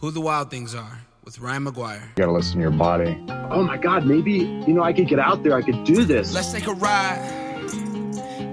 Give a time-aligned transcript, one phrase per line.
[0.00, 2.00] Who the Wild Things Are with Ryan McGuire.
[2.00, 3.20] You gotta listen to your body.
[3.50, 6.32] Oh my God, maybe, you know, I could get out there, I could do this.
[6.32, 7.18] Let's take a ride,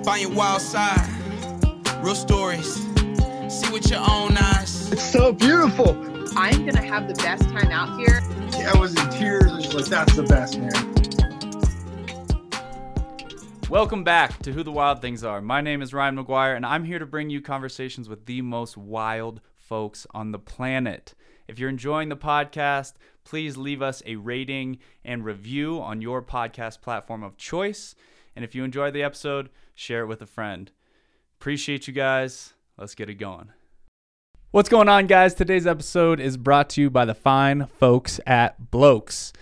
[0.03, 1.07] find your wild side,
[2.01, 2.73] real stories,
[3.47, 4.91] see with your own eyes.
[4.91, 5.91] It's so beautiful.
[6.35, 8.23] I'm gonna have the best time out here.
[8.65, 9.51] I was in tears.
[9.51, 10.71] I was like, that's the best, man.
[13.69, 15.41] Welcome back to Who the Wild Things Are.
[15.41, 18.77] My name is Ryan McGuire, and I'm here to bring you conversations with the most
[18.77, 21.13] wild folks on the planet.
[21.47, 22.93] If you're enjoying the podcast,
[23.23, 27.95] please leave us a rating and review on your podcast platform of choice.
[28.35, 30.71] And if you enjoyed the episode, share it with a friend.
[31.39, 32.53] Appreciate you guys.
[32.77, 33.49] Let's get it going.
[34.51, 35.33] What's going on, guys?
[35.33, 39.33] Today's episode is brought to you by the fine folks at Blokes.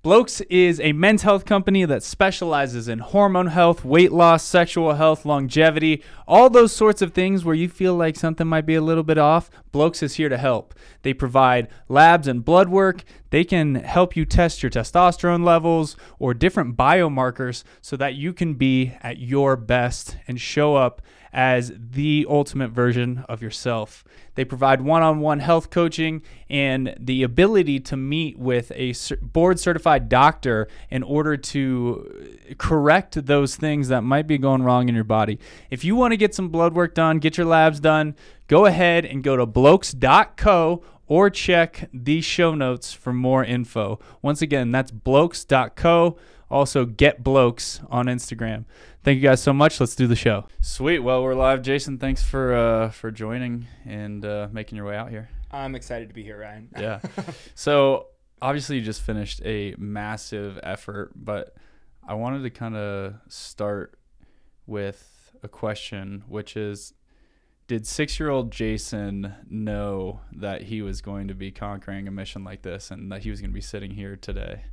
[0.00, 5.24] Blokes is a men's health company that specializes in hormone health, weight loss, sexual health,
[5.24, 9.02] longevity, all those sorts of things where you feel like something might be a little
[9.02, 9.50] bit off.
[9.72, 10.72] Blokes is here to help.
[11.02, 13.02] They provide labs and blood work.
[13.30, 18.54] They can help you test your testosterone levels or different biomarkers so that you can
[18.54, 24.04] be at your best and show up as the ultimate version of yourself.
[24.34, 29.58] They provide one on one health coaching and the ability to meet with a board
[29.58, 35.04] certified doctor in order to correct those things that might be going wrong in your
[35.04, 35.38] body.
[35.70, 38.14] If you want to get some blood work done, get your labs done,
[38.46, 43.98] go ahead and go to blokes.co or check the show notes for more info.
[44.22, 46.16] Once again, that's blokes.co.
[46.50, 48.64] Also, get blokes on Instagram.
[49.08, 49.80] Thank you guys so much.
[49.80, 50.44] Let's do the show.
[50.60, 50.98] Sweet.
[50.98, 51.62] Well, we're live.
[51.62, 55.30] Jason, thanks for uh, for joining and uh, making your way out here.
[55.50, 56.68] I'm excited to be here, Ryan.
[56.78, 57.00] yeah.
[57.54, 58.08] So
[58.42, 61.56] obviously, you just finished a massive effort, but
[62.06, 63.98] I wanted to kind of start
[64.66, 66.92] with a question, which is
[67.66, 72.44] did six year old Jason know that he was going to be conquering a mission
[72.44, 74.64] like this and that he was going to be sitting here today?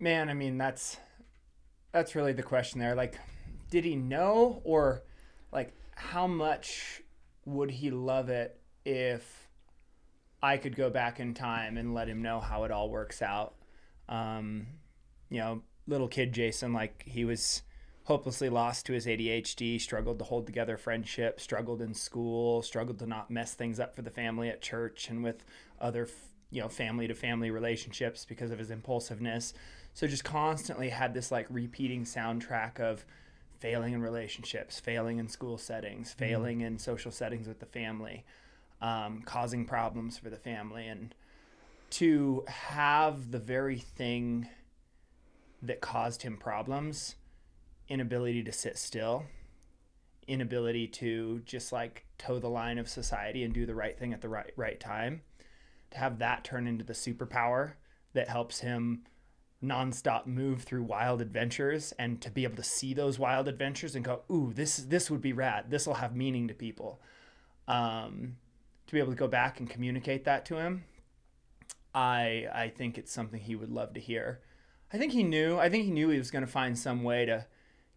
[0.00, 0.96] Man, I mean, that's
[1.92, 2.94] that's really the question there.
[2.94, 3.18] Like,
[3.70, 5.02] did he know, or
[5.52, 7.02] like, how much
[7.44, 9.48] would he love it if
[10.42, 13.54] I could go back in time and let him know how it all works out?
[14.08, 14.66] Um,
[15.30, 17.62] you know, little kid Jason, like, he was
[18.04, 23.06] hopelessly lost to his ADHD, struggled to hold together friendship, struggled in school, struggled to
[23.06, 25.44] not mess things up for the family at church and with
[25.78, 26.08] other,
[26.50, 29.52] you know, family to family relationships because of his impulsiveness.
[29.98, 33.04] So just constantly had this like repeating soundtrack of
[33.58, 36.18] failing in relationships, failing in school settings, mm-hmm.
[36.20, 36.66] failing mm-hmm.
[36.66, 38.24] in social settings with the family,
[38.80, 40.86] um, causing problems for the family.
[40.86, 41.16] And
[41.90, 44.46] to have the very thing
[45.62, 47.16] that caused him problems
[47.88, 49.24] inability to sit still,
[50.28, 54.20] inability to just like toe the line of society and do the right thing at
[54.20, 55.22] the right right time,
[55.90, 57.72] to have that turn into the superpower
[58.12, 59.02] that helps him
[59.62, 64.04] nonstop move through wild adventures and to be able to see those wild adventures and
[64.04, 65.70] go, ooh, this this would be rad.
[65.70, 67.00] This will have meaning to people.
[67.66, 68.36] Um,
[68.86, 70.84] to be able to go back and communicate that to him,
[71.94, 74.40] I I think it's something he would love to hear.
[74.92, 75.58] I think he knew.
[75.58, 77.46] I think he knew he was going to find some way to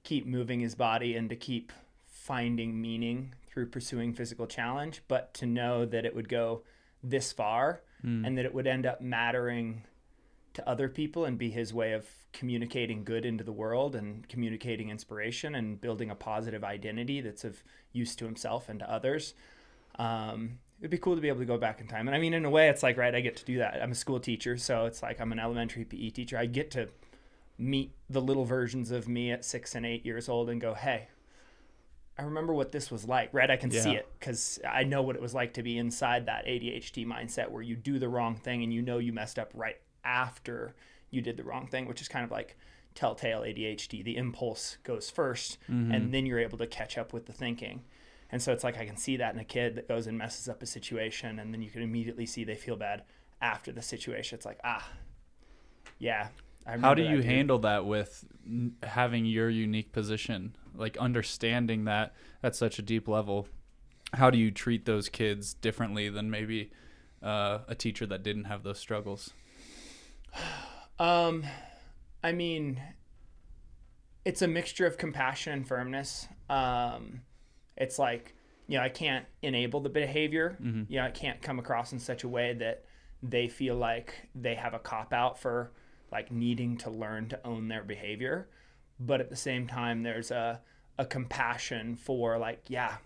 [0.03, 1.71] keep moving his body and to keep
[2.07, 6.63] finding meaning through pursuing physical challenge, but to know that it would go
[7.03, 8.25] this far mm.
[8.25, 9.83] and that it would end up mattering
[10.53, 14.89] to other people and be his way of communicating good into the world and communicating
[14.89, 19.34] inspiration and building a positive identity that's of use to himself and to others.
[19.97, 22.07] Um, it'd be cool to be able to go back in time.
[22.07, 23.81] And I mean, in a way, it's like, right, I get to do that.
[23.81, 26.38] I'm a school teacher, so it's like I'm an elementary PE teacher.
[26.38, 26.89] I get to
[27.57, 31.07] meet the little versions of me at six and eight years old and go, hey,
[32.18, 33.50] I remember what this was like, right?
[33.50, 33.81] I can yeah.
[33.81, 37.50] see it because I know what it was like to be inside that ADHD mindset
[37.50, 40.75] where you do the wrong thing and you know you messed up right after
[41.09, 42.57] you did the wrong thing, which is kind of like
[42.95, 44.03] telltale ADHD.
[44.03, 45.91] The impulse goes 1st mm-hmm.
[45.91, 47.84] and then you're able to catch up with the thinking.
[48.31, 50.47] And so it's like I can see that in a kid that goes and messes
[50.47, 53.03] up a situation, and then you can immediately see they feel bad
[53.42, 54.38] after the situation.
[54.38, 54.88] It's like, ah,
[56.00, 56.30] yeah,
[56.65, 58.24] how do you handle that with
[58.83, 62.13] having your unique position, like understanding that
[62.44, 63.48] at such a deep level?
[64.13, 66.71] How do you treat those kids differently than maybe
[67.24, 69.33] uh, a teacher that didn't have those struggles?
[71.00, 71.44] Um,
[72.24, 72.80] I mean,
[74.24, 76.28] it's a mixture of compassion and firmness.
[76.50, 77.22] Um,
[77.78, 78.36] it's like
[78.68, 80.57] you know, I can't enable the behavior.
[80.62, 80.83] Mm-hmm.
[80.92, 82.86] You know, I can't come across in such a way that
[83.24, 85.72] they feel like they have a cop out for
[86.12, 88.50] like needing to learn to own their behavior
[89.00, 90.60] but at the same time there's a
[90.98, 92.98] a compassion for like yeah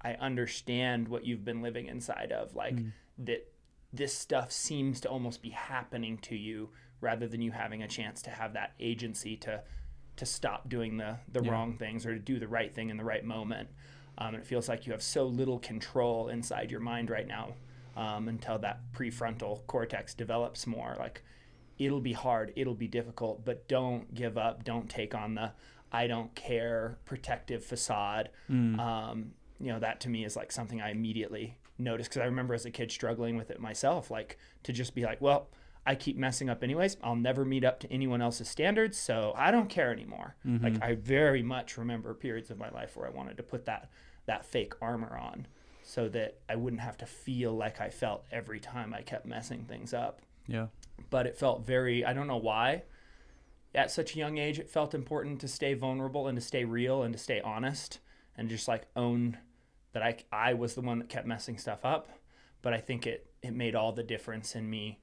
[0.00, 2.92] I understand what you've been living inside of, like Mm.
[3.18, 3.52] that
[3.96, 6.70] this stuff seems to almost be happening to you
[7.00, 9.62] rather than you having a chance to have that agency to
[10.16, 11.50] to stop doing the the Yeah.
[11.52, 13.68] wrong things or to do the right thing in the right moment.
[14.18, 17.54] Um, and it feels like you have so little control inside your mind right now
[17.96, 20.96] um, until that prefrontal cortex develops more.
[20.98, 21.22] Like
[21.78, 24.64] it'll be hard, it'll be difficult, but don't give up.
[24.64, 25.52] Don't take on the
[25.92, 28.30] I don't care protective facade.
[28.80, 32.54] Um, you know, that to me is like something I immediately noticed because I remember
[32.54, 35.48] as a kid struggling with it myself, like to just be like, well,
[35.88, 36.96] I keep messing up anyways.
[37.02, 40.34] I'll never meet up to anyone else's standards, so I don't care anymore.
[40.44, 40.64] Mm-hmm.
[40.64, 43.90] Like I very much remember periods of my life where I wanted to put that
[44.26, 45.46] that fake armor on
[45.84, 49.62] so that I wouldn't have to feel like I felt every time I kept messing
[49.66, 50.66] things up Yeah.
[51.10, 52.82] but it felt very I don't know why.
[53.72, 57.02] At such a young age, it felt important to stay vulnerable and to stay real
[57.04, 58.00] and to stay honest
[58.36, 59.36] and just like own
[59.96, 62.10] that I, I was the one that kept messing stuff up.
[62.60, 64.98] But I think it, it made all the difference in me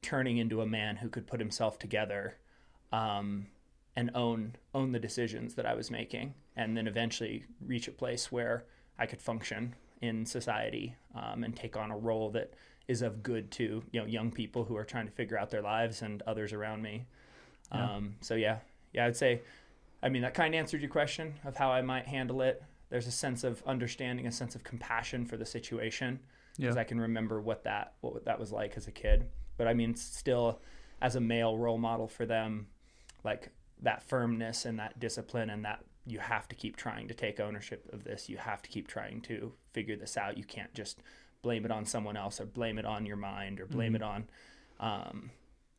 [0.00, 2.38] turning into a man who could put himself together
[2.90, 3.48] um,
[3.94, 8.32] and own own the decisions that I was making, and then eventually reach a place
[8.32, 8.64] where
[8.98, 12.54] I could function in society um, and take on a role that
[12.88, 15.62] is of good to you know young people who are trying to figure out their
[15.62, 17.04] lives and others around me.
[17.70, 18.60] Um, so yeah,
[18.94, 19.42] yeah, I'd say,
[20.02, 22.62] I mean that kind of answered your question of how I might handle it.
[22.94, 26.20] There's a sense of understanding, a sense of compassion for the situation,
[26.56, 26.80] because Yeah.
[26.80, 29.28] I can remember what that what that was like as a kid.
[29.56, 30.60] But I mean, still,
[31.00, 32.68] as a male role model for them,
[33.24, 33.50] like
[33.82, 37.84] that firmness and that discipline and that you have to keep trying to take ownership
[37.92, 38.28] of this.
[38.28, 40.38] You have to keep trying to figure this out.
[40.38, 41.00] You can't just
[41.42, 44.28] blame it on someone else or blame it on your mind or blame it on
[44.78, 45.32] um,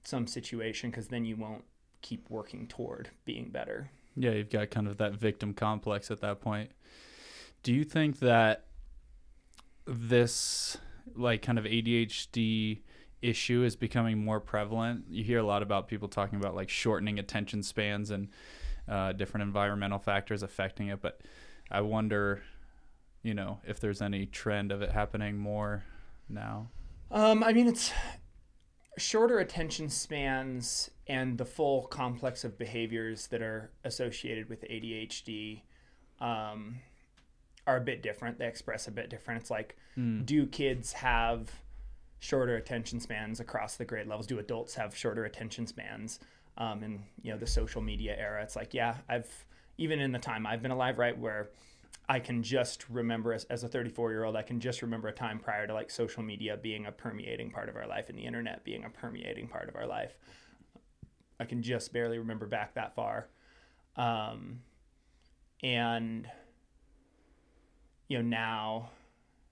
[0.03, 1.63] some situation because then you won't
[2.01, 3.89] keep working toward being better.
[4.15, 6.71] Yeah, you've got kind of that victim complex at that point.
[7.63, 8.65] Do you think that
[9.85, 10.77] this
[11.15, 12.79] like kind of ADHD
[13.21, 15.06] issue is becoming more prevalent?
[15.09, 18.29] You hear a lot about people talking about like shortening attention spans and
[18.88, 21.21] uh, different environmental factors affecting it, but
[21.71, 22.44] I wonder,
[23.23, 25.83] you know, if there's any trend of it happening more
[26.29, 26.69] now.
[27.12, 27.91] Um, I mean, it's
[28.97, 35.62] shorter attention spans and the full complex of behaviors that are associated with ADHD
[36.19, 36.80] um,
[37.68, 38.39] are a bit different.
[38.39, 39.42] They express a bit different.
[39.42, 39.75] It's like,
[40.25, 41.51] do kids have
[42.19, 44.27] shorter attention spans across the grade levels?
[44.27, 46.19] Do adults have shorter attention spans?
[46.57, 49.27] Um, in you know the social media era, it's like, yeah, I've
[49.77, 51.50] even in the time I've been alive, right, where
[52.07, 55.13] I can just remember as, as a 34 year old, I can just remember a
[55.13, 58.25] time prior to like social media being a permeating part of our life and the
[58.25, 60.17] internet being a permeating part of our life.
[61.39, 63.27] I can just barely remember back that far.
[63.97, 64.61] Um,
[65.63, 66.29] and,
[68.07, 68.89] you know, now,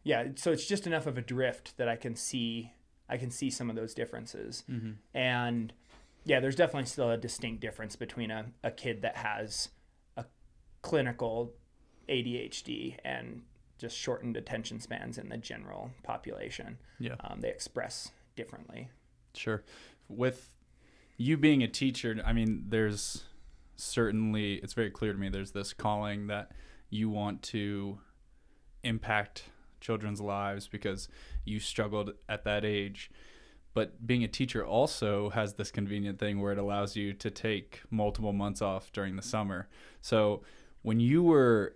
[0.04, 2.72] yeah, so it's just enough of a drift that I can see,
[3.10, 4.64] I can see some of those differences.
[5.14, 5.74] And
[6.26, 9.70] yeah, there's definitely still a distinct difference between a, a kid that has
[10.16, 10.26] a
[10.82, 11.54] clinical
[12.10, 13.42] ADHD and
[13.78, 16.78] just shortened attention spans in the general population.
[17.00, 17.16] Yeah.
[17.20, 18.90] Um, they express differently.
[19.34, 19.64] Sure.
[20.08, 20.50] With
[21.18, 23.24] you being a teacher, I mean, there's
[23.76, 26.52] certainly, it's very clear to me, there's this calling that
[26.90, 28.00] you want to
[28.84, 29.46] impact
[29.82, 31.10] children's lives because
[31.46, 33.12] you struggled at that age.
[33.74, 37.82] But being a teacher also has this convenient thing where it allows you to take
[37.90, 39.68] multiple months off during the summer.
[40.02, 40.44] So
[40.84, 41.76] when you were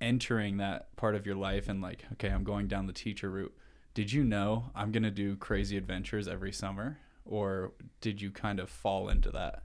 [0.00, 3.54] entering that part of your life and like, okay, I'm going down the teacher route,
[3.94, 6.98] did you know I'm going to do crazy adventures every summer?
[7.24, 9.62] Or did you kind of fall into that?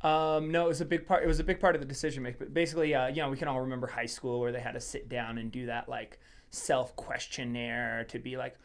[0.00, 1.24] Um, no, it was a big part.
[1.24, 2.38] It was a big part of the decision making.
[2.38, 4.80] But basically, uh, you know, we can all remember high school where they had to
[4.80, 6.20] sit down and do that like
[6.50, 8.56] self questionnaire to be like,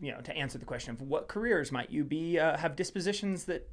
[0.00, 3.44] you know, to answer the question of what careers might you be uh, have dispositions
[3.44, 3.68] that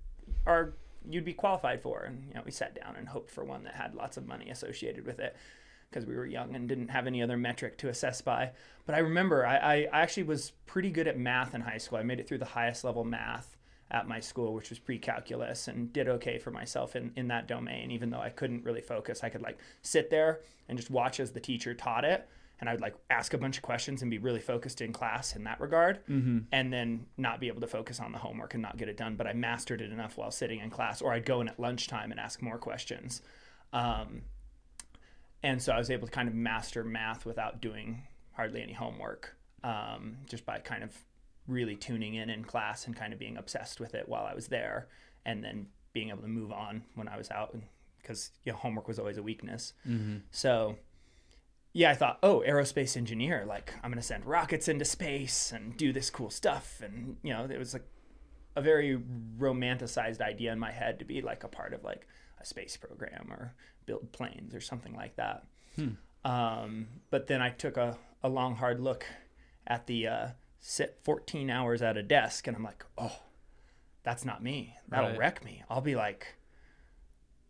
[0.46, 0.75] are
[1.10, 2.03] you'd be qualified for.
[2.03, 4.50] And you know, we sat down and hoped for one that had lots of money
[4.50, 5.36] associated with it
[5.93, 8.51] because we were young and didn't have any other metric to assess by.
[8.85, 12.00] But I remember I, I actually was pretty good at math in high school.
[12.00, 13.55] I made it through the highest level math
[13.91, 17.91] at my school, which was pre-calculus, and did okay for myself in, in that domain.
[17.91, 21.31] Even though I couldn't really focus, I could like sit there and just watch as
[21.31, 22.27] the teacher taught it,
[22.59, 25.35] and I would like ask a bunch of questions and be really focused in class
[25.35, 26.00] in that regard,
[26.51, 29.15] and then not be able to focus on the homework and not get it done.
[29.15, 32.09] But I mastered it enough while sitting in class, or I'd go in at lunchtime
[32.09, 33.21] and ask more questions.
[33.73, 34.23] Um,
[35.43, 39.35] and so I was able to kind of master math without doing hardly any homework,
[39.63, 40.95] um, just by kind of
[41.47, 44.47] really tuning in in class and kind of being obsessed with it while I was
[44.47, 44.88] there,
[45.25, 47.55] and then being able to move on when I was out,
[48.01, 49.73] because you know, homework was always a weakness.
[50.31, 50.77] So
[51.73, 55.91] yeah, I thought, oh, aerospace engineer, like I'm gonna send rockets into space and do
[55.91, 57.85] this cool stuff, and you know, it was like
[58.55, 59.00] a very
[59.38, 62.07] romanticized idea in my head to be like a part of like
[62.43, 65.45] a space program or build planes or something like that.
[66.25, 69.05] Um, but then I took a, a long, hard look
[69.65, 70.27] at the uh,
[70.59, 73.19] sit 14 hours at a desk, and I'm like, oh,
[74.03, 74.75] that's not me.
[74.89, 75.17] That'll Right.
[75.19, 75.63] wreck me.
[75.69, 76.35] I'll be like,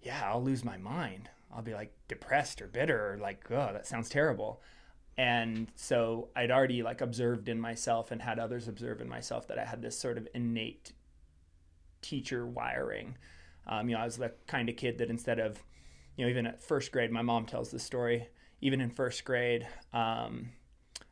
[0.01, 1.29] yeah, I'll lose my mind.
[1.53, 4.61] I'll be like depressed or bitter or like, oh, that sounds terrible.
[5.17, 9.59] And so I'd already like observed in myself and had others observe in myself that
[9.59, 10.93] I had this sort of innate
[12.01, 13.17] teacher wiring.
[13.67, 15.63] Um, you know, I was the kind of kid that instead of,
[16.17, 18.27] you know, even at first grade, my mom tells this story.
[18.61, 20.49] Even in first grade, um,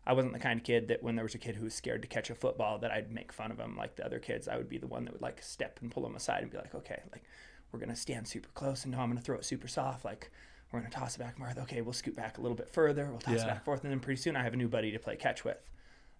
[0.05, 2.01] I wasn't the kind of kid that when there was a kid who was scared
[2.01, 4.47] to catch a football, that I'd make fun of him like the other kids.
[4.47, 6.57] I would be the one that would like step and pull him aside and be
[6.57, 7.23] like, okay, like
[7.71, 10.05] we're gonna stand super close, and no, I'm gonna throw it super soft.
[10.05, 10.31] Like
[10.71, 11.57] we're gonna toss it back and forth.
[11.65, 13.05] Okay, we'll scoot back a little bit further.
[13.09, 14.91] We'll toss it back and forth, and then pretty soon I have a new buddy
[14.91, 15.59] to play catch with.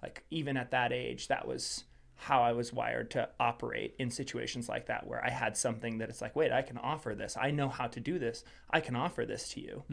[0.02, 1.86] Like even at that age, that was
[2.26, 6.10] how I was wired to operate in situations like that, where I had something that
[6.10, 7.36] it's like, wait, I can offer this.
[7.36, 8.44] I know how to do this.
[8.70, 9.84] I can offer this to you.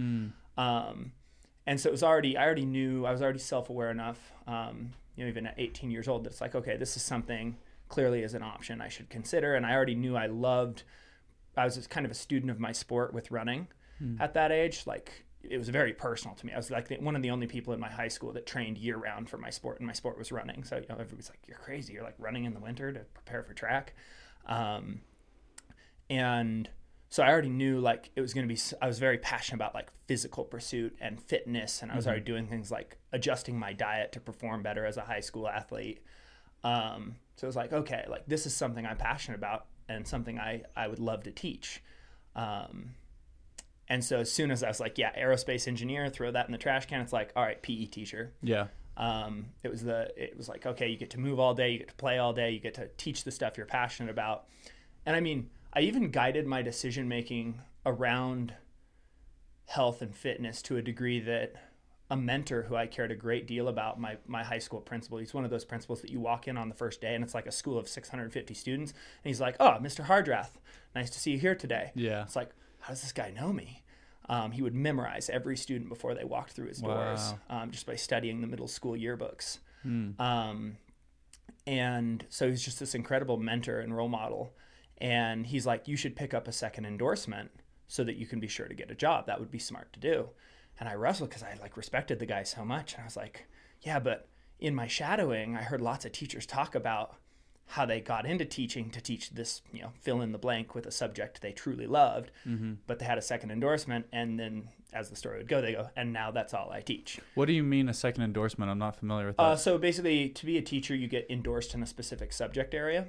[0.58, 1.12] Um,
[1.66, 5.24] and so it was already, I already knew, I was already self-aware enough, um, you
[5.24, 7.56] know, even at 18 years old, that it's like, okay, this is something
[7.88, 9.54] clearly as an option I should consider.
[9.54, 10.82] And I already knew I loved,
[11.56, 13.68] I was just kind of a student of my sport with running
[14.20, 14.86] at that age.
[14.86, 16.52] Like it was very personal to me.
[16.52, 18.78] I was like the, one of the only people in my high school that trained
[18.78, 20.64] year round for my sport, and my sport was running.
[20.64, 21.92] So you know, everybody's like, "You're crazy!
[21.92, 23.94] You're like running in the winter to prepare for track."
[24.46, 25.00] Um,
[26.10, 26.68] and
[27.10, 28.60] so I already knew like it was going to be.
[28.82, 32.46] I was very passionate about like physical pursuit and fitness, and I was already doing
[32.46, 36.02] things like adjusting my diet to perform better as a high school athlete.
[36.64, 40.38] Um, so it was like, okay, like this is something I'm passionate about and something
[40.38, 41.82] I I would love to teach.
[42.36, 42.94] Um,
[43.88, 46.58] and so as soon as I was like, yeah, aerospace engineer, throw that in the
[46.58, 47.00] trash can.
[47.00, 48.32] It's like, all right, PE teacher.
[48.42, 48.66] Yeah.
[48.96, 51.78] Um, it was the it was like okay, you get to move all day, you
[51.78, 54.46] get to play all day, you get to teach the stuff you're passionate about.
[55.06, 58.54] And I mean, I even guided my decision making around
[59.66, 61.54] health and fitness to a degree that
[62.10, 65.34] a mentor who I cared a great deal about, my my high school principal, he's
[65.34, 67.46] one of those principals that you walk in on the first day and it's like
[67.46, 70.04] a school of 650 students, and he's like, "Oh, Mr.
[70.06, 70.52] Hardrath,
[70.94, 72.22] nice to see you here today." Yeah.
[72.22, 73.82] It's like, how does this guy know me?
[74.28, 77.62] Um, he would memorize every student before they walked through his doors Wow.
[77.62, 79.58] um, just by studying the middle school yearbooks.
[80.20, 80.76] Um,
[81.66, 84.54] and so he's just this incredible mentor and role model.
[84.98, 87.50] And he's like, you should pick up a second endorsement
[87.86, 89.26] so that you can be sure to get a job.
[89.26, 90.28] That would be smart to do.
[90.80, 92.94] And I wrestled because I like respected the guy so much.
[92.94, 93.46] And I was like,
[93.82, 94.28] yeah, but
[94.60, 97.16] in my shadowing, I heard lots of teachers talk about
[97.68, 100.86] how they got into teaching to teach this, you know, fill in the blank with
[100.86, 102.30] a subject they truly loved,
[102.86, 104.06] but they had a second endorsement.
[104.12, 107.20] And then as the story would go, they go, and now that's all I teach.
[107.34, 108.70] What do you mean a second endorsement?
[108.70, 109.42] I'm not familiar with that.
[109.42, 113.06] Uh, so basically, to be a teacher, you get endorsed in a specific subject area,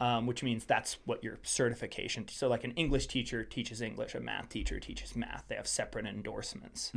[0.00, 2.28] um, which means that's what your certification.
[2.28, 5.44] So, like an English teacher teaches English, a math teacher teaches math.
[5.48, 6.92] They have separate endorsements.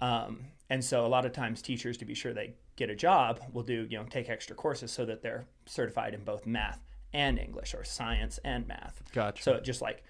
[0.00, 3.40] Um, and so, a lot of times, teachers, to be sure they get a job,
[3.52, 6.80] will do you know take extra courses so that they're certified in both math
[7.12, 9.02] and English, or science and math.
[9.12, 9.42] Gotcha.
[9.42, 10.04] So it just like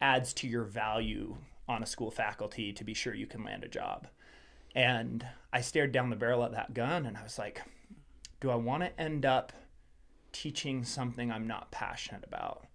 [0.00, 1.36] adds to your value
[1.68, 4.08] on a school faculty to be sure you can land a job.
[4.74, 7.62] And I stared down the barrel of that gun and I was like,
[8.40, 9.52] do I want to end up
[10.32, 12.66] teaching something I'm not passionate about?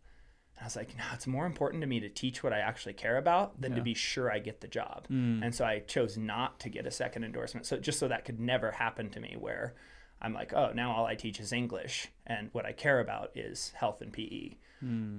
[0.58, 2.94] And I was like, no, it's more important to me to teach what I actually
[2.94, 5.06] care about than to be sure I get the job.
[5.44, 7.66] And so I chose not to get a second endorsement.
[7.68, 9.76] So just so that could never happen to me where
[10.20, 13.72] I'm like, oh, now all I teach is English and what I care about is
[13.76, 14.56] health and PE.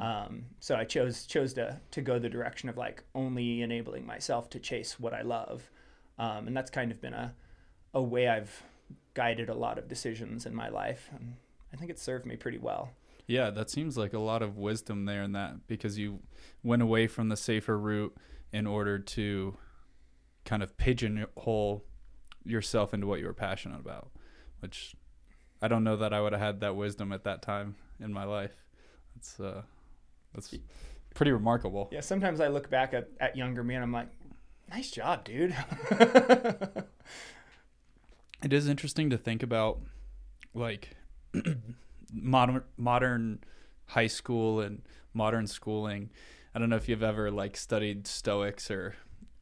[0.01, 4.49] Um, so I chose chose to to go the direction of like only enabling myself
[4.51, 5.69] to chase what I love,
[6.17, 7.35] um, and that's kind of been a
[7.93, 8.63] a way I've
[9.15, 11.35] guided a lot of decisions in my life, and
[11.73, 12.91] I think it served me pretty well.
[13.29, 16.21] Yeah, that seems like a lot of wisdom there in that because you
[16.65, 18.17] went away from the safer route
[18.53, 19.57] in order to
[20.45, 21.85] kind of pigeonhole
[22.45, 24.11] yourself into what you were passionate about,
[24.59, 24.97] which
[25.63, 28.25] I don't know that I would have had that wisdom at that time in my
[28.25, 28.65] life.
[29.15, 29.63] That's uh
[30.35, 30.55] that's
[31.15, 31.89] pretty remarkable.
[31.93, 34.09] Yeah, sometimes I look back at, at younger me and I'm like,
[34.71, 35.55] nice job, dude.
[38.43, 39.81] It is interesting to think about
[40.55, 40.91] like
[42.13, 43.41] modern modern
[43.87, 44.83] high school and
[45.15, 46.11] modern schooling.
[46.55, 48.95] I don't know if you've ever like studied Stoics or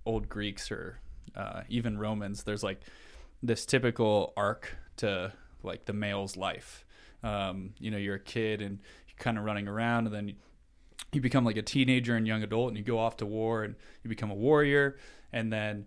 [0.04, 1.00] old Greeks or
[1.35, 2.44] uh, even Romans.
[2.44, 2.80] There's like
[3.42, 5.32] this typical arc to
[5.62, 6.85] like the male's life.
[7.23, 10.35] Um, you know, you're a kid and you're kind of running around, and then you,
[11.12, 13.75] you become like a teenager and young adult, and you go off to war and
[14.02, 14.99] you become a warrior,
[15.32, 15.87] and then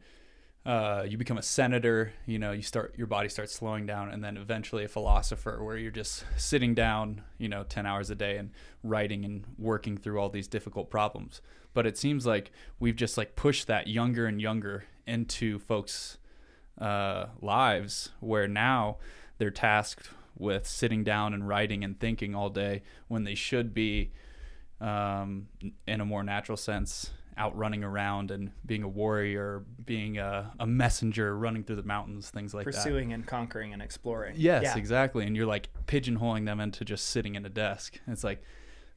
[0.69, 2.13] uh, you become a senator.
[2.27, 5.77] You know, you start your body starts slowing down, and then eventually a philosopher, where
[5.77, 8.51] you're just sitting down, you know, ten hours a day and
[8.83, 11.41] writing and working through all these difficult problems.
[11.73, 16.19] But it seems like we've just like pushed that younger and younger into folks'
[16.79, 18.97] uh, lives, where now
[19.39, 24.11] they're tasked with sitting down and writing and thinking all day when they should be
[24.79, 25.47] um,
[25.87, 27.09] in a more natural sense
[27.39, 32.29] out running around and being a warrior being a, a messenger running through the mountains
[32.29, 32.73] things like that.
[32.73, 34.77] pursuing and conquering and exploring yes Yeah.
[34.77, 38.43] exactly and you're like pigeonholing them into just sitting in a desk it's like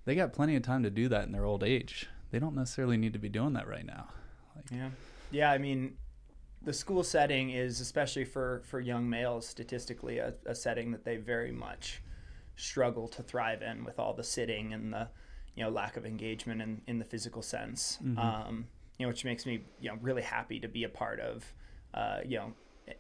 [0.05, 2.97] they got plenty of time to do that in their old age they don't necessarily
[2.97, 4.09] need to be doing that right now
[4.71, 4.91] Yeah,
[5.31, 5.51] yeah.
[5.53, 5.97] I mean,
[6.65, 11.17] the school setting is especially for for young males statistically a, a setting that they
[11.17, 12.03] very much
[12.57, 15.09] struggle to thrive in with all the sitting and the
[15.55, 17.99] you know lack of engagement in, in the physical sense.
[18.19, 18.67] Um,
[18.99, 21.53] you know, which makes me you know really happy to be a part of
[21.95, 22.53] uh, you know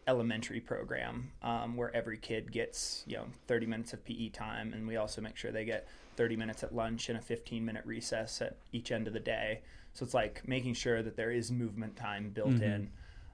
[0.06, 4.86] elementary program um, where every kid gets you know 30 minutes of PE time and
[4.86, 8.40] we also make sure they get 30 minutes at lunch and a 15 minute recess
[8.40, 9.60] at each end of the day.
[9.94, 12.90] So it's like making sure that there is movement time built in.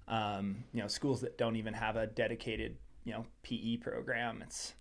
[0.08, 4.72] Um, you know schools that don't even have a dedicated you know PE program it's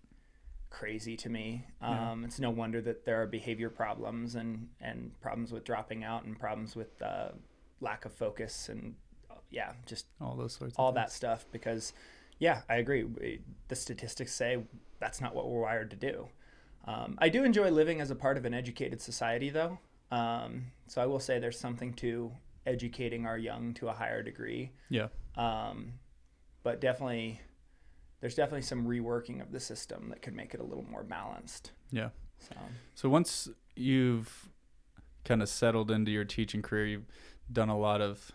[0.70, 1.64] crazy to me.
[1.80, 6.24] Um, it's no wonder that there are behavior problems and and problems with dropping out
[6.24, 7.28] and problems with uh,
[7.80, 8.94] lack of focus and
[9.30, 11.92] uh, yeah just all those sorts of all that stuff because
[12.38, 13.04] yeah i agree.
[13.04, 14.58] We- the statistics say
[15.00, 16.28] that's not what we're wired to do.
[16.86, 19.78] Um, i do enjoy living as a part of an educated society though.
[20.10, 22.32] Um, so i will say there's something to
[22.66, 24.72] educating our young to a higher degree.
[24.90, 25.08] Yeah.
[25.36, 25.94] Um,
[26.62, 27.40] but definitely
[28.20, 31.72] there's definitely some reworking of the system that could make it a little more balanced
[31.90, 32.08] yeah
[32.38, 32.54] so
[32.94, 34.48] So once you've
[35.24, 37.06] kind of settled into your teaching career, you've
[37.52, 38.32] done a lot of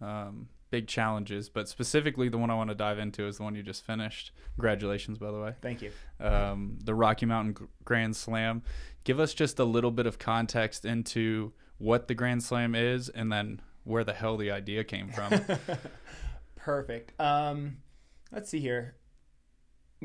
[0.00, 3.54] um, big challenges, but specifically the one I want to dive into is the one
[3.54, 4.32] you just finished.
[4.56, 5.54] Congratulations, by the way.
[5.60, 8.62] thank you Um, the Rocky Mountain Grand Slam.
[9.04, 13.30] Give us just a little bit of context into what the Grand Slam is and
[13.30, 15.32] then where the hell the idea came from.
[16.56, 17.18] Perfect.
[17.20, 17.78] Um,
[18.32, 18.96] let's see here.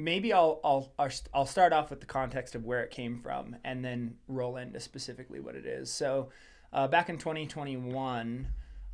[0.04, 0.92] Maybe I'll, I'll
[1.34, 4.80] I'll start off with the context of where it came from, and then roll into
[4.80, 5.92] specifically what it is.
[5.92, 6.30] So,
[6.74, 8.48] uh, back in 2021,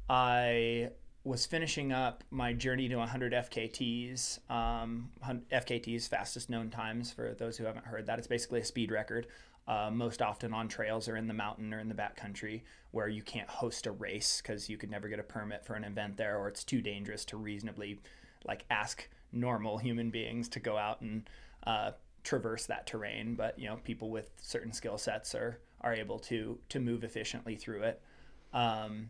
[0.09, 0.89] I
[1.23, 4.39] was finishing up my journey to 100 FKTs.
[4.49, 5.09] Um,
[5.51, 8.17] FKTs, fastest known times for those who haven't heard that.
[8.17, 9.27] It's basically a speed record.
[9.67, 13.21] Uh, most often on trails or in the mountain or in the backcountry where you
[13.21, 16.37] can't host a race because you could never get a permit for an event there
[16.37, 17.99] or it's too dangerous to reasonably
[18.45, 21.29] like ask normal human beings to go out and
[21.65, 21.91] uh,
[22.23, 26.57] traverse that terrain but you know people with certain skill sets are are able to
[26.69, 28.01] to move efficiently through it
[28.53, 29.09] um,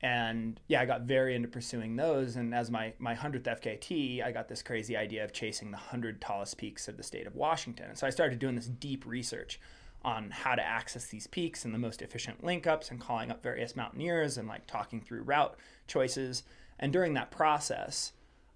[0.00, 2.36] and yeah, I got very into pursuing those.
[2.36, 6.20] And as my my hundredth FKT, I got this crazy idea of chasing the hundred
[6.20, 7.86] tallest peaks of the state of Washington.
[7.88, 9.60] And so I started doing this deep research
[10.04, 13.42] on how to access these peaks and the most efficient link ups and calling up
[13.42, 15.56] various mountaineers and like talking through route
[15.88, 16.44] choices.
[16.78, 18.12] And during that process,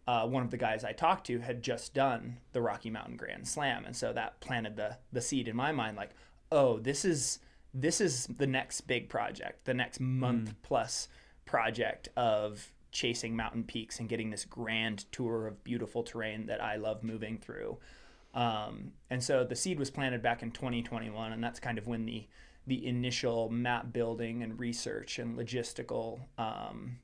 [0.07, 3.47] uh, one of the guys I talked to had just done the Rocky Mountain Grand
[3.47, 6.11] Slam, and so that planted the the seed in my mind, like,
[6.51, 7.39] oh, this is
[7.75, 11.09] this is the next big project, the next month plus
[11.45, 16.77] project of chasing mountain peaks and getting this grand tour of beautiful terrain that I
[16.77, 17.79] love moving through.
[18.35, 22.07] Um, and so the seed was planted back in 2021, and that's kind of when
[22.07, 22.27] the
[22.65, 26.99] the initial map building and research and logistical um,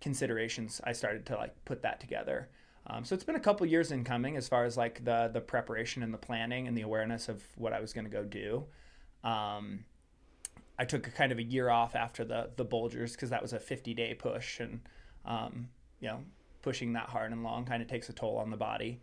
[0.00, 2.48] considerations I started to like put that together.
[2.86, 5.40] Um, so it's been a couple years in coming as far as like the the
[5.40, 8.64] preparation and the planning and the awareness of what I was going to go do.
[9.24, 9.84] Um,
[10.78, 13.52] I took a kind of a year off after the the Bulgers because that was
[13.52, 14.80] a 50 day push and
[15.24, 15.68] um,
[16.00, 16.20] you know
[16.62, 19.00] pushing that hard and long kind of takes a toll on the body.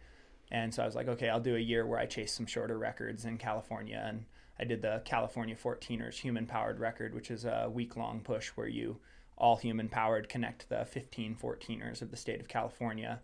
[0.51, 2.77] And so I was like, okay, I'll do a year where I chase some shorter
[2.77, 4.03] records in California.
[4.05, 4.25] And
[4.60, 8.67] I did the California 14ers human powered record, which is a week long push where
[8.67, 8.97] you
[9.37, 13.19] all human powered connect the 15 14ers of the state of California.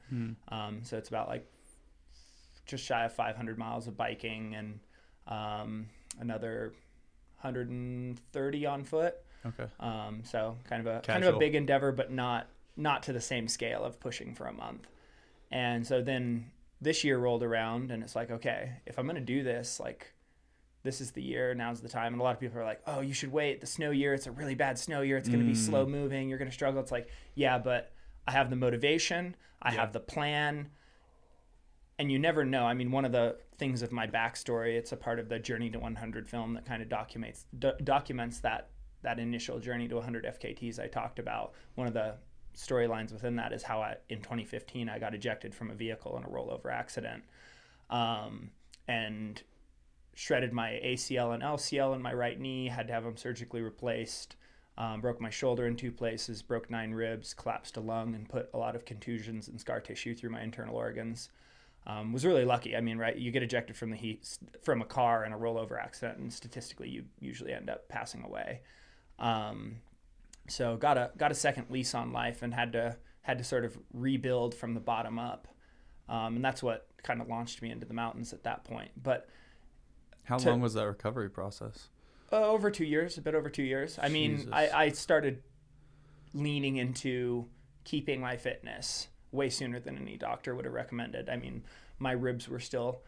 [0.49, 1.45] Um, so it's about like
[2.65, 4.79] just shy of 500 miles of biking and
[5.27, 5.87] um,
[6.19, 6.73] another
[7.41, 9.15] 130 on foot.
[9.45, 9.65] okay.
[9.79, 12.47] Um, so kind of a kind of a big endeavor, but not
[12.77, 14.87] not to the same scale of pushing for a month.
[15.51, 19.43] And so then this year rolled around, and it's like, okay, if I'm gonna do
[19.43, 20.13] this, like
[20.83, 22.13] this is the year, now's the time.
[22.13, 23.61] And a lot of people are like, oh, you should wait.
[23.61, 25.17] The snow year, it's a really bad snow year.
[25.17, 26.29] It's gonna be slow moving.
[26.29, 26.81] You're gonna struggle.
[26.81, 27.91] It's like, yeah, but
[28.27, 29.35] I have the motivation.
[29.61, 30.69] I have the plan
[32.01, 32.65] and you never know.
[32.65, 35.69] I mean, one of the things of my backstory, it's a part of the Journey
[35.69, 38.69] to 100 film that kind of documents do- documents that
[39.03, 41.53] that initial journey to 100 FKTs I talked about.
[41.75, 42.15] One of the
[42.55, 46.23] storylines within that is how I, in 2015, I got ejected from a vehicle in
[46.23, 47.23] a rollover accident,
[47.91, 48.49] um,
[48.87, 49.41] and
[50.21, 52.67] shredded my ACL and LCL in my right knee.
[52.67, 54.35] Had to have them surgically replaced.
[54.77, 56.43] Um, broke my shoulder in two places.
[56.43, 57.33] Broke nine ribs.
[57.33, 60.75] Collapsed a lung and put a lot of contusions and scar tissue through my internal
[60.75, 61.29] organs.
[61.87, 62.77] Um, was really lucky.
[62.77, 63.17] I mean, right?
[63.17, 66.89] You get ejected from the heat from a car in a rollover accident, and statistically,
[66.89, 68.61] you usually end up passing away.
[69.17, 69.77] Um,
[70.47, 73.65] so got a got a second lease on life and had to had to sort
[73.65, 75.47] of rebuild from the bottom up,
[76.07, 78.91] um, and that's what kind of launched me into the mountains at that point.
[79.01, 79.27] But
[80.31, 81.89] How to- long was that recovery process?
[82.31, 83.99] uh, over two years, a bit over two years.
[84.01, 85.43] I mean, I, I started
[86.33, 87.45] leaning into
[87.83, 91.29] keeping my fitness way sooner than any doctor would have recommended.
[91.29, 91.63] I mean,
[91.99, 93.01] my ribs were still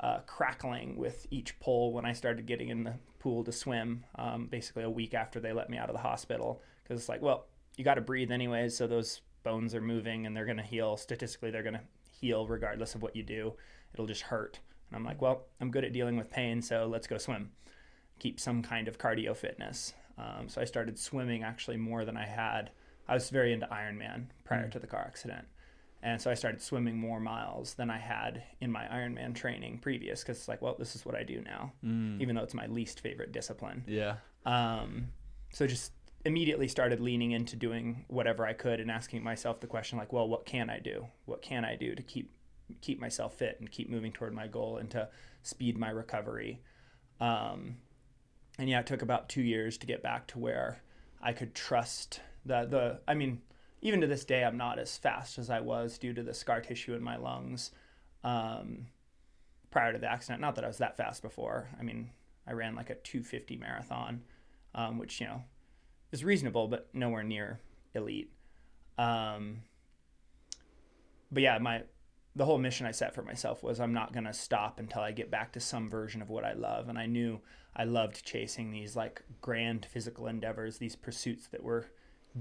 [0.00, 4.46] uh, crackling with each pull when I started getting in the pool to swim, um,
[4.46, 6.62] basically a week after they let me out of the hospital.
[6.84, 10.36] Because it's like, well, you got to breathe anyways, so those bones are moving and
[10.36, 10.96] they're going to heal.
[10.96, 11.80] Statistically, they're going to
[12.20, 13.54] heal regardless of what you do.
[13.92, 14.60] It'll just hurt.
[14.88, 17.50] And I'm like, well, I'm good at dealing with pain, so let's go swim
[18.18, 19.94] keep some kind of cardio fitness.
[20.16, 22.70] Um, so I started swimming actually more than I had.
[23.08, 25.46] I was very into Ironman prior to the car accident.
[26.02, 30.22] And so I started swimming more miles than I had in my Ironman training previous
[30.22, 31.72] because it's like, well, this is what I do now,
[32.20, 33.84] even though it's my least favorite discipline.
[33.86, 34.16] Yeah.
[34.46, 35.08] Um,
[35.52, 35.92] so just
[36.24, 40.28] immediately started leaning into doing whatever I could and asking myself the question like, well,
[40.28, 41.06] what can I do?
[41.24, 42.32] What can I do to keep
[42.80, 45.08] keep myself fit and keep moving toward my goal and to
[45.42, 46.60] speed my recovery?
[47.20, 47.76] Um,
[48.58, 50.82] and yeah, it took about two years to get back to where
[51.22, 53.00] I could trust the the.
[53.06, 53.42] I mean,
[53.80, 56.60] even to this day, I'm not as fast as I was due to the scar
[56.60, 57.70] tissue in my lungs.
[58.24, 58.86] Um,
[59.70, 61.68] prior to the accident, not that I was that fast before.
[61.78, 62.10] I mean,
[62.46, 64.22] I ran like a 250 marathon,
[64.74, 65.42] um, which you know
[66.12, 67.60] is reasonable, but nowhere near
[67.94, 68.32] elite.
[68.96, 69.62] Um,
[71.30, 71.82] but yeah, my
[72.38, 75.30] the whole mission I set for myself was I'm not gonna stop until I get
[75.30, 77.40] back to some version of what I love, and I knew
[77.76, 81.86] I loved chasing these like grand physical endeavors, these pursuits that were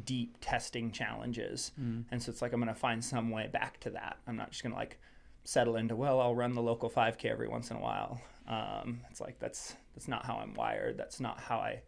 [0.05, 1.71] deep testing challenges,
[2.11, 4.17] and so it's like I'm gonna find some way back to that.
[4.27, 4.99] I'm not just gonna like
[5.43, 8.21] settle into well, I'll run the local 5K every once in a while.
[8.47, 10.97] Um, it's like that's that's not how I'm wired.
[10.97, 11.81] That's not how I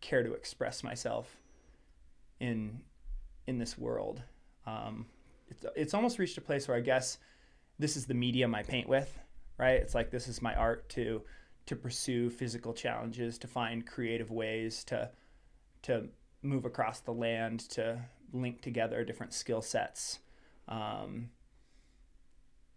[0.00, 1.36] care to express myself
[2.38, 2.82] in
[3.48, 4.22] in this world.
[4.64, 5.06] Um,
[5.48, 7.18] it's it's almost reached a place where I guess
[7.78, 9.18] this is the medium I paint with,
[9.58, 9.80] right?
[9.80, 11.22] It's like this is my art to
[11.66, 15.10] to pursue physical challenges, to find creative ways to
[15.82, 16.08] to
[16.42, 18.00] move across the land, to
[18.32, 20.20] link together different skill sets.
[20.68, 21.30] Um,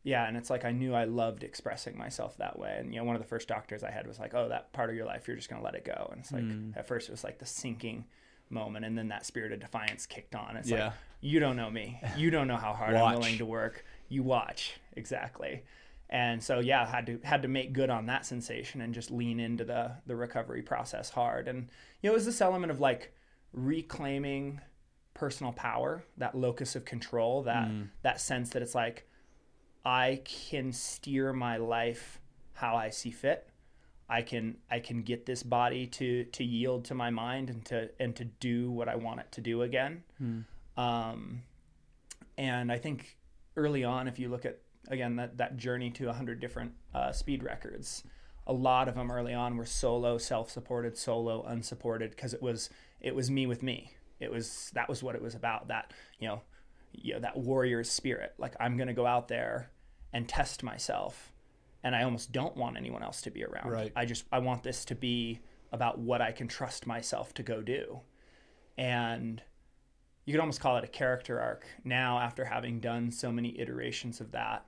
[0.04, 2.78] yeah, and it's like I knew I loved expressing myself that way.
[2.80, 4.90] And you know, one of the first doctors I had was like, "Oh, that part
[4.90, 6.44] of your life, you're just gonna let it go." And it's like
[6.76, 8.06] at first it was like the sinking
[8.50, 10.58] moment, and then that spirit of defiance kicked on.
[10.58, 10.86] It's Yeah.
[10.86, 13.86] like you don't know me, you don't know how hard I'm willing to work.
[14.08, 15.64] You watch exactly.
[16.10, 19.40] And so yeah, had to had to make good on that sensation and just lean
[19.40, 21.48] into the the recovery process hard.
[21.48, 21.70] And
[22.02, 23.14] you know, it was this element of like
[23.54, 24.62] reclaiming
[25.14, 27.90] personal power, that locus of control, that mm.
[28.02, 29.08] that sense that it's like
[29.86, 32.20] I can steer my life
[32.54, 33.49] how I see fit.
[34.10, 37.90] I can I can get this body to to yield to my mind and to
[38.00, 40.04] and to do what I want it to do again.
[40.78, 41.44] Um,
[42.38, 43.18] and I think
[43.56, 47.44] early on, if you look at again that that journey to 100 different uh, speed
[47.44, 48.04] records,
[48.48, 52.70] a lot of them early on were solo, self-supported, solo, unsupported, because it was
[53.00, 53.94] it was me with me.
[54.20, 55.68] It was that was what it was about.
[55.68, 56.42] That you know,
[56.94, 58.34] you know that warrior's spirit.
[58.40, 59.70] Like I'm gonna go out there
[60.12, 61.29] and test myself,
[61.84, 63.72] and I almost don't want anyone else to be around.
[63.72, 63.92] Right.
[63.96, 65.40] I just I want this to be
[65.72, 68.02] about what I can trust myself to go do,
[68.78, 69.42] and
[70.26, 71.66] you could almost call it a character arc.
[71.84, 74.66] Now, after having done so many iterations of that,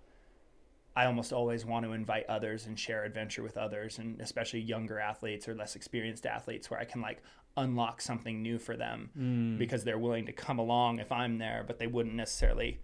[0.95, 4.99] I almost always want to invite others and share adventure with others, and especially younger
[4.99, 7.21] athletes or less experienced athletes, where I can like
[7.57, 9.57] unlock something new for them mm.
[9.57, 12.81] because they're willing to come along if I'm there, but they wouldn't necessarily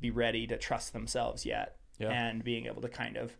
[0.00, 1.76] be ready to trust themselves yet.
[1.98, 2.10] Yeah.
[2.10, 3.36] And being able to kind of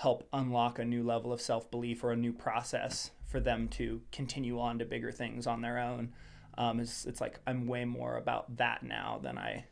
[0.00, 4.00] help unlock a new level of self belief or a new process for them to
[4.10, 6.10] continue on to bigger things on their own.
[6.56, 9.66] Um, it's, it's like I'm way more about that now than I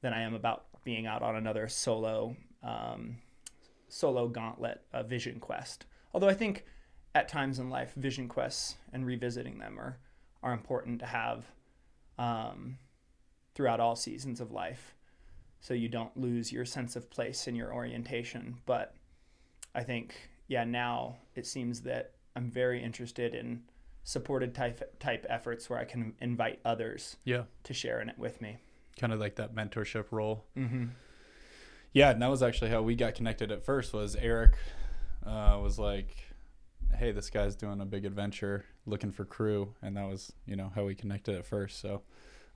[0.00, 3.16] than I am about being out on another solo um,
[3.88, 5.86] solo gauntlet, uh, vision quest.
[6.12, 6.64] Although I think
[7.12, 9.98] at times in life, vision quests and revisiting them are
[10.44, 11.46] are important to have
[12.16, 12.78] um,
[13.56, 14.94] throughout all seasons of life,
[15.58, 18.58] so you don't lose your sense of place and your orientation.
[18.66, 18.94] But
[19.74, 20.14] I think,
[20.48, 23.62] yeah, now it seems that I'm very interested in
[24.04, 27.44] supported type type efforts where I can invite others Yeah.
[27.64, 28.58] to share in it with me.
[28.98, 30.44] Kind of like that mentorship role.
[30.56, 30.86] Mm-hmm.
[31.92, 33.92] Yeah, and that was actually how we got connected at first.
[33.92, 34.54] Was Eric
[35.24, 36.16] uh, was like,
[36.96, 40.70] "Hey, this guy's doing a big adventure, looking for crew," and that was you know
[40.74, 41.80] how we connected at first.
[41.80, 42.02] So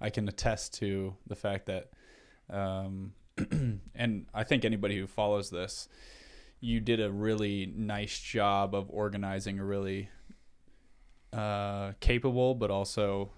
[0.01, 1.91] I can attest to the fact that,
[2.51, 3.15] um,
[3.95, 5.89] and I think anybody who follows this,
[6.61, 10.11] you did a really nice job of organizing a really
[11.33, 13.31] uh, capable, but also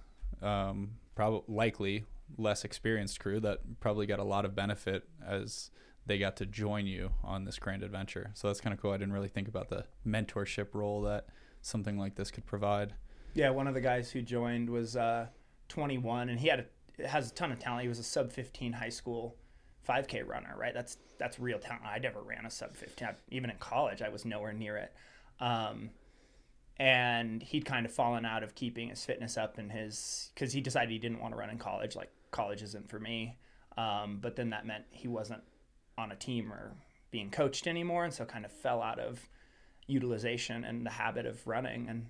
[0.43, 2.05] um, probably likely
[2.39, 5.71] less experienced crew that probably got a lot of benefit as
[6.07, 8.31] they got to join you on this grand adventure.
[8.35, 8.93] So that's kind of cool.
[8.93, 11.27] I didn't really think about the mentorship role that
[11.61, 12.95] something like this could provide.
[13.35, 15.27] Yeah, one of the guys who joined was uh,
[15.69, 16.67] 21, and he had
[16.99, 17.83] a, has a ton of talent.
[17.83, 19.37] He was a sub 15 high school
[19.89, 20.75] 5K runner, right?
[20.75, 21.85] That's that's real talent.
[21.85, 23.09] I never ran a sub 15.
[23.09, 24.93] I, even in college, I was nowhere near it.
[25.39, 25.91] Um,
[26.79, 30.61] and he'd kind of fallen out of keeping his fitness up and his because he
[30.61, 31.95] decided he didn't want to run in college.
[31.95, 33.37] Like college isn't for me.
[33.77, 35.43] Um, but then that meant he wasn't
[35.97, 36.73] on a team or
[37.11, 39.29] being coached anymore, and so kind of fell out of
[39.87, 41.89] utilization and the habit of running.
[41.89, 42.07] And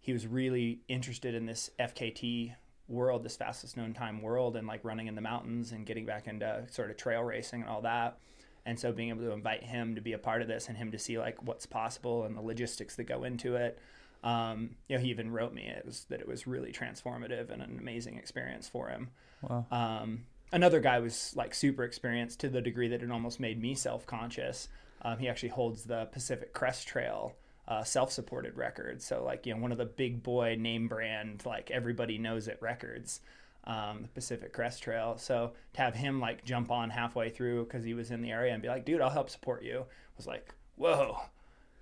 [0.00, 2.54] he was really interested in this FKT
[2.88, 6.26] world, this fastest known time world, and like running in the mountains and getting back
[6.26, 8.18] into sort of trail racing and all that.
[8.64, 10.92] And so being able to invite him to be a part of this and him
[10.92, 13.78] to see like what's possible and the logistics that go into it.
[14.22, 17.60] Um, you know, he even wrote me it was that it was really transformative and
[17.60, 19.10] an amazing experience for him.
[19.42, 19.66] Wow.
[19.72, 23.74] Um, another guy was like super experienced to the degree that it almost made me
[23.74, 24.68] self conscious.
[25.04, 27.34] Um, he actually holds the Pacific Crest Trail
[27.68, 29.02] uh, self supported record.
[29.02, 32.58] So, like, you know, one of the big boy name brand, like everybody knows it
[32.60, 33.20] records,
[33.64, 35.16] um, the Pacific Crest Trail.
[35.18, 38.52] So, to have him like jump on halfway through because he was in the area
[38.52, 39.84] and be like, dude, I'll help support you
[40.16, 41.18] was like, whoa,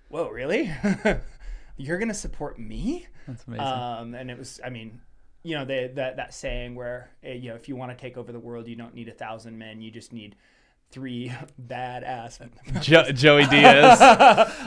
[0.09, 0.71] whoa, really?
[1.77, 3.07] You're going to support me?
[3.27, 3.65] That's amazing.
[3.65, 5.01] Um, and it was, I mean,
[5.43, 8.17] you know, they, that that saying where eh, you know, if you want to take
[8.17, 10.35] over the world, you don't need a thousand men, you just need
[10.91, 12.39] three badass.
[12.81, 14.01] jo- Joey Diaz.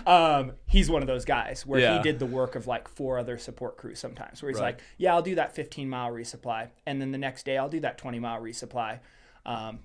[0.07, 1.97] um, he's one of those guys where Yeah.
[1.99, 4.75] he did the work of like four other support crews sometimes, where he's Right.
[4.77, 7.81] like, yeah, I'll do that 15 mile resupply, and then the next day I'll do
[7.81, 9.01] that 20 mile resupply.
[9.47, 9.81] Um,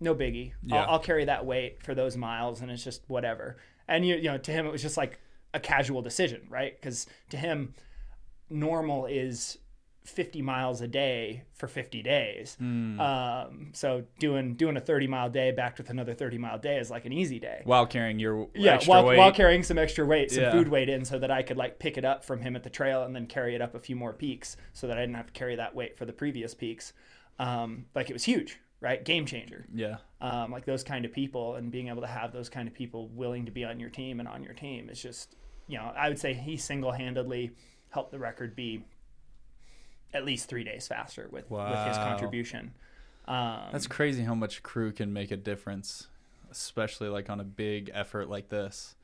[0.00, 0.52] no biggie.
[0.64, 0.82] Yeah.
[0.84, 3.56] I'll, I'll carry that weight for those miles, and it's just whatever.
[3.88, 5.18] And you, you know, to him, it was just like
[5.52, 6.74] a casual decision, right?
[6.80, 7.74] Because to him,
[8.48, 9.58] normal is
[10.04, 12.56] 50 miles a day for 50 days.
[12.60, 16.90] Um, so doing doing a 30 mile day backed with another 30 mile day is
[16.90, 17.60] like an easy day.
[17.64, 19.18] while carrying your Yeah, extra while, weight.
[19.18, 20.52] while carrying some extra weight, some Yeah.
[20.52, 22.70] food weight in, so that I could like pick it up from him at the
[22.70, 25.26] trail and then carry it up a few more peaks, so that I didn't have
[25.26, 26.92] to carry that weight for the previous peaks.
[27.38, 29.04] Um, like it was huge, right?
[29.04, 29.66] Game changer.
[29.72, 29.98] yeah.
[30.22, 33.08] Um, like those kind of people, and being able to have those kind of people
[33.08, 35.36] willing to be on your team and on your team is just,
[35.66, 37.52] you know, I would say he single handedly
[37.90, 38.84] helped the record be
[40.12, 42.72] at least three days faster with with his contribution.
[43.26, 46.08] Um, That's crazy how much crew can make a difference,
[46.50, 48.96] especially like on a big effort like this.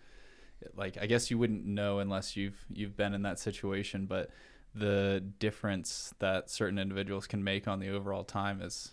[0.75, 4.31] Like I guess you wouldn't know unless you've you've been in that situation, but
[4.75, 8.93] the difference that certain individuals can make on the overall time is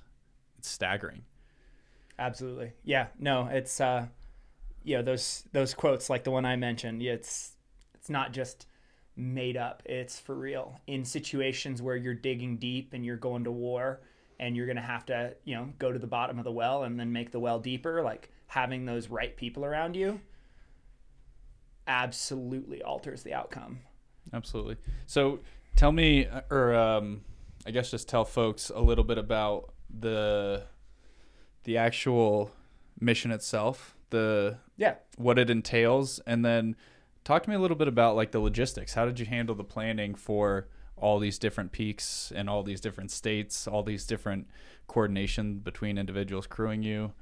[0.60, 1.24] it's staggering.
[2.20, 2.74] Absolutely.
[2.84, 3.08] Yeah.
[3.20, 4.08] No, it's uh
[4.84, 7.54] you know, those those quotes like the one I mentioned, it's
[7.96, 8.68] it's not just
[9.16, 9.84] made up.
[9.86, 10.80] It's for real.
[10.88, 14.02] In situations where you're digging deep and you're going to war
[14.40, 16.84] and you're going to have to, you know, go to the bottom of the well
[16.84, 20.20] and then make the well deeper, like having those right people around you
[21.88, 23.80] absolutely alters the outcome.
[24.32, 24.78] Absolutely.
[25.06, 25.40] So
[25.76, 27.22] tell me, or um,
[27.66, 30.64] I guess just tell folks a little bit about the
[31.66, 32.52] the actual
[33.00, 34.96] mission itself, the Yeah.
[35.18, 36.76] what it entails, and then
[37.24, 38.94] talk to me a little bit about like the logistics.
[38.94, 43.12] How did you handle the planning for all these different peaks and all these different
[43.12, 44.48] states, all these different
[44.88, 47.14] coordination between individuals crewing you?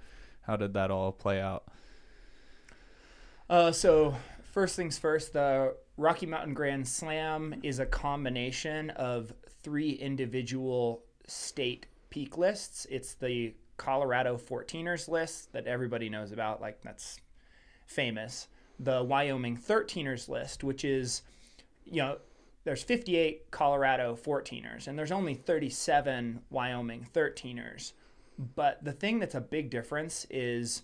[0.42, 1.66] How did that all play out?
[3.50, 9.92] Uh, so first things first, the Rocky Mountain Grand Slam is a combination of three
[9.92, 12.88] individual state peak lists.
[12.90, 17.20] It's the Colorado 14ers list that everybody knows about, like that's
[17.86, 18.48] famous.
[18.84, 21.22] The Wyoming 13ers list, which is,
[21.86, 22.18] you know,
[22.64, 27.94] there's 58 Colorado 14ers and there's only 37 Wyoming 13ers.
[28.56, 30.84] But the thing that's a big difference is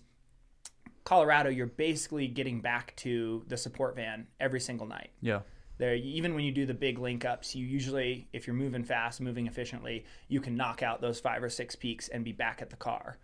[1.04, 5.10] Colorado, you're basically getting back to the support van every single night.
[5.20, 5.40] Yeah.
[5.78, 9.20] There, even when you do the big link ups, you usually, if you're moving fast,
[9.20, 12.70] moving efficiently, you can knock out those five or six peaks and be back at
[12.70, 13.16] the car.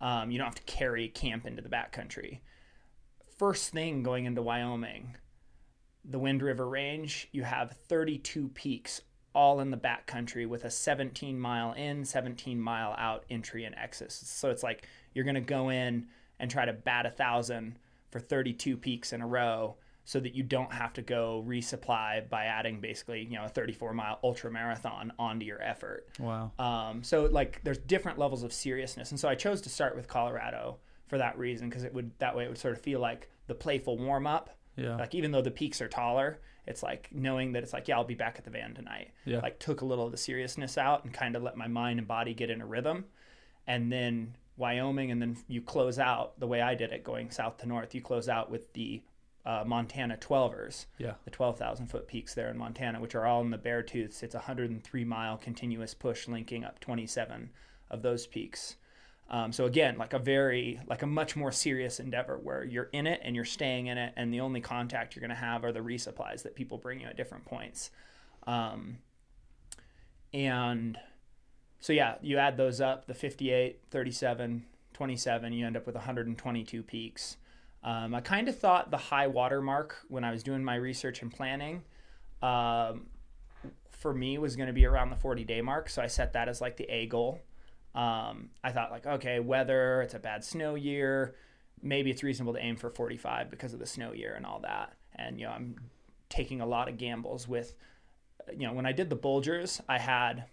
[0.00, 2.40] Um, you don't have to carry camp into the backcountry.
[3.38, 5.16] First thing going into Wyoming,
[6.04, 9.02] the Wind River Range, you have 32 peaks
[9.34, 14.10] all in the backcountry with a 17 mile in, 17 mile out entry and exit.
[14.10, 16.08] So it's like you're going to go in
[16.40, 17.78] and try to bat a thousand
[18.10, 22.46] for 32 peaks in a row so that you don't have to go resupply by
[22.46, 26.50] adding basically you know a 34 mile ultra marathon onto your effort Wow.
[26.58, 30.08] um, so like there's different levels of seriousness and so i chose to start with
[30.08, 33.28] colorado for that reason because it would that way it would sort of feel like
[33.46, 34.96] the playful warm up Yeah.
[34.96, 38.04] like even though the peaks are taller it's like knowing that it's like yeah i'll
[38.04, 39.38] be back at the van tonight Yeah.
[39.40, 42.06] like took a little of the seriousness out and kind of let my mind and
[42.06, 43.06] body get in a rhythm
[43.66, 47.56] and then wyoming and then you close out the way i did it going south
[47.58, 49.02] to north you close out with the
[49.46, 51.14] uh, montana 12ers Yeah.
[51.24, 54.22] the 12,000 foot peaks there in Montana, which are all in the Bear Beartooths.
[54.22, 57.48] It's a 103 mile continuous push linking up 27
[57.88, 58.76] of those peaks.
[59.30, 63.06] Um, so again, like a very, like a much more serious endeavor where you're in
[63.06, 65.72] it and you're staying in it, and the only contact you're going to have are
[65.72, 67.90] the resupplies that people bring you at different points.
[68.46, 68.98] Um,
[70.32, 70.98] and
[71.80, 74.64] so yeah, you add those up, the 58, 37,
[74.94, 77.36] 27, you end up with 122 peaks.
[77.84, 81.22] Um, I kind of thought the high water mark when I was doing my research
[81.22, 81.82] and planning
[82.42, 83.06] um,
[83.90, 85.88] for me was going to be around the 40 day mark.
[85.88, 87.40] So I set that as like the A goal.
[87.94, 91.34] Um, I thought like, okay, weather, it's a bad snow year.
[91.82, 94.94] Maybe it's reasonable to aim for 45 because of the snow year and all that.
[95.14, 95.76] And, you know, I'm
[96.28, 97.74] taking a lot of gambles with,
[98.52, 100.44] you know, when I did the Bulgers, I had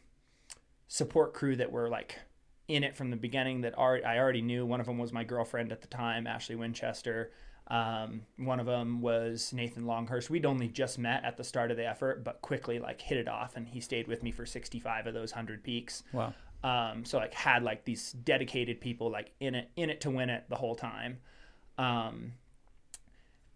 [0.88, 2.20] support crew that were like
[2.68, 4.66] in it from the beginning that I already knew.
[4.66, 7.32] One of them was my girlfriend at the time, Ashley Winchester.
[7.68, 10.30] Um, one of them was Nathan Longhurst.
[10.30, 13.28] We'd only just met at the start of the effort, but quickly like hit it
[13.28, 16.04] off, and he stayed with me for 65 of those 100 peaks.
[16.14, 16.34] Wow.
[16.66, 20.32] Um, so like had like these dedicated people like in it in it to win
[20.32, 21.20] it the whole time.
[21.78, 22.34] Um,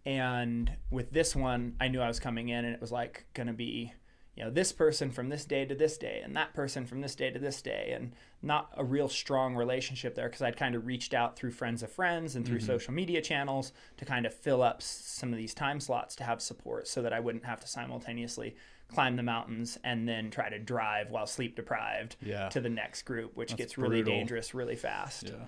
[0.06, 3.52] and with this one, I knew I was coming in, and it was like gonna
[3.52, 3.92] be,
[4.36, 7.16] you know, this person from this day to this day, and that person from this
[7.16, 10.86] day to this day, and not a real strong relationship there because I'd kind of
[10.86, 14.62] reached out through friends of friends and through social media channels to kind of fill
[14.62, 17.66] up some of these time slots to have support, so that I wouldn't have to
[17.66, 18.54] simultaneously
[18.90, 22.48] climb the mountains and then try to drive while sleep deprived Yeah.
[22.50, 24.14] to the next group, which That's gets really brutal.
[24.14, 25.46] dangerous really fast Yeah.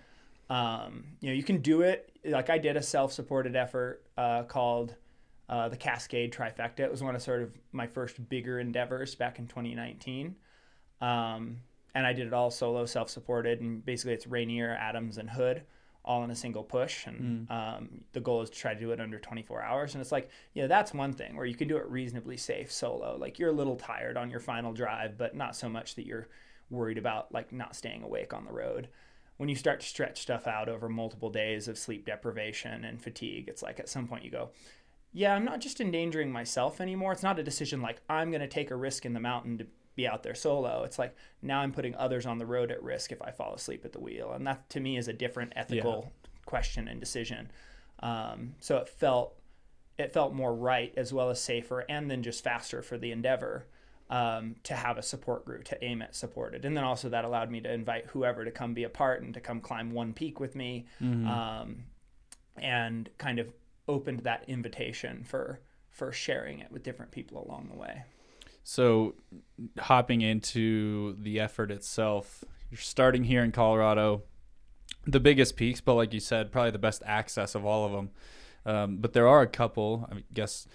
[0.84, 4.94] um, you know you can do it like i did a self-supported effort uh, called
[5.48, 9.38] uh, the cascade trifecta it was one of sort of my first bigger endeavors back
[9.38, 10.36] in 2019
[11.00, 11.58] um,
[11.94, 15.62] and i did it all solo self-supported and basically it's rainier adams and hood
[16.04, 19.00] all in a single push and um, the goal is to try to do it
[19.00, 19.94] under 24 hours.
[19.94, 22.72] And it's like you know that's one thing where you can do it reasonably safe
[22.72, 23.16] solo.
[23.16, 26.28] Like you're a little tired on your final drive but not so much that you're
[26.70, 28.88] worried about like not staying awake on the road.
[29.36, 33.48] When you start to stretch stuff out over multiple days of sleep deprivation and fatigue,
[33.48, 34.50] it's like at some point you go,
[35.12, 37.12] yeah, I'm not just endangering myself anymore.
[37.12, 39.66] It's not a decision like I'm going to take a risk in the mountain to
[39.94, 40.84] be out there solo.
[40.84, 43.84] It's like now I'm putting others on the road at risk if I fall asleep
[43.84, 44.32] at the wheel.
[44.32, 46.12] And that to me is a different ethical
[46.46, 47.50] question and decision.
[48.00, 49.34] Um, so it felt
[49.98, 53.66] it felt more right as well as safer and then just faster for the endeavor
[54.10, 56.64] um, to have a support group to aim at supported.
[56.64, 59.32] And then also that allowed me to invite whoever to come be a part and
[59.34, 61.84] to come climb one peak with me um,
[62.56, 63.52] and kind of
[63.88, 68.02] opened that invitation for for sharing it with different people along the way.
[68.64, 69.14] So,
[69.78, 74.22] hopping into the effort itself, you're starting here in Colorado,
[75.06, 78.10] the biggest peaks, but like you said, probably the best access of all of them.
[78.64, 80.08] Um, but there are a couple.
[80.10, 80.68] I guess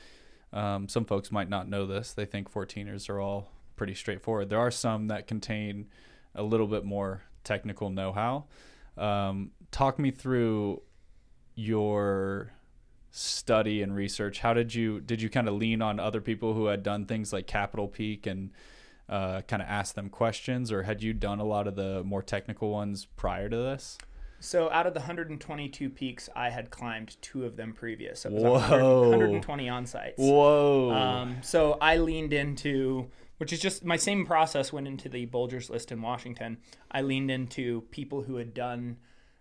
[0.52, 2.14] um, some folks might not know this.
[2.14, 4.50] They think 14ers are all pretty straightforward.
[4.50, 5.88] There are some that contain
[6.36, 8.46] a little bit more technical know-how.
[8.98, 10.82] Um, talk me through
[11.56, 12.52] your
[13.18, 16.68] study and research how did you did you kind of lean on other people who
[16.68, 18.52] had done things like capital peak and
[19.10, 22.22] uh, kind of ask them questions or had you done a lot of the more
[22.22, 23.98] technical ones prior to this
[24.40, 28.20] So out of the 122 peaks, I had climbed two of them previous.
[28.20, 29.00] So it was Whoa.
[29.00, 30.20] 100, 120 on sites.
[30.20, 35.26] whoa Um, so I leaned into, which is just my same process went into the
[35.26, 36.58] Bulgers list in Washington.
[36.92, 38.98] I leaned into people who had done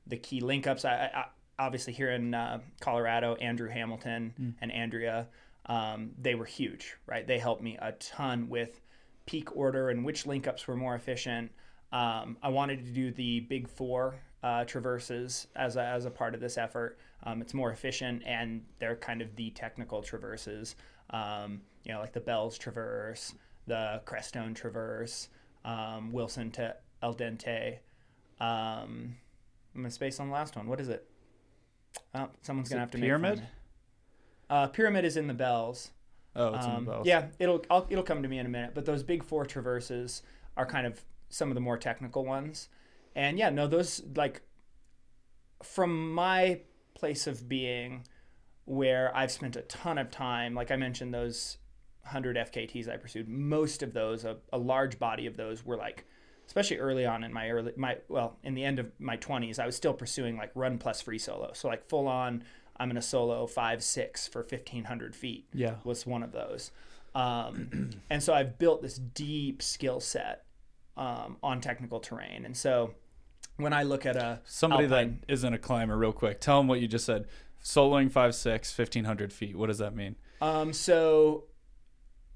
[0.07, 0.87] the key link ups.
[0.87, 1.25] I, I,
[1.59, 5.29] obviously, here in uh, Colorado, Andrew Hamilton and Andrea,
[5.67, 7.27] um, they were huge, right?
[7.27, 8.81] They helped me a ton with
[9.27, 11.51] peak order and which link ups were more efficient.
[11.93, 16.35] Um, I wanted to do the big four uh, traverses as a, as a part
[16.35, 16.99] of this effort.
[17.25, 20.77] Um, it's more efficient and they're kind of the technical traverses.
[21.11, 23.35] Um, you know, like the Bells Traverse,
[23.67, 25.29] the Crestone Traverse,
[25.65, 27.79] um, Wilson to El Diente.
[28.41, 29.17] Um,
[29.75, 30.69] I'm gonna space on the last one.
[30.69, 31.09] What is it?
[32.15, 33.31] Oh, someone's Is gonna have to Pyramid?
[33.31, 33.49] Make fun.
[34.49, 35.91] Uh, Pyramid is in the Bells.
[36.35, 37.07] Oh, it's in Um, the both.
[37.07, 38.73] yeah, it'll I'll, it'll come to me in a minute.
[38.75, 40.23] But those big four traverses
[40.57, 42.69] are kind of some of the more technical ones,
[43.15, 44.43] and yeah, no, those like
[45.63, 46.61] from my
[46.95, 48.05] place of being,
[48.65, 51.59] where I've spent a ton of time, like I mentioned, those
[52.05, 53.29] hundred FKTs I pursued.
[53.29, 56.07] Most of those, a, a large body of those, were like,
[56.47, 59.67] especially early on in my early my well, in the end of my twenties, I
[59.67, 62.45] was still pursuing like run plus free solo, so like full on.
[62.79, 65.77] I'm in a solo five six for fifteen hundred feet Yeah.
[65.85, 66.71] was one of those.
[67.15, 70.45] Um, and so I've built this deep skill set
[70.97, 72.45] um, on technical terrain.
[72.45, 72.93] And so
[73.57, 76.69] when I look at a Somebody Alpine, that isn't a climber, real quick, tell them
[76.69, 77.27] what you just said.
[77.65, 79.57] Soloing 5'6", 1500 feet.
[79.57, 80.17] What does that mean?
[80.43, 81.45] um, so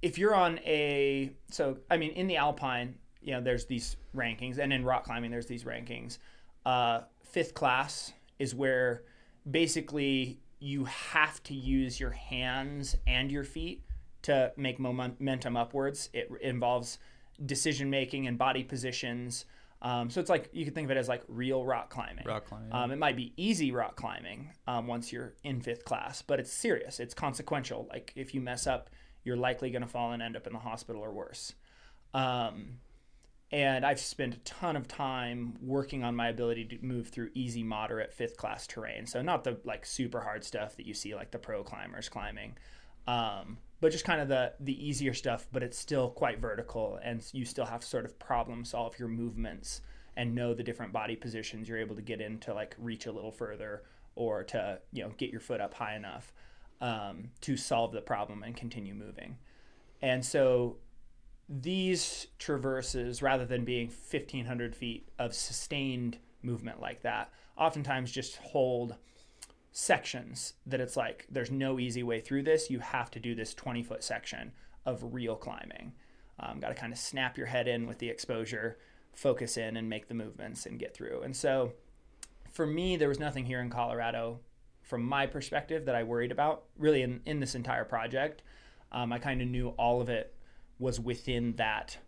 [0.01, 4.59] if you're on a so I mean in the Alpine, you know, there's these rankings,
[4.59, 6.19] and in rock climbing, there's these rankings.
[6.65, 9.03] Uh, fifth class is where
[9.51, 13.83] basically you have to use your hands and your feet
[14.23, 16.11] to make momentum upwards.
[16.13, 16.99] It involves
[17.47, 19.47] decision making and body positions.
[19.83, 22.25] Um, so it's like you can think of it as like real rock climbing.
[22.27, 26.21] Rock climbing, Um, it might be easy rock climbing um, once you're in fifth class,
[26.21, 27.01] but it's serious.
[27.01, 27.89] It's consequential.
[27.89, 28.91] Like if you mess up,
[29.25, 31.55] you're likely going to fall and end up in the hospital or worse.
[32.13, 32.81] Um,
[33.53, 37.65] and I've spent a ton of time working on my ability to move through easy,
[37.65, 39.07] moderate, fifth class terrain.
[39.07, 42.57] So not the like super hard stuff that you see like the pro climbers climbing,
[43.09, 45.49] um, but just kind of the the easier stuff.
[45.53, 49.09] But it's still quite vertical, and you still have to sort of problem solve your
[49.09, 49.81] movements
[50.17, 53.13] and know the different body positions you're able to get in to like reach a
[53.13, 53.83] little further
[54.15, 56.33] or to you know get your foot up high enough
[56.81, 59.37] um, to solve the problem and continue moving.
[60.03, 60.77] And so
[61.51, 68.95] these traverses, rather than being 1,500 feet of sustained movement like that, oftentimes just hold
[69.73, 72.71] sections that it's like there's no easy way through this.
[72.71, 74.53] You have to do this 20 foot section
[74.87, 75.93] of real climbing.
[76.39, 78.79] Um, Got to kind of snap your head in with the exposure,
[79.13, 81.23] focus in, and make the movements and get through.
[81.23, 81.73] And so
[82.53, 84.39] for me, there was nothing here in Colorado
[84.83, 88.43] from my perspective that I worried about really in, in this entire project.
[88.93, 90.35] Um, I kind of knew all of it
[90.81, 91.99] was within that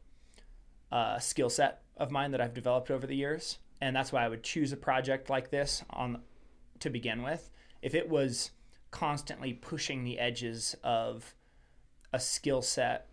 [0.90, 4.28] uh, skill set of mine that I've developed over the years, and that's why I
[4.28, 6.22] would choose a project like this on
[6.80, 7.50] to begin with.
[7.82, 8.50] If it was
[8.90, 11.34] constantly pushing the edges of
[12.12, 13.08] a skill set,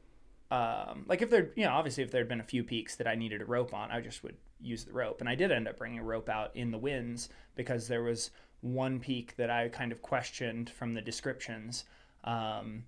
[0.51, 3.07] um, like if there, you know, obviously if there had been a few peaks that
[3.07, 5.67] I needed a rope on, I just would use the rope, and I did end
[5.67, 8.31] up bringing a rope out in the winds because there was
[8.61, 11.85] one peak that I kind of questioned from the descriptions.
[12.23, 12.83] Um,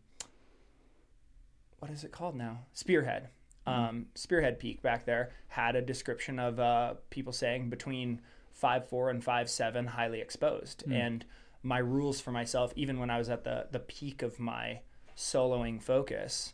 [1.82, 2.60] what is it called now?
[2.74, 3.30] Spearhead.
[3.66, 8.22] Um, Spearhead Peak back there had a description of uh, people saying between
[8.52, 10.84] five four and five seven, highly exposed.
[10.92, 11.26] And
[11.64, 14.82] my rules for myself, even when I was at the the peak of my
[15.18, 16.54] soloing focus,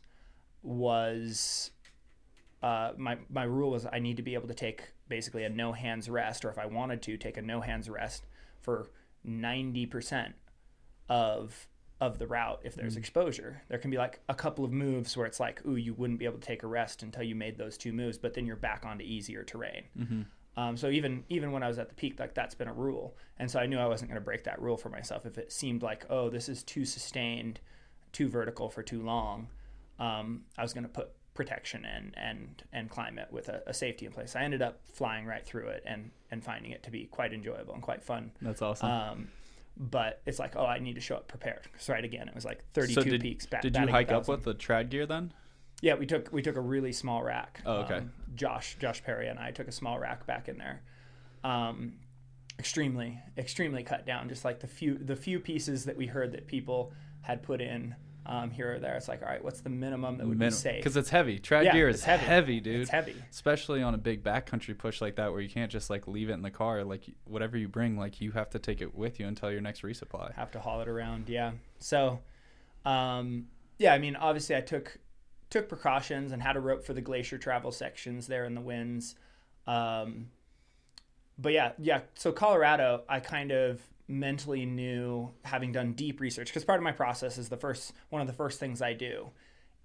[0.63, 1.71] was
[2.63, 5.73] uh, my my rule was I need to be able to take basically a no
[5.73, 8.25] hands rest, or if I wanted to take a no hands rest
[8.61, 8.89] for
[9.25, 10.35] ninety percent
[11.09, 11.67] of
[11.99, 13.61] of the route if there's exposure.
[13.69, 16.25] There can be like a couple of moves where it's like, ooh, you wouldn't be
[16.25, 18.85] able to take a rest until you made those two moves, but then you're back
[18.85, 19.83] onto easier terrain.
[20.57, 23.15] Um, so even even when I was at the peak, like that's been a rule,
[23.37, 25.25] and so I knew I wasn't going to break that rule for myself.
[25.25, 27.59] If it seemed like, oh, this is too sustained,
[28.11, 29.49] too vertical for too long,
[29.99, 33.73] um, I was going to put protection in and and climb it with a, a
[33.73, 34.35] safety in place.
[34.35, 37.75] I ended up flying right through it and and finding it to be quite enjoyable
[37.75, 38.31] and quite fun.
[38.41, 38.89] That's awesome.
[38.89, 39.27] Um,
[39.79, 41.67] but it's like, oh, I need to show up prepared.
[41.77, 43.45] So right again, it was like 32 so did, peaks.
[43.45, 45.33] Bat, did you hike up with the trad gear then?
[45.81, 47.61] Yeah, we took we took a really small rack.
[47.65, 47.97] Oh, okay.
[47.97, 50.81] Um, Josh Josh Perry and I took a small rack back in there.
[51.43, 51.93] Um,
[52.57, 54.27] extremely extremely cut down.
[54.27, 57.95] Just like the few the few pieces that we heard that people had put in
[58.27, 58.95] um, here or there.
[58.95, 60.75] It's like, all right, what's the minimum that would be safe?
[60.77, 61.39] Because it's heavy.
[61.39, 62.25] Trad Yeah, gear is heavy.
[62.25, 62.59] heavy.
[62.59, 62.81] dude.
[62.81, 63.15] It's heavy.
[63.31, 66.33] Especially on a big backcountry push like that, where you can't just like leave it
[66.33, 66.83] in the car.
[66.83, 69.81] Like whatever you bring, like you have to take it with you until your next
[69.81, 70.33] resupply.
[70.35, 71.29] have to haul it around.
[71.29, 71.53] Yeah.
[71.79, 72.19] So,
[72.85, 73.47] um,
[73.79, 74.97] yeah, I mean, obviously, I took
[75.49, 79.15] took precautions and had a rope for the glacier travel sections there in the winds.
[79.65, 80.27] Um,
[81.39, 82.01] but yeah, yeah.
[82.15, 86.91] So Colorado, I kind of mentally knew, having done deep research, because part of my
[86.91, 89.29] process is the first one of the first things I do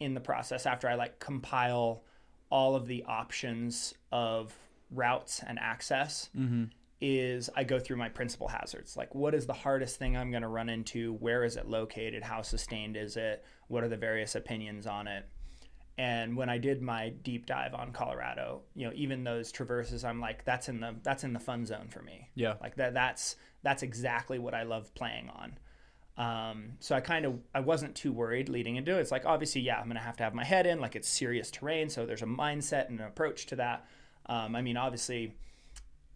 [0.00, 2.02] in the process after I like compile
[2.50, 4.52] all of the options of
[4.90, 6.64] routes and access mm-hmm.
[7.00, 8.96] is I go through my principal hazards.
[8.96, 11.14] Like, what is the hardest thing I'm going to run into?
[11.14, 12.22] Where is it located?
[12.22, 13.44] How sustained is it?
[13.68, 15.26] What are the various opinions on it?
[15.98, 20.20] And when I did my deep dive on Colorado, you know, even those traverses, I'm
[20.20, 22.30] like, that's in the that's in the fun zone for me.
[22.34, 22.54] Yeah.
[22.60, 25.58] like that that's that's exactly what I love playing on.
[26.16, 29.00] Um, so I kind of I wasn't too worried leading into it.
[29.00, 30.80] It's like obviously, yeah, I'm gonna have to have my head in.
[30.80, 33.86] Like it's serious terrain, so there's a mindset and an approach to that.
[34.26, 35.34] Um, I mean, obviously,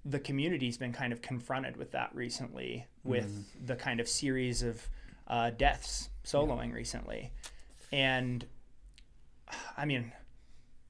[0.05, 4.89] the community's been kind of confronted with that recently, with the kind of series of
[5.29, 7.33] uh, deaths soloing recently,
[7.91, 8.45] and
[9.77, 10.13] I mean,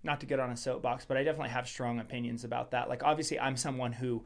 [0.03, 2.89] not to get on a soapbox, but I definitely have strong opinions about that.
[2.89, 4.25] Like, obviously, I'm someone who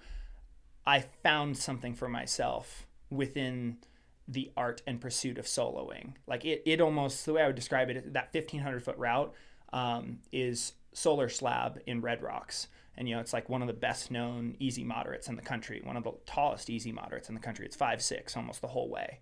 [0.87, 3.79] I found something for myself within
[4.27, 6.15] the art and pursuit of soloing.
[6.27, 9.35] Like, it, it almost, the way I would describe it, that 1500 foot route
[9.73, 12.69] um, is Solar Slab in Red Rocks.
[12.97, 15.81] And, you know, it's like one of the best known easy moderates in the country,
[15.83, 17.65] one of the tallest easy moderates in the country.
[17.65, 19.21] It's five six almost the whole way.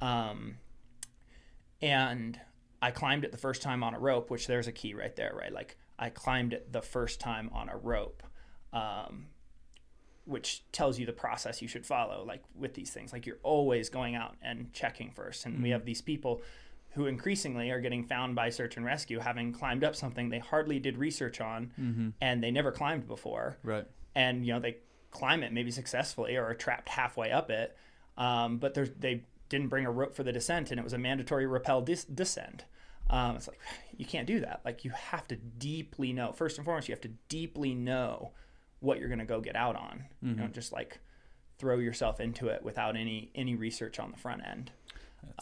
[0.00, 0.56] Um,
[1.80, 2.40] and
[2.82, 5.34] I climbed it the first time on a rope, which there's a key right there,
[5.34, 5.52] right?
[5.52, 8.22] Like I climbed it the first time on a rope,
[8.72, 9.26] um,
[10.24, 12.24] which tells you the process you should follow.
[12.26, 15.44] Like with these things, like you're always going out and checking first.
[15.46, 16.42] And we have these people
[16.90, 20.78] who increasingly are getting found by search and rescue having climbed up something they hardly
[20.78, 23.58] did research on and they never climbed before.
[23.62, 23.86] Right.
[24.14, 24.76] and you know they
[25.10, 27.76] climb it maybe successfully or are trapped halfway up it.
[28.16, 30.98] Um, but there's, they didn't bring a rope for the descent and it was a
[30.98, 32.64] mandatory rappel dis- descent.
[33.10, 33.58] Um, it's like
[33.96, 34.60] you can't do that.
[34.64, 36.32] Like you have to deeply know.
[36.32, 38.32] First and foremost you have to deeply know
[38.84, 40.98] what you're going to go get out on you know just like
[41.58, 44.70] throw yourself into it without any any research on the front end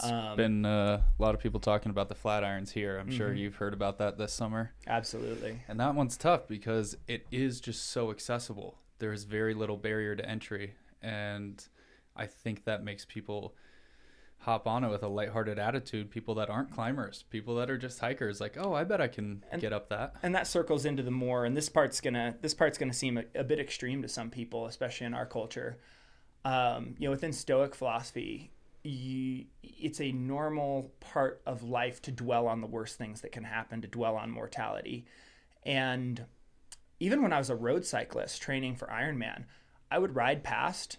[0.02, 2.98] Um, there's Been uh, a lot of people talking about the Flatirons here.
[2.98, 3.16] I'm Mm-hmm.
[3.16, 4.72] sure you've heard about that this summer.
[4.86, 8.78] absolutely And that one's tough because it is just so accessible.
[9.00, 10.74] There's very little barrier to entry.
[11.02, 11.62] And
[12.14, 13.54] I think that makes people
[14.42, 16.10] hop on it with a lighthearted attitude.
[16.10, 19.44] People that aren't climbers, people that are just hikers, like, oh, I bet I can
[19.58, 20.14] get up that.
[20.22, 23.24] and that circles into the more and this part's gonna this part's gonna seem a,
[23.34, 25.78] a bit extreme to some people especially in our culture
[26.44, 28.50] um, you know within stoic philosophy
[28.84, 33.44] you, it's a normal part of life to dwell on the worst things that can
[33.44, 35.06] happen to dwell on mortality
[35.64, 36.24] and
[36.98, 39.44] even when i was a road cyclist training for ironman
[39.90, 40.98] i would ride past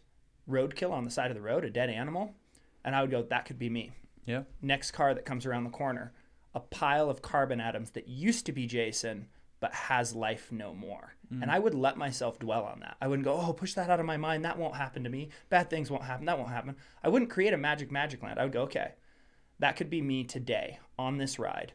[0.49, 2.33] roadkill on the side of the road a dead animal
[2.83, 3.91] and i would go that could be me
[4.25, 4.43] Yeah.
[4.61, 6.13] next car that comes around the corner,
[6.55, 9.27] a pile of carbon atoms that used to be Jason
[9.59, 11.15] but has life no more.
[11.33, 11.41] Mm.
[11.43, 12.97] And I would let myself dwell on that.
[12.99, 14.43] I wouldn't go, oh, push that out of my mind.
[14.43, 15.29] That won't happen to me.
[15.49, 16.25] Bad things won't happen.
[16.25, 16.75] That won't happen.
[17.01, 18.39] I wouldn't create a magic, magic land.
[18.39, 18.91] I would go, okay,
[19.59, 21.71] that could be me today on this ride.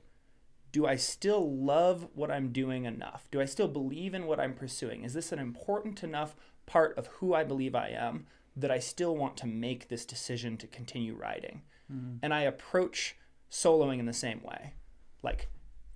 [0.71, 3.27] Do I still love what I'm doing enough?
[3.31, 5.03] Do I still believe in what I'm pursuing?
[5.03, 6.37] Is this an important enough
[6.67, 8.27] part of who I believe I am
[8.59, 11.63] that I still want to make this decision to continue riding?
[11.93, 12.17] Mm-hmm.
[12.23, 13.17] And I approach
[13.51, 14.75] soloing in the same way.
[15.23, 15.49] Like,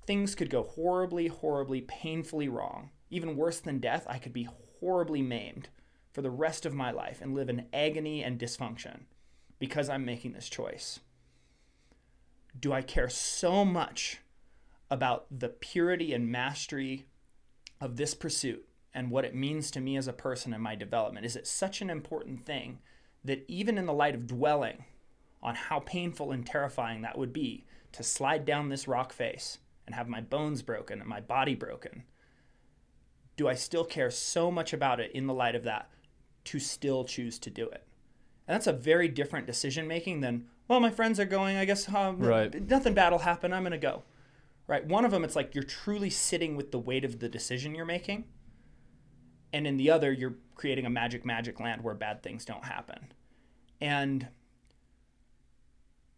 [0.06, 2.90] things could go horribly, horribly, painfully wrong.
[3.10, 4.48] Even worse than death, I could be
[4.80, 5.68] horribly maimed
[6.12, 9.02] for the rest of my life and live in agony and dysfunction
[9.58, 11.00] because I'm making this choice.
[12.58, 14.20] Do I care so much
[14.90, 17.06] about the purity and mastery
[17.80, 21.26] of this pursuit and what it means to me as a person and my development?
[21.26, 22.78] Is it such an important thing
[23.24, 24.84] that even in the light of dwelling
[25.42, 29.94] on how painful and terrifying that would be to slide down this rock face and
[29.94, 32.04] have my bones broken and my body broken,
[33.36, 35.88] do I still care so much about it in the light of that
[36.44, 37.84] to still choose to do it?
[38.46, 41.88] And that's a very different decision making than, well, my friends are going, I guess
[41.92, 42.68] um, Right.
[42.68, 44.02] nothing bad will happen, I'm going to go.
[44.66, 44.84] Right?
[44.86, 47.84] One of them, it's like you're truly sitting with the weight of the decision you're
[47.84, 48.24] making.
[49.52, 53.12] And in the other, you're creating a magic, magic land where bad things don't happen.
[53.80, 54.28] And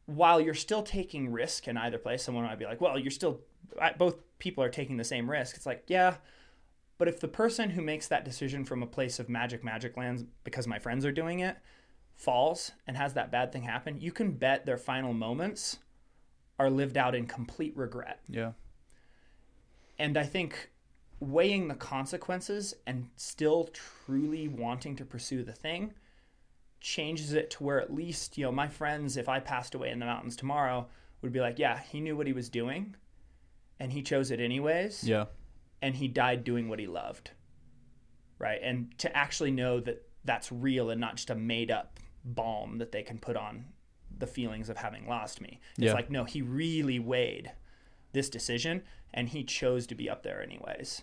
[0.07, 3.41] while you're still taking risk in either place, someone might be like, well, you're still,
[3.99, 5.57] both people are taking the same risk.
[5.57, 6.17] It's like, yeah,
[6.99, 10.25] but if the person who makes that decision from a place of magic, magic lands
[10.45, 11.57] because my friends are doing it
[12.15, 15.79] falls and has that bad thing happen, you can bet their final moments
[16.59, 18.21] are lived out in complete regret.
[18.29, 18.53] Yeah.
[19.99, 20.71] And I think
[21.25, 25.95] weighing the consequences and still truly wanting to pursue the thing
[26.81, 29.99] changes it to where at least, you know, my friends, if I passed away in
[29.99, 30.87] the mountains tomorrow,
[31.23, 32.95] would be like, yeah, he knew what he was doing
[33.81, 35.03] and he chose it anyways.
[35.03, 35.27] Yeah.
[35.81, 37.31] And he died doing what he loved.
[38.39, 38.59] Right.
[38.63, 42.93] And to actually know that that's real and not just a made up balm that
[42.93, 43.67] they can put on
[44.17, 45.61] the feelings of having lost me.
[45.77, 45.93] It's Yeah.
[45.95, 47.53] like, no, he really weighed
[48.13, 51.03] this decision and he chose to be up there anyways.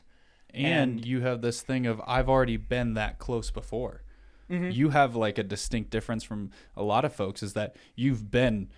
[0.54, 4.04] And, And- you have this thing of I've already been that close before.
[4.50, 4.72] Mm-hmm.
[4.72, 8.70] You have like a distinct difference from a lot of folks is that you've been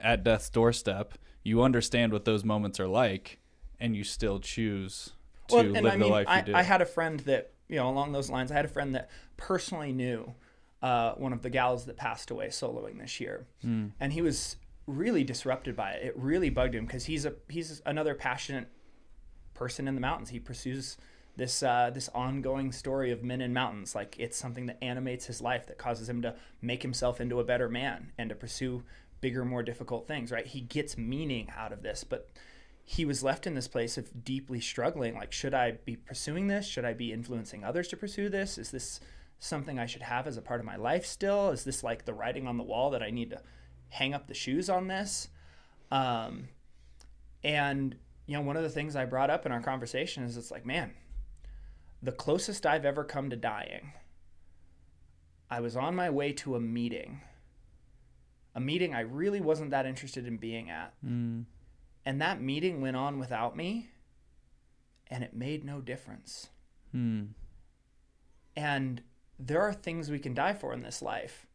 [0.00, 1.14] at death's doorstep.
[1.42, 3.38] You understand what those moments are like,
[3.78, 5.10] and you still choose
[5.48, 6.54] to Well, live I the mean, life I, you did.
[6.54, 9.10] I had a friend that, you know, along those lines, I had a friend that
[9.36, 10.34] personally knew
[10.82, 13.88] uh, one of the gals that passed away soloing this year, Hmm.
[14.00, 14.56] and he was
[14.86, 16.06] really disrupted by it.
[16.06, 18.68] It really bugged him because he's a he's another passionate
[19.62, 20.30] person in the mountains.
[20.30, 20.96] He pursues
[21.36, 23.94] this uh, this ongoing story of men in mountains.
[23.94, 27.44] Like it's something that animates his life, that causes him to make himself into a
[27.44, 28.82] better man and to pursue
[29.20, 30.32] bigger, more difficult things.
[30.32, 30.46] Right?
[30.46, 32.28] He gets meaning out of this, but
[32.84, 35.14] he was left in this place of deeply struggling.
[35.14, 36.66] Like, should I be pursuing this?
[36.66, 38.58] Should I be influencing others to pursue this?
[38.58, 38.98] Is this
[39.38, 41.50] something I should have as a part of my life still?
[41.50, 43.40] Is this like the writing on the wall that I need to
[43.90, 45.28] hang up the shoes on this?
[45.92, 46.48] Um,
[47.44, 47.94] and
[48.26, 50.64] you know, one of the things I brought up in our conversation is it's like,
[50.64, 50.92] man,
[52.02, 53.92] the closest I've ever come to dying,
[55.50, 57.20] I was on my way to a meeting,
[58.54, 60.94] a meeting I really wasn't that interested in being at.
[61.04, 61.44] Mm.
[62.04, 63.90] And that meeting went on without me,
[65.08, 66.48] and it made no difference.
[66.90, 67.26] Hmm.
[68.56, 69.02] And
[69.38, 71.46] there are things we can die for in this life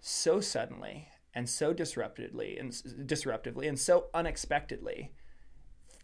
[0.00, 2.72] so suddenly and so disruptively and
[3.06, 5.12] disruptively and so unexpectedly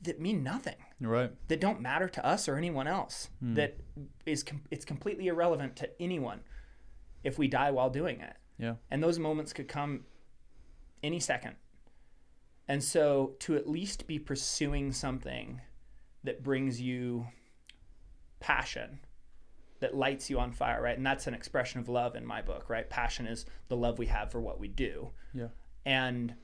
[0.03, 0.76] that mean nothing.
[1.01, 1.32] Right.
[1.49, 3.28] that don't matter to us or anyone else.
[3.40, 3.55] Hmm.
[3.55, 3.76] That
[4.24, 6.40] is com- it's completely irrelevant to anyone
[7.22, 8.34] if we die while doing it.
[8.59, 8.74] Yeah.
[8.90, 10.05] and those moments could come
[11.03, 11.57] any second.
[12.68, 15.61] And so to at least be pursuing something
[16.22, 17.26] that brings you
[18.40, 19.01] passion
[19.80, 20.97] that lights you on fire right?
[20.97, 22.88] And that's an expression of love in my book right?
[22.88, 25.11] Passion is the love we have for what we do.
[25.34, 25.49] Yeah.
[25.84, 26.34] and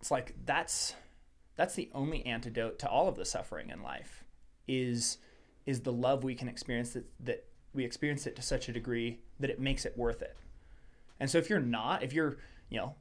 [0.00, 0.94] it's like that's
[1.56, 4.24] that's the only antidote to all of the suffering in life
[4.68, 5.18] is
[5.64, 7.44] is the love we can experience that that
[7.74, 10.36] we experience it to such a degree that it makes it worth it
[11.20, 12.36] and so if you're not if you're
[12.68, 12.94] you know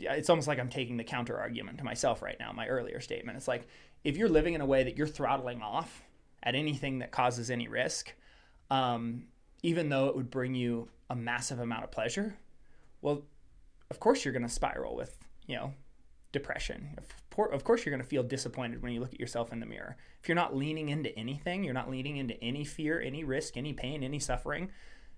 [0.00, 3.36] it's almost like I'm taking the counter argument to myself right now, my earlier statement.
[3.36, 3.66] It's like
[4.04, 6.02] if you're living in a way that you're throttling off
[6.42, 8.12] at anything that causes any risk,
[8.70, 9.24] um,
[9.62, 12.36] even though it would bring you a massive amount of pleasure,
[13.00, 13.22] well,
[13.90, 15.16] of course you're going to spiral with,
[15.46, 15.74] you know,
[16.32, 16.96] depression.
[17.38, 19.96] Of course you're going to feel disappointed when you look at yourself in the mirror.
[20.22, 23.72] If you're not leaning into anything, you're not leaning into any fear, any risk, any
[23.72, 24.70] pain, any suffering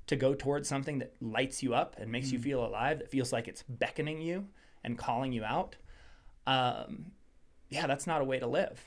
[0.06, 3.32] to go towards something that lights you up and makes you feel alive, that feels
[3.32, 4.46] like it's beckoning you
[4.82, 5.76] and calling you out.
[6.46, 7.12] Um,
[7.70, 8.84] yeah, that's not a way to live.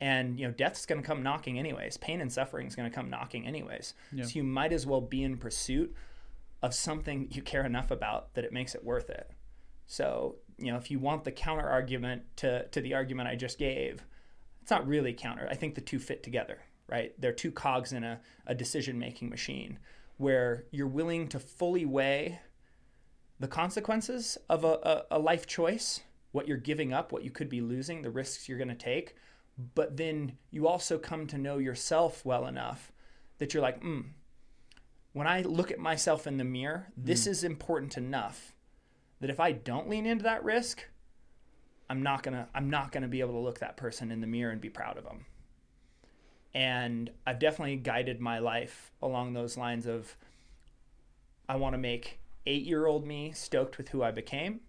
[0.00, 1.96] And you know, death's going to come knocking anyways.
[1.96, 3.94] Pain and suffering is going to come knocking anyways.
[4.12, 4.24] Yeah.
[4.24, 5.94] So you might as well be in pursuit
[6.62, 9.30] of something you care enough about that it makes it worth it.
[9.86, 13.58] So you know, if you want the counter argument to to the argument I just
[13.58, 14.04] gave,
[14.62, 15.46] it's not really counter.
[15.50, 17.12] I think the two fit together, right?
[17.20, 19.78] They're two cogs in a, a decision making machine
[20.16, 22.40] where you're willing to fully weigh
[23.38, 26.00] the consequences of a, a, a life choice,
[26.32, 29.14] what you're giving up, what you could be losing, the risks you're going to take.
[29.74, 32.92] But then you also come to know yourself well enough
[33.38, 34.00] that you're like, hmm,
[35.12, 38.55] when I look at myself in the mirror, this is important enough
[39.20, 40.84] that if I don't lean into that risk,
[41.88, 44.52] I'm not gonna I'm not gonna be able to look that person in the mirror
[44.52, 45.26] and be proud of them.
[46.54, 50.16] And I've definitely guided my life along those lines of
[51.48, 54.60] I want to make eight year old me stoked with who I became,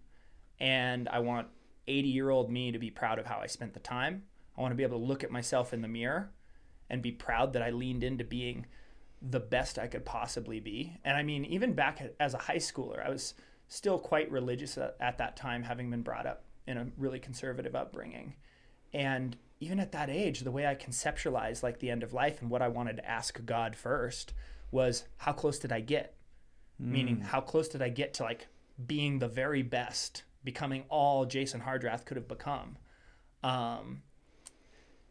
[0.60, 1.48] and I want
[1.88, 4.24] 80 year old me to be proud of how I spent the time.
[4.58, 6.32] I want to be able to look at myself in the mirror
[6.90, 8.66] and be proud that I leaned into being
[9.22, 10.98] the best I could possibly be.
[11.04, 13.34] And I mean, even back as a high schooler, I was
[13.68, 17.76] still quite religious at, at that time, having been brought up in a really conservative
[17.76, 18.36] upbringing.
[18.94, 22.50] And even at that age, the way I conceptualized like the end of life and
[22.50, 24.34] what I wanted to ask God first
[24.72, 26.16] was how close did I get?
[26.80, 28.48] Meaning, how close did I get to like
[28.86, 32.78] being the very best, becoming all Jason Hardrath could have become?
[33.44, 34.04] Um,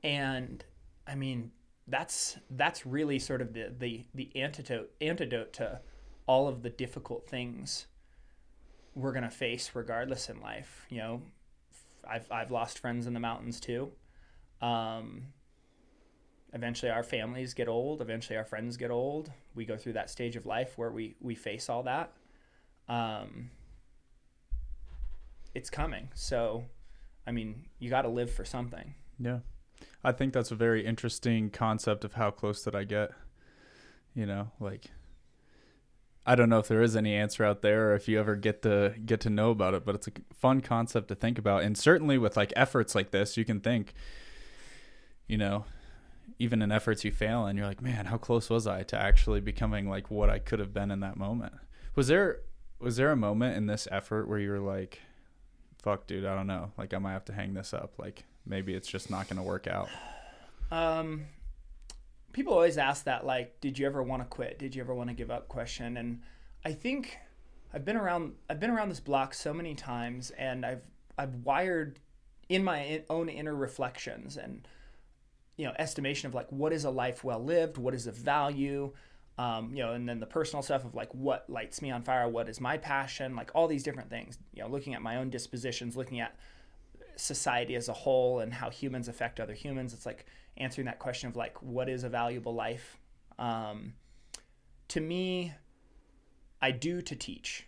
[0.04, 0.64] and
[1.08, 1.50] I mean,
[1.88, 5.80] that's that's really sort of the the the antidote antidote to
[6.26, 7.86] all of the difficult things
[8.96, 10.86] we're gonna face regardless in life.
[10.88, 11.22] You know,
[12.08, 13.92] I've I've lost friends in the mountains too.
[14.60, 15.26] Um,
[16.52, 18.00] eventually, our families get old.
[18.00, 19.30] Eventually, our friends get old.
[19.54, 22.12] We go through that stage of life where we we face all that.
[22.88, 23.50] Um,
[25.54, 26.08] it's coming.
[26.14, 26.64] So,
[27.26, 28.94] I mean, you got to live for something.
[29.18, 29.40] Yeah.
[30.02, 33.10] I think that's a very interesting concept of how close did I get.
[34.14, 34.84] You know, like
[36.28, 38.62] I don't know if there is any answer out there or if you ever get
[38.62, 41.62] to get to know about it, but it's a fun concept to think about.
[41.62, 43.94] And certainly with like efforts like this, you can think,
[45.28, 45.66] you know,
[46.40, 49.40] even in efforts you fail and you're like, man, how close was I to actually
[49.40, 51.54] becoming like what I could have been in that moment?
[51.94, 52.40] Was there
[52.80, 55.00] was there a moment in this effort where you were like,
[55.80, 56.72] fuck, dude, I don't know.
[56.76, 57.92] Like I might have to hang this up.
[57.98, 59.88] Like maybe it's just not to work out.
[60.72, 61.26] Um,
[62.36, 64.58] people always ask that, like, did you ever want to quit?
[64.58, 65.48] Did you ever want to give up?
[65.48, 66.20] Question, and
[66.66, 67.16] I think
[67.72, 70.82] I've been around I've been around this block so many times and I've
[71.16, 71.98] I've wired
[72.48, 74.68] in my own inner reflections and
[75.56, 77.78] you know estimation of like what is a life well lived?
[77.78, 78.92] What is of value?
[79.38, 82.28] Um, you know and then the personal stuff of like what lights me on fire?
[82.28, 83.34] What is my passion?
[83.34, 84.38] Like all these different things.
[84.52, 86.36] You know looking at my own dispositions looking at
[87.16, 89.94] society as a whole and how humans affect other humans.
[89.94, 90.26] It's like
[90.56, 92.98] answering that question of like what is a valuable life?
[93.38, 93.94] Um,
[94.88, 95.52] to me
[96.62, 97.66] i do to teach.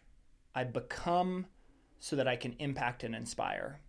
[0.54, 1.46] I become
[2.00, 3.80] so that i can impact and inspire.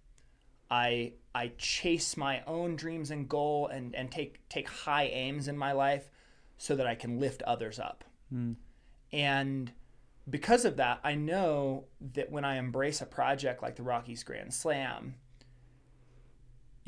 [0.69, 5.57] I I chase my own dreams and goal and, and take take high aims in
[5.57, 6.09] my life
[6.57, 8.03] so that I can lift others up.
[9.13, 9.71] And
[10.29, 14.53] because of that, I know that when I embrace a project like the Rockies Grand
[14.53, 15.15] Slam,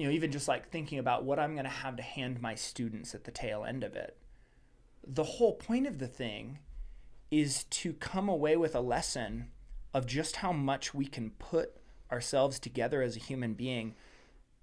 [0.02, 2.56] you know, even just like thinking about what I'm going to have to hand my
[2.56, 4.18] students at the tail end of it,
[5.06, 6.58] the whole point of the thing
[7.30, 9.50] is to come away with a lesson
[9.94, 11.78] of just how much we can put
[12.12, 13.94] ourselves together as a human being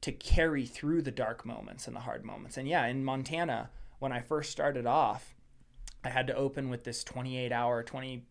[0.01, 2.57] to carry through the dark moments and the hard moments.
[2.57, 3.71] And yeah, in Montana,
[4.01, 5.37] when I first started off,
[6.03, 8.25] I had to open with this 28 hour, 20,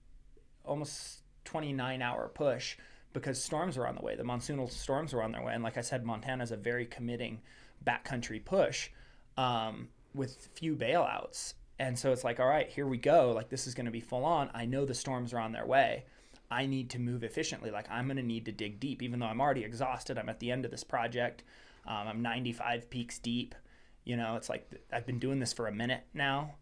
[0.66, 2.76] almost 29 hour push
[3.14, 4.16] because storms were on the way.
[4.16, 5.54] The monsoonal storms were on their way.
[5.54, 7.42] And like I said, Montana is a very committing
[7.86, 8.90] backcountry push
[9.38, 11.54] um, with few bailouts.
[11.80, 13.32] And so it's like, all right, here we go.
[13.34, 14.50] Like this is going to be full on.
[14.54, 16.06] I know the storms are on their way.
[16.50, 17.72] I need to move efficiently.
[17.72, 20.18] Like I'm going to need to dig deep, even though I'm already exhausted.
[20.18, 21.44] I'm at the end of this project.
[21.86, 23.56] Um, I'm 95 peaks deep.
[24.04, 26.56] You know, it's like I've been doing this for a minute now.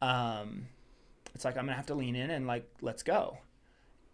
[0.00, 0.66] Um,
[1.34, 3.38] it's like I'm gonna have to lean in and like let's go.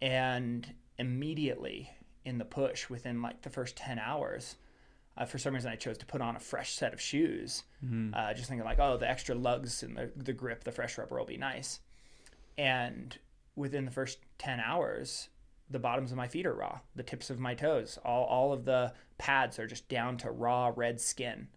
[0.01, 0.66] And
[0.99, 1.90] immediately
[2.24, 4.57] in the push, within like the first 10 hours,
[5.16, 7.64] uh, for some reason I chose to put on a fresh set of shoes.
[8.14, 11.18] Uh, just thinking like, oh, the extra lugs and the, the grip, the fresh rubber
[11.18, 11.80] will be nice.
[12.57, 13.16] And
[13.57, 15.28] within the first 10 hours,
[15.70, 18.64] the bottoms of my feet are raw, the tips of my toes, all, all of
[18.64, 21.49] the pads are just down to raw red skin,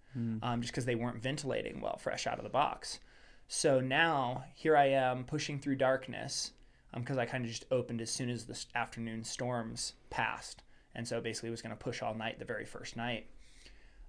[0.44, 3.00] um, just because they weren't ventilating well fresh out of the box.
[3.48, 6.52] So now here I am pushing through darkness
[6.94, 10.64] because I kind of just opened as soon as the afternoon storms passed.
[10.94, 13.28] And so basically was going to push all night the very first night.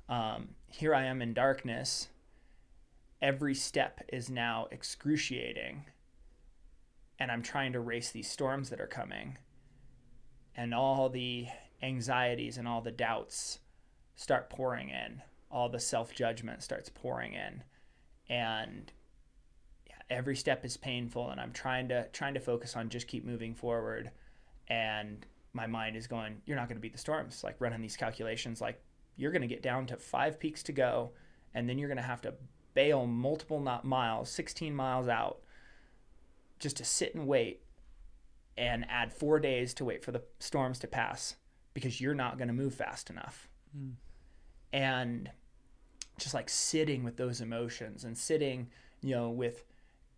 [0.09, 2.09] Um, here I am in darkness.
[3.20, 5.85] Every step is now excruciating.
[7.20, 9.39] And I'm trying to race these storms that are coming.
[10.57, 11.47] And all the
[11.83, 13.61] anxieties and all the doubts
[14.16, 15.22] start pouring in.
[15.51, 17.62] All the self judgment starts pouring in.
[18.28, 18.91] And
[20.11, 23.55] every step is painful and I'm trying to trying to focus on just keep moving
[23.55, 24.11] forward.
[24.69, 27.43] And my mind is going you're not going to beat the storms.
[27.45, 28.61] Like running these calculations.
[28.61, 28.81] Like
[29.17, 31.13] you're going to get down to 5 peaks to go
[31.55, 32.35] and then you're going to have to
[32.75, 35.41] bail multiple not miles 16 miles out
[36.59, 37.63] just to sit and wait
[38.57, 41.37] and add 4 days to wait for the storms to pass
[41.75, 43.49] because you're not going to move fast enough.
[43.75, 43.91] Hmm.
[44.73, 45.31] And
[46.19, 48.69] just like sitting with those emotions and sitting
[49.03, 49.65] you know with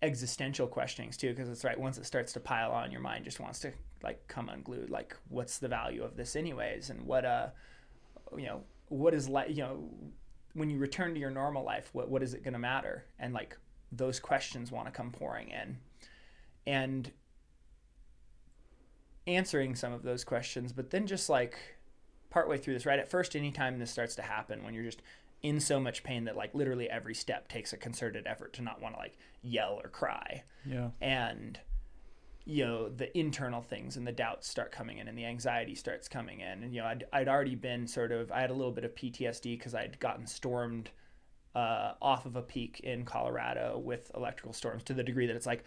[0.05, 3.41] existential questionings too because it's right once it starts to pile on your mind just
[3.41, 6.91] wants to like come unglued like what's the value of this anyways?
[6.91, 7.49] And what uh
[8.37, 9.89] you know what is like you know
[10.53, 13.07] when you return to your normal life what what is it going to matter?
[13.19, 13.57] And like
[13.91, 15.79] those questions want to come pouring in.
[16.67, 17.11] And
[19.27, 21.57] answering some of those questions but then just like
[22.29, 25.01] partway through this right at first anytime this starts to happen when you're just
[25.45, 28.81] in so much pain that like literally every step takes a concerted effort to not
[28.81, 30.43] want to like yell or cry.
[30.65, 30.89] Yeah.
[31.03, 31.61] and
[32.47, 36.09] you know the internal things and the doubts start coming in and the anxiety starts
[36.09, 36.63] coming in.
[36.65, 38.95] And you know I'd, I'd already been sort of i had a little bit of
[38.95, 40.91] ptsd because i'd gotten stormed
[41.55, 45.47] uh, off of a peak in colorado with electrical storms to the degree that it's
[45.47, 45.63] like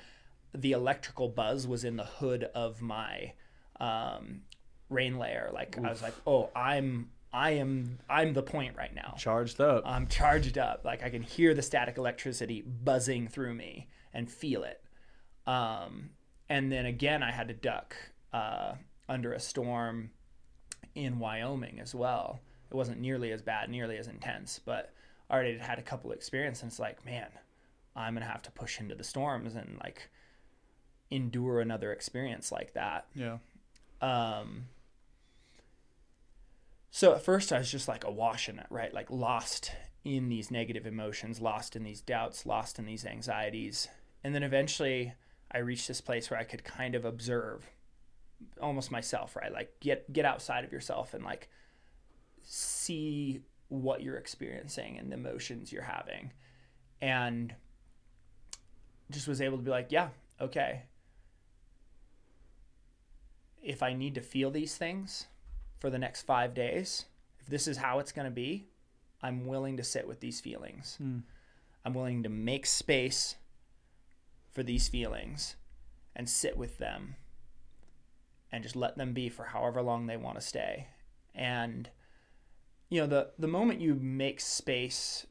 [0.53, 3.31] the electrical buzz was in the hood of my
[3.79, 4.41] um,
[4.89, 5.51] rain layer.
[5.53, 9.83] Like i was like oh i'm i am i'm the point right now Charged up.
[9.85, 10.81] I'm charged up.
[10.83, 14.81] Like I can hear the static electricity buzzing through me and feel it.
[15.45, 16.11] Um,
[16.49, 17.95] and then again, I had to duck
[18.33, 18.73] uh,
[19.07, 20.11] under a storm
[20.95, 22.39] in Wyoming as well.
[22.71, 24.93] It wasn't nearly as bad, nearly as intense, but
[25.29, 26.63] I already had had a couple of experiences.
[26.63, 27.29] And it's like, man,
[27.95, 30.09] I'm gonna have to push into the storms and like
[31.11, 33.07] endure another experience like that.
[33.15, 33.37] yeah.
[34.01, 34.65] Um,
[36.97, 38.91] so at first I was just like awash in it, right?
[38.91, 39.71] Like lost
[40.03, 43.87] in these negative emotions, lost in these doubts, lost in these anxieties.
[44.23, 45.13] And then eventually
[45.51, 47.69] I reached this place where I could kind of observe
[48.59, 49.53] almost myself, right?
[49.53, 51.49] Like get get outside of yourself and like
[52.41, 56.31] see what you're experiencing and the emotions you're having.
[56.99, 57.53] And
[59.11, 60.09] just was able to be like, yeah,
[60.41, 60.81] okay.
[63.61, 65.27] if I need to feel these things
[65.79, 67.05] for the next five days,
[67.39, 68.67] if this is how it's going to be,
[69.21, 70.95] I'm willing to sit with these feelings.
[70.97, 71.19] Hmm.
[71.85, 73.35] I'm willing to make space
[74.51, 75.55] for these feelings
[76.15, 77.15] and sit with them
[78.51, 80.87] and just let them be for however long they want to stay.
[81.33, 81.89] And
[82.89, 85.25] you know, the the moment you make space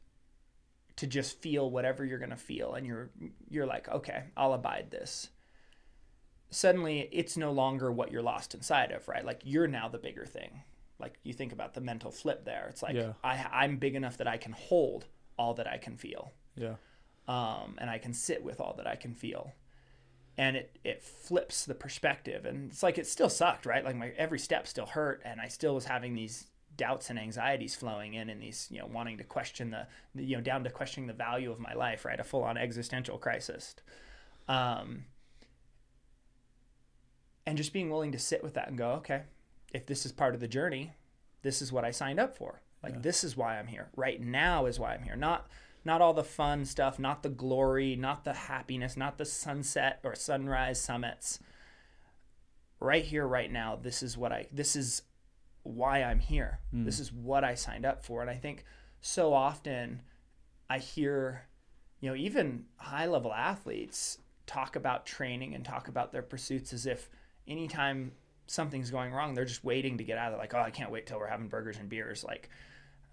[0.97, 3.11] to just feel whatever you're going to feel and you're
[3.49, 5.31] you're like, "Okay, I'll abide this."
[6.51, 9.25] Suddenly, it's no longer what you're lost inside of, right?
[9.25, 10.63] Like you're now the bigger thing.
[10.99, 12.67] Like you think about the mental flip there.
[12.71, 13.13] It's like Yeah.
[13.23, 15.07] I I'm big enough that I can hold
[15.39, 16.77] all that I can feel Yeah.
[17.29, 19.53] um, and I can sit with all that I can feel.
[20.39, 22.45] And it, it flips the perspective.
[22.47, 23.85] And it's like it still sucked, right?
[23.85, 27.75] Like my every step still hurt, and I still was having these doubts and anxieties
[27.75, 30.71] flowing in, and these you know wanting to question the, the you know down to
[30.71, 32.21] questioning the value of my life, right?
[32.21, 33.75] A full on existential crisis.
[34.49, 35.05] Um,
[37.47, 39.23] and just being willing to sit with that and go, okay,
[39.73, 40.93] if this is part of the journey,
[41.43, 42.61] this is what I signed up for.
[42.83, 43.89] Like this is why I'm here.
[43.97, 45.17] Right now is why I'm here.
[45.17, 45.49] Not
[45.85, 50.15] not all the fun stuff, not the glory, not the happiness, not the sunset or
[50.15, 51.39] sunrise summits.
[52.79, 55.03] Right here, right now, this is what I this is
[55.63, 56.61] why I'm here.
[56.71, 56.85] Hmm.
[56.85, 58.21] This is what I signed up for.
[58.21, 58.65] And I think
[59.01, 60.03] so often
[60.71, 61.47] I hear,
[62.01, 66.87] you know, even high level athletes talk about training and talk about their pursuits as
[66.87, 67.11] if
[67.47, 68.13] anytime
[68.47, 70.39] something's going wrong, they're just waiting to get out of it.
[70.39, 72.25] Like, oh, I can't wait till we're having burgers and beers.
[72.25, 72.49] Like,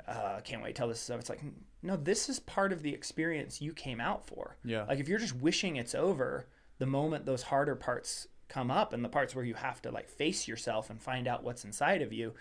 [0.08, 1.20] uh, can't wait till this is over.
[1.20, 1.44] It's like,
[1.82, 4.58] no, this is part of the experience you came out for.
[4.64, 4.84] Yeah.
[4.84, 6.48] Like, if you're just wishing it's over,
[6.80, 10.10] the moment those harder parts come up and the parts where you have to like
[10.10, 12.34] face yourself and find out what's inside of you,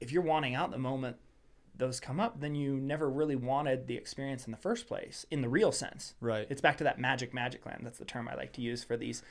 [0.00, 1.16] if you're wanting out the moment
[1.76, 5.42] those come up, then you never really wanted the experience in the first place, in
[5.42, 6.14] the real sense.
[6.20, 6.46] Right.
[6.50, 7.82] It's back to that magic magic land.
[7.84, 9.22] That's the term I like to use for these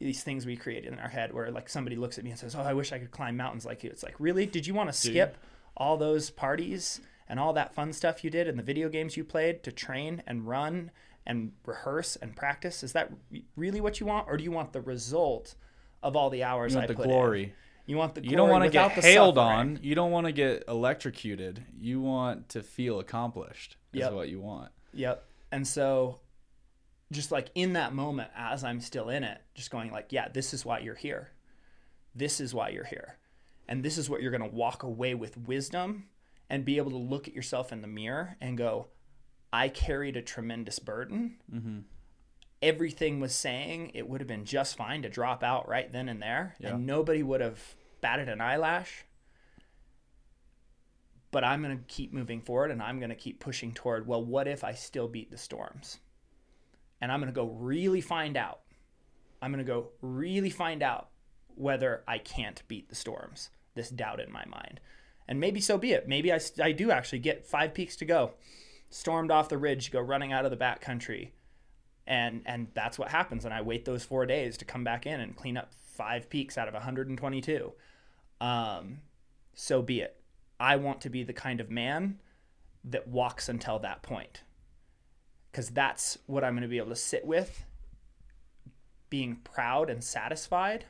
[0.00, 2.54] these things we create in our head where like somebody looks at me and says,
[2.56, 4.46] "Oh, I wish I could climb mountains like you." It's like, "Really?
[4.46, 5.36] Did you want to skip
[5.76, 9.24] all those parties and all that fun stuff you did and the video games you
[9.24, 10.90] played to train and run
[11.26, 12.82] and rehearse and practice?
[12.82, 13.12] Is that
[13.56, 15.54] really what you want or do you want the result
[16.02, 17.42] of all the hours You want I the put glory.
[17.44, 17.52] in?
[17.86, 19.76] You want the glory You don't want to get hailed suffering.
[19.76, 19.78] on.
[19.82, 21.62] You don't want to get electrocuted.
[21.78, 23.76] You want to feel accomplished.
[23.92, 24.12] Is Yep.
[24.12, 24.70] what you want.
[24.94, 25.24] Yep.
[25.52, 26.20] And so
[27.12, 30.54] just like in that moment as I'm still in it, just going like, yeah, this
[30.54, 31.30] is why you're here.
[32.14, 33.16] This is why you're here.
[33.68, 36.06] And this is what you're going to walk away with wisdom
[36.48, 38.88] and be able to look at yourself in the mirror and go,
[39.52, 41.36] I carried a tremendous burden.
[41.52, 41.78] Mm-hmm.
[42.62, 46.20] Everything was saying it would have been just fine to drop out right then and
[46.20, 46.74] there, Yeah.
[46.74, 47.60] and nobody would have
[48.00, 49.04] batted an eyelash
[51.30, 54.24] but I'm going to keep moving forward and I'm going to keep pushing toward, well,
[54.24, 55.98] what if I still beat the storms?
[57.00, 58.60] And I'm going to go really find out.
[59.42, 61.08] I'm going to go really find out
[61.54, 64.80] whether I can't beat the storms, this doubt in my mind.
[65.28, 66.08] And maybe so be it.
[66.08, 68.32] Maybe I, I do actually get five peaks to go,
[68.90, 71.32] stormed off the ridge, go running out of the back country.
[72.06, 73.44] And, and that's what happens.
[73.44, 76.58] And I wait those four days to come back in and clean up five peaks
[76.58, 77.72] out of 122.
[78.40, 78.98] Um,
[79.54, 80.16] so be it.
[80.58, 82.18] I want to be the kind of man
[82.84, 84.42] that walks until that point.
[85.50, 87.64] Because that's what I'm going to be able to sit with,
[89.08, 90.84] being proud and satisfied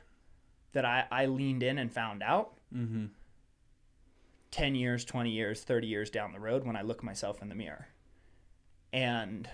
[0.73, 3.05] that I, I leaned in and found out Mm-hmm.
[4.51, 7.55] 10 years, 20 years, 30 years down the road when I look myself in the
[7.55, 7.87] mirror.
[8.93, 9.49] And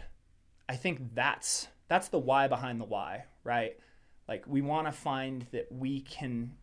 [0.67, 3.77] I think that's that's the why behind the why, right?
[4.27, 6.53] Like we want to find that we can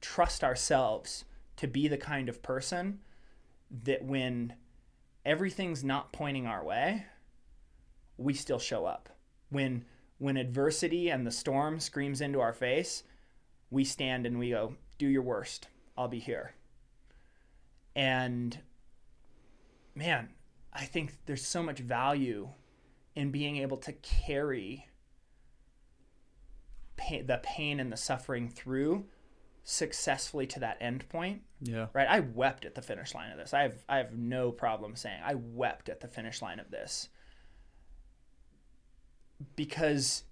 [0.00, 1.24] trust ourselves
[1.56, 3.00] to be the kind of person
[3.84, 4.54] that when
[5.24, 7.06] everything's not pointing our way,
[8.18, 9.08] we still show up.
[9.50, 9.84] When
[10.18, 13.02] when adversity and the storm screams into our face,
[13.70, 15.68] we stand and we go, "Do your worst.
[15.96, 16.54] I'll be here."
[17.94, 18.58] And
[19.94, 20.30] man,
[20.72, 22.50] I think there's so much value
[23.14, 24.86] in being able to carry
[26.96, 29.06] pain, the pain and the suffering through
[29.64, 31.88] successfully to that end point Yeah.
[31.92, 34.94] right i wept at the finish line of this i have i have no problem
[34.94, 37.08] saying i wept at the finish line of this
[39.54, 40.24] because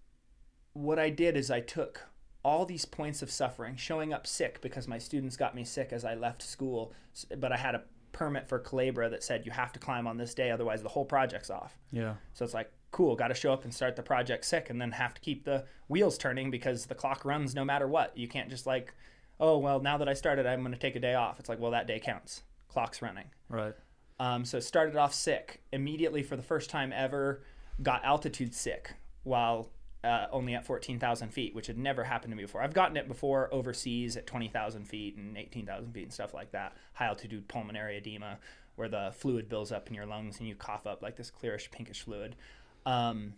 [0.73, 2.07] what i did is i took
[2.43, 6.05] all these points of suffering showing up sick because my students got me sick as
[6.05, 6.93] i left school
[7.39, 7.83] but i had a
[8.13, 11.05] permit for Culebra that said you have to climb on this day otherwise the whole
[11.05, 12.15] project's off Yeah.
[12.33, 14.93] so it's like, cool, got to show up and start the project sick and then
[14.93, 18.17] have to keep the wheels turning because the clock runs no matter what.
[18.17, 18.95] You can't just like,
[19.41, 21.41] oh, well, now that I started, I'm going to take a day off.
[21.41, 22.45] It's like, well, that day counts.
[22.69, 23.25] Clock's running.
[23.49, 23.75] Right.
[24.21, 25.61] Um, so started off sick.
[25.73, 27.43] Immediately for the first time ever,
[27.83, 29.71] got altitude sick while
[30.05, 32.63] uh, only at 14,000 feet, which had never happened to me before.
[32.63, 36.77] I've gotten it before overseas at 20,000 feet and 18,000 feet and stuff like that.
[36.93, 38.39] High altitude pulmonary edema,
[38.77, 41.71] where the fluid builds up in your lungs and you cough up like this clearish
[41.71, 42.37] pinkish fluid.
[42.85, 43.35] Um,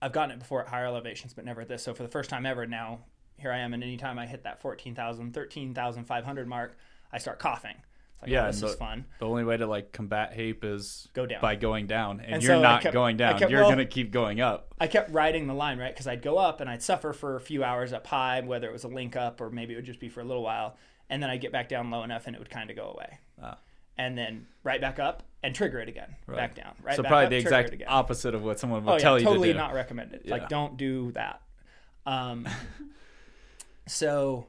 [0.00, 1.82] I've gotten it before at higher elevations, but never at this.
[1.82, 3.00] So for the first time ever, now
[3.36, 6.76] here I am, and anytime I hit that 14,000, 13,500 mark,
[7.12, 7.76] I start coughing.
[8.20, 9.04] Like, Yeah, oh, this is fun.
[9.20, 11.40] The only way to like combat HAPE is Go down.
[11.40, 13.38] by going down, and, And you're so not kept- going down.
[13.38, 14.74] kept- you're well- gonna keep going up.
[14.80, 15.92] I kept riding the line, right?
[15.94, 18.72] Because I'd go up and I'd suffer for a few hours up high, whether it
[18.72, 20.76] was a link up or maybe it would just be for a little while.
[21.08, 23.18] And then I'd get back down low enough and it would kind of go away.
[23.40, 23.58] Ah.
[23.96, 26.14] And then right back up and trigger it again.
[26.26, 26.36] Right.
[26.36, 26.74] Back down.
[26.82, 29.24] Right so probably up, the exact opposite of what someone will Oh, yeah, tell you
[29.24, 29.58] totally to do.
[29.58, 30.22] not recommended.
[30.24, 30.32] Yeah.
[30.32, 31.40] Like, don't do that.
[32.04, 32.46] Um,
[33.86, 34.46] so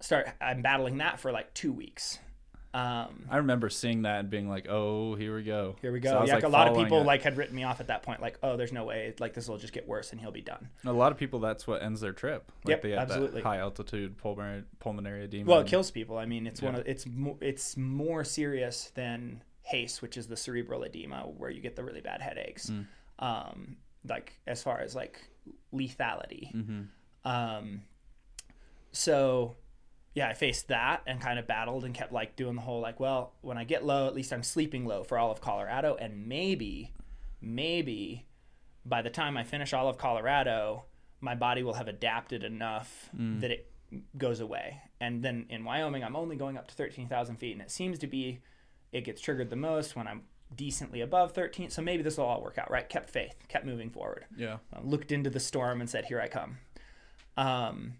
[0.00, 0.28] start.
[0.40, 2.18] I'm battling that for like two weeks.
[2.76, 6.20] Um, I remember seeing that and being like, "Oh, here we go." here we go.
[6.20, 7.06] Was, yeah, like, a lot of people it.
[7.06, 8.20] like had written me off at that point.
[8.20, 9.14] Like, oh, there's no way.
[9.18, 10.68] Like this will just get worse and he'll be done.
[10.84, 12.52] A lot of people, that's what ends their trip.
[12.64, 13.40] Like Yep, they have absolutely.
[13.40, 15.50] that high altitude pulmonary pulmonary edema.
[15.50, 16.18] Well, it kills people.
[16.18, 20.36] I mean, it's one of it's mo- it's more serious than HACE, which is the
[20.36, 22.68] cerebral edema, where you get the really bad headaches.
[22.68, 22.86] Mm.
[23.20, 25.18] Um, like as far as like
[25.72, 26.54] lethality.
[26.54, 26.88] Mhm.
[27.24, 27.82] Um,
[28.92, 29.56] so
[30.16, 32.98] yeah, I faced that and kind of battled and kept like doing the whole like,
[32.98, 36.26] well, when I get low, at least I'm sleeping low for all of Colorado, and
[36.26, 36.94] maybe,
[37.42, 38.24] maybe
[38.86, 40.84] by the time I finish all of Colorado,
[41.20, 43.10] my body will have adapted enough
[43.40, 43.70] that it
[44.16, 44.80] goes away.
[45.02, 48.06] And then in Wyoming, I'm only going up to 13,000 feet, and it seems to
[48.06, 48.40] be
[48.92, 50.22] it gets triggered the most when I'm
[50.54, 51.68] decently above 13.
[51.68, 52.88] So maybe this will all work out, right?
[52.88, 54.56] Kept faith, kept moving forward yeah.
[54.74, 56.56] uh, looked into the storm and said, "Here I come."
[57.36, 57.94] Um,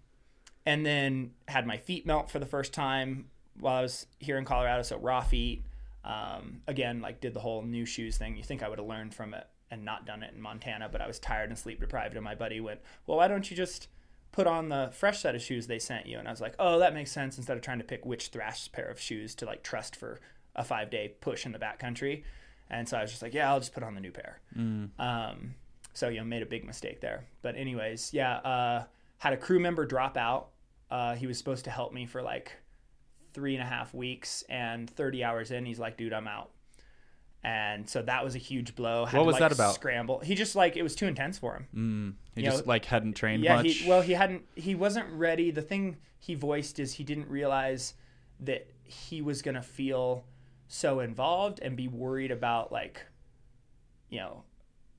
[0.67, 4.43] and then had my feet melt for the first time while I was here in
[4.43, 4.83] Colorado.
[4.83, 5.63] So raw feet.
[6.03, 8.35] Um, again, like did the whole new shoes thing.
[8.35, 11.01] You think I would have learned from it and not done it in Montana, but
[11.01, 12.15] I was tired and sleep deprived.
[12.15, 13.87] And my buddy went, "Well, why don't you just
[14.31, 16.79] put on the fresh set of shoes they sent you?" And I was like, "Oh,
[16.79, 19.63] that makes sense." Instead of trying to pick which thrash pair of shoes to like
[19.63, 20.19] trust for
[20.55, 22.23] a five day push in the backcountry.
[22.69, 24.39] And so I was just like, "Yeah, I'll just put on the new pair."
[24.99, 25.55] Um,
[25.93, 27.25] so you know, made a big mistake there.
[27.41, 28.83] But anyways, yeah, uh,
[29.17, 30.49] had a crew member drop out.
[30.89, 32.51] Uh, he was supposed to help me for like
[33.33, 36.51] three and a half weeks, and 30 hours in, he's like, "Dude, I'm out."
[37.43, 39.05] And so that was a huge blow.
[39.05, 39.75] Had What to, was like, that about?
[39.75, 40.19] Scramble.
[40.19, 41.67] He just like it was too intense for him.
[41.75, 42.13] Mm.
[42.35, 43.67] He You just know, like hadn't trained Yeah, much.
[43.67, 45.51] he well he hadn't he wasn't ready.
[45.51, 47.93] The thing he voiced is he didn't realize
[48.39, 50.25] that he was gonna feel
[50.67, 53.05] so involved and be worried about like
[54.09, 54.43] you know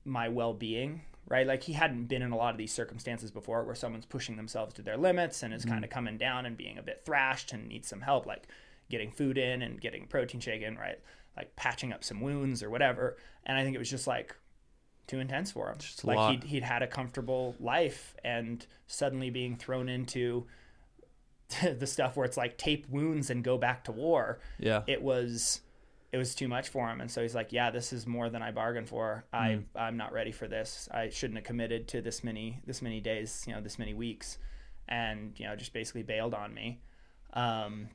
[0.05, 1.45] my well-being right?
[1.45, 4.73] Like he hadn't been in a lot of these circumstances before where someone's pushing themselves
[4.73, 5.93] to their limits and is kind of mm-hmm.
[5.93, 8.47] coming down and being a bit thrashed and needs some help like
[8.89, 10.99] getting food in and getting protein shake in right?
[11.37, 13.15] Like patching up some wounds or whatever.
[13.45, 14.35] And i think it was just like
[15.07, 15.77] too intense for him.
[15.77, 20.45] Just like he'd, he'd had a comfortable life and suddenly being thrown into
[21.77, 24.39] the stuff where it's like tape wounds and go back to war.
[24.59, 24.81] Yeah.
[24.87, 25.61] it was
[26.11, 27.01] it was too much for him.
[27.01, 29.25] And so he's like yeah this is more than i bargained for.
[29.31, 29.63] I Mm.
[29.75, 30.89] i'm not ready for this.
[30.91, 34.37] I shouldn't have committed to this many this many days you know this many weeks.
[34.87, 36.81] And you know just basically bailed on me.
[37.33, 37.89] Um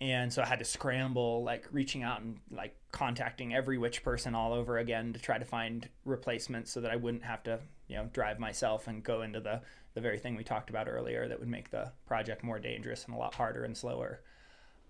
[0.00, 4.34] and so i had to scramble like reaching out and like contacting every which person
[4.34, 7.94] all over again to try to find replacements so that i wouldn't have to you
[7.96, 9.62] know drive myself and go into the
[9.94, 13.14] the very thing we talked about earlier that would make the project more dangerous and
[13.14, 14.20] a lot harder and slower.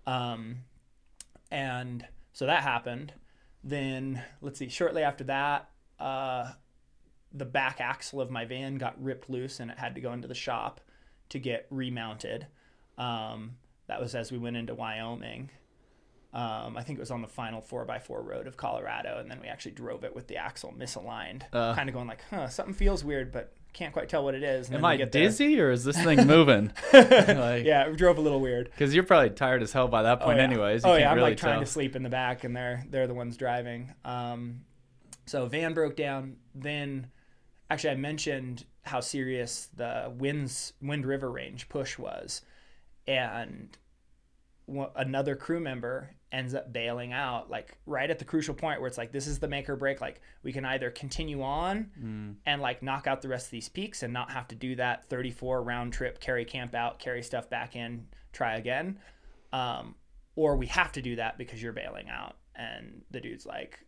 [0.07, 0.63] Um
[1.51, 3.13] and so that happened.
[3.63, 4.67] Then let's see.
[4.69, 5.69] Shortly after that,
[5.99, 6.51] uh,
[7.33, 10.27] the back axle of my van got ripped loose, and it had to go into
[10.27, 10.81] the shop
[11.29, 12.45] to get remounted.
[12.97, 13.55] Um,
[13.87, 15.49] that was as we went into Wyoming.
[16.33, 19.31] Um, I think it was on the final four x four road of Colorado, and
[19.31, 21.73] then we actually drove it with the axle misaligned, Uh.
[21.73, 24.71] kind of going like, "Huh, something feels weird, but can't quite tell what it is."
[24.71, 25.23] Am I get there.
[25.23, 26.71] dizzy or is this thing moving?
[26.93, 28.69] like, yeah, it drove a little weird.
[28.71, 30.43] Because you're probably tired as hell by that point, yeah.
[30.43, 30.83] anyways.
[30.83, 31.65] You oh yeah, I'm really like trying tell.
[31.65, 33.93] to sleep in the back, and they're they're the ones driving.
[34.03, 34.61] Um,
[35.25, 36.37] so van broke down.
[36.53, 37.07] Then,
[37.69, 42.41] actually, I mentioned how serious the winds Wind River Range push was,
[43.07, 43.77] and
[44.95, 48.97] another crew member ends up bailing out like right at the crucial point where it's
[48.97, 52.35] like this is the make or break like we can either continue on Mm.
[52.45, 55.05] and like knock out the rest of these peaks and not have to do that
[55.05, 58.99] 34 round trip carry camp out carry stuff back in try again.
[59.53, 59.95] Um,
[60.35, 63.79] or we have to do that because you're bailing out and the dude's like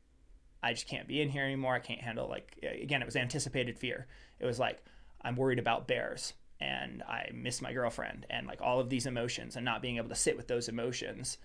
[0.64, 1.76] i just can't be in here anymore.
[1.76, 4.08] I can't handle like again it was anticipated fear.
[4.40, 4.82] It was like
[5.22, 9.56] i'm worried about bears and i miss my girlfriend and like all of these emotions
[9.56, 11.38] and not being able to sit with those emotions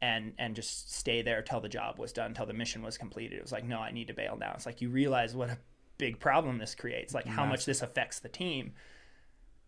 [0.00, 3.36] and and just stay there till the job was done till the mission was completed
[3.36, 5.58] it was like no i need to bail now it's like you realize what a
[5.98, 8.72] big problem this creates, like how much this affects the team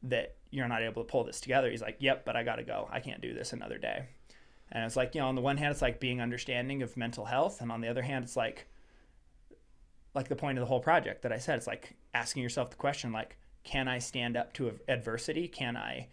[0.05, 1.71] that you're not able to pull this together.
[1.71, 2.89] He's like, yep, but I got to go.
[2.91, 4.07] I can't do this another day.
[4.73, 7.25] And it's like, you know, on the one hand, it's like being understanding of mental
[7.25, 7.61] health.
[7.61, 8.67] And on the other hand, it's like,
[10.15, 12.77] like the point of the whole project that I said, it's like asking yourself the
[12.77, 15.49] question, like, can I stand up to adversity?
[15.49, 16.09] Can I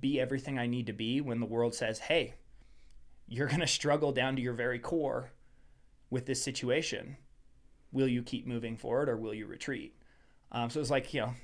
[0.00, 2.34] be everything I need to be when the world says, hey,
[3.28, 5.30] you're going to struggle down to your very core
[6.10, 7.16] with this situation?
[7.92, 9.94] Will you keep moving forward or will you retreat?
[10.52, 11.34] Um, so it's like, you know,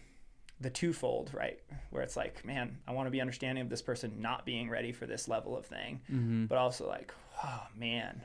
[0.60, 1.58] the twofold, right?
[1.90, 4.92] Where it's like, man, I want to be understanding of this person not being ready
[4.92, 6.46] for this level of thing, Mm-hmm.
[6.46, 7.12] but also like,
[7.44, 8.22] oh man,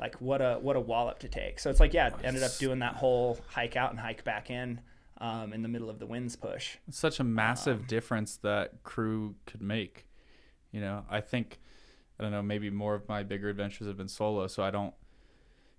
[0.00, 1.58] like what a what a wallop to take.
[1.58, 4.80] So it's like, yeah, ended up doing that whole hike out and hike back in
[5.18, 6.76] um, in the middle of the winds push.
[6.88, 10.06] It's such a massive difference that crew could make.
[10.70, 11.58] You know, I think
[12.22, 14.94] I don't know, maybe more of my bigger adventures have been solo, so I don't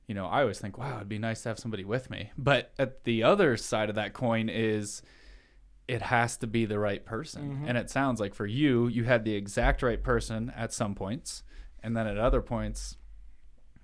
[0.05, 2.29] you know, I always think, wow, it'd be nice to have somebody with me.
[2.37, 5.01] But at the other side of that coin is
[5.87, 7.63] it has to be the right person.
[7.65, 11.43] And it sounds like for you, you had the exact right person at some points,
[11.81, 12.97] and then at other points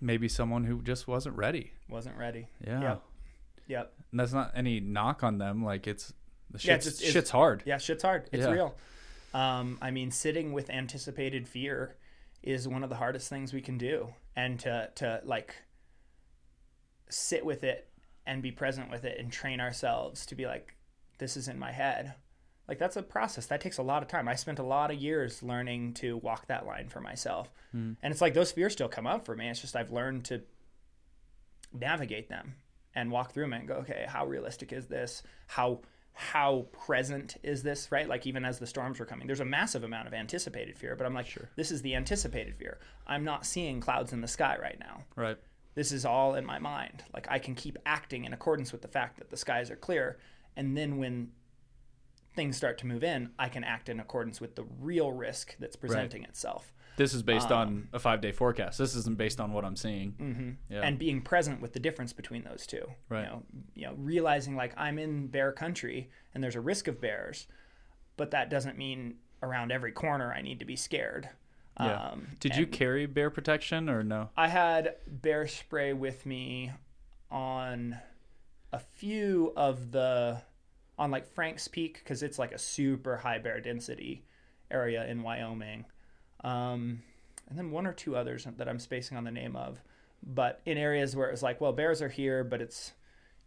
[0.01, 1.71] maybe someone who just wasn't ready.
[1.87, 2.49] Wasn't ready.
[2.67, 2.81] Yeah.
[2.81, 3.01] Yep.
[3.67, 3.93] Yep.
[4.11, 6.13] And that's not any knock on them, like it's
[6.51, 7.63] the shit's, Yeah, it's just- it's- hard.
[7.65, 8.27] Yeah, shit's hard.
[8.33, 8.51] It's Yeah.
[8.51, 8.75] real.
[9.33, 11.95] Um, I mean, sitting with anticipated fear
[12.41, 15.55] is one of the hardest things we can do, and to to like
[17.09, 17.89] sit with it
[18.25, 20.75] and be present with it and train ourselves to be like,
[21.17, 22.13] this is in my head.
[22.67, 24.27] Like that's a process that takes a lot of time.
[24.27, 27.93] I spent a lot of years learning to walk that line for myself, hmm.
[28.03, 29.49] and it's like those fears still come up for me.
[29.49, 30.43] It's just I've learned to
[31.73, 32.55] navigate them
[32.95, 35.23] and walk through them and go, okay, how realistic is this?
[35.47, 35.81] How
[36.19, 37.93] how present is this?
[37.93, 38.07] Right?
[38.07, 41.05] Like even as the storms were coming, there's a massive amount of anticipated fear, but
[41.07, 41.49] I'm like, sure.
[41.55, 42.77] this is the anticipated fear.
[43.07, 45.05] I'm not seeing clouds in the sky right now.
[45.15, 45.37] Right.
[45.75, 47.05] This is all in my mind.
[47.13, 50.19] Like I can keep acting in accordance with the fact that the skies are clear,
[50.57, 51.31] and then when
[52.35, 55.77] things start to move in, I can act in accordance with the real risk that's
[55.77, 56.73] presenting itself.
[56.99, 58.77] This is based on a five day forecast.
[58.77, 60.11] This isn't based on what I'm seeing.
[60.11, 60.81] hmm Yeah.
[60.81, 62.85] and being present with the difference between those two.
[63.07, 63.23] Right.
[63.23, 63.43] You know,
[63.73, 67.47] you know, realizing like I'm in bear country and there's a risk of bears,
[68.17, 71.29] but that doesn't mean around every corner I need to be scared.
[71.79, 72.09] Yeah.
[72.09, 74.31] Um, Did you carry bear protection or no?
[74.35, 76.71] I had bear spray with me
[77.31, 77.97] on
[78.73, 80.41] a few of the
[80.97, 84.25] on like Frank's Peak because it's like a super high bear density
[84.69, 85.85] area in Wyoming,
[86.43, 87.01] um,
[87.47, 89.81] and then one or two others that I'm spacing on the name of.
[90.21, 92.93] But in areas where it was like, well, bears are here, but it's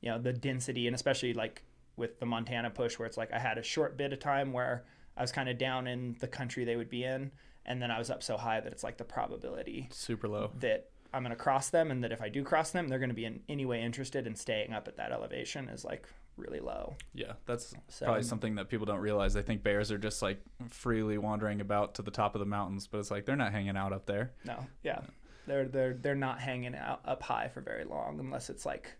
[0.00, 1.62] you know the density, and especially like
[1.96, 4.84] with the Montana push, where it's like I had a short bit of time where
[5.16, 7.30] I was kind of down in the country they would be in,
[7.66, 10.50] and then I was up so high that it's like the probability Super low.
[10.60, 13.10] that I'm going to cross them, and that if I do cross them, they're going
[13.10, 16.08] to be in any way interested in staying up at that elevation is like
[16.42, 16.96] really low.
[17.14, 19.32] Yeah, that's So- probably um, something that people don't realize.
[19.34, 22.86] They think bears are just like freely wandering about to the top of the mountains,
[22.86, 24.32] but it's like they're not hanging out up there.
[24.44, 25.00] No, yeah,
[25.46, 28.92] they're they're they're not hanging out up high for very long unless it's like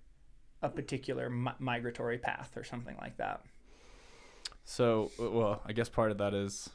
[0.62, 3.42] a particular mi- migratory path or something like that.
[4.64, 6.70] So, well, I guess part of that is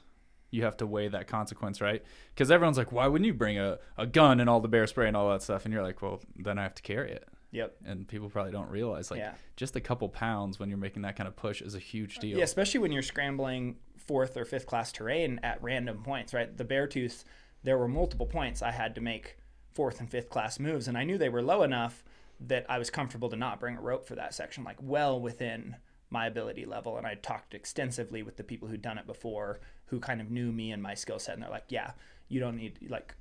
[0.52, 2.04] you have to weigh that consequence, right?
[2.34, 5.08] Because everyone's like, why wouldn't you bring a, a gun and all the bear spray
[5.08, 5.66] and all that stuff?
[5.66, 7.28] And you're like, well, then I have to carry it.
[7.52, 7.78] Yep.
[7.86, 9.34] And people probably don't realize, like, Yeah.
[9.56, 12.22] just a couple pounds when you're making that kind of push is a huge uh,
[12.22, 12.38] deal.
[12.38, 16.56] Yeah, especially when you're scrambling fourth or fifth class terrain at random points, right?
[16.56, 17.24] The Beartooth,
[17.64, 19.38] there were multiple points I had to make
[19.72, 22.04] fourth and fifth class moves, and I knew they were low enough
[22.40, 25.76] that I was comfortable to not bring a rope for that section, like well within
[26.10, 26.98] my ability level.
[26.98, 30.52] And I talked extensively with the people who'd done it before, who kind of knew
[30.52, 31.92] me and my skill set, and they're like, "Yeah,
[32.28, 33.16] you don't need like."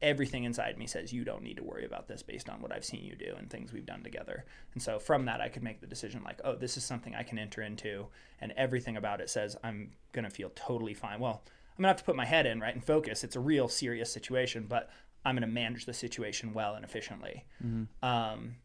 [0.00, 2.84] Everything inside me says you don't need to worry about this based on what I've
[2.84, 4.44] seen you do and things we've done together.
[4.74, 7.24] And so from that, I could make the decision like, oh, this is something I
[7.24, 8.06] can enter into,
[8.40, 11.18] and everything about it says I'm gonna feel totally fine.
[11.18, 11.42] Well,
[11.76, 13.24] I'm gonna have to put my head in right and focus.
[13.24, 14.88] It's a real serious situation, but
[15.24, 17.44] I'm gonna manage the situation well and efficiently.
[18.02, 18.56] Um,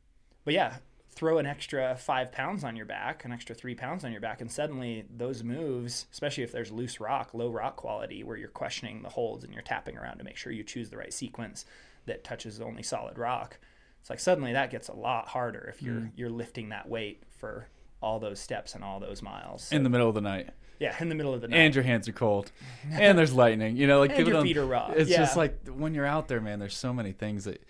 [0.46, 0.78] but yeah,
[1.14, 4.42] throw an extra five pounds on your back, an extra three pounds on your back,
[4.42, 9.02] and suddenly those moves, especially if there's loose rock, low rock quality, where you're questioning
[9.02, 11.66] the holds and you're tapping around to make sure you choose the right sequence
[12.06, 13.60] that touches only solid rock.
[14.02, 16.12] It's like suddenly that gets a lot harder if you're mm.
[16.16, 17.68] you're lifting that weight for
[18.02, 19.72] all those steps and all those miles.
[19.72, 20.50] In the middle of the night.
[20.80, 21.58] yeah, in the middle of the night.
[21.58, 22.52] And your hands are cold.
[22.92, 23.78] and there's lightning.
[23.78, 24.92] You know, like And people your feet are raw.
[24.94, 27.64] It's just like when you're out there, man, there's so many things that,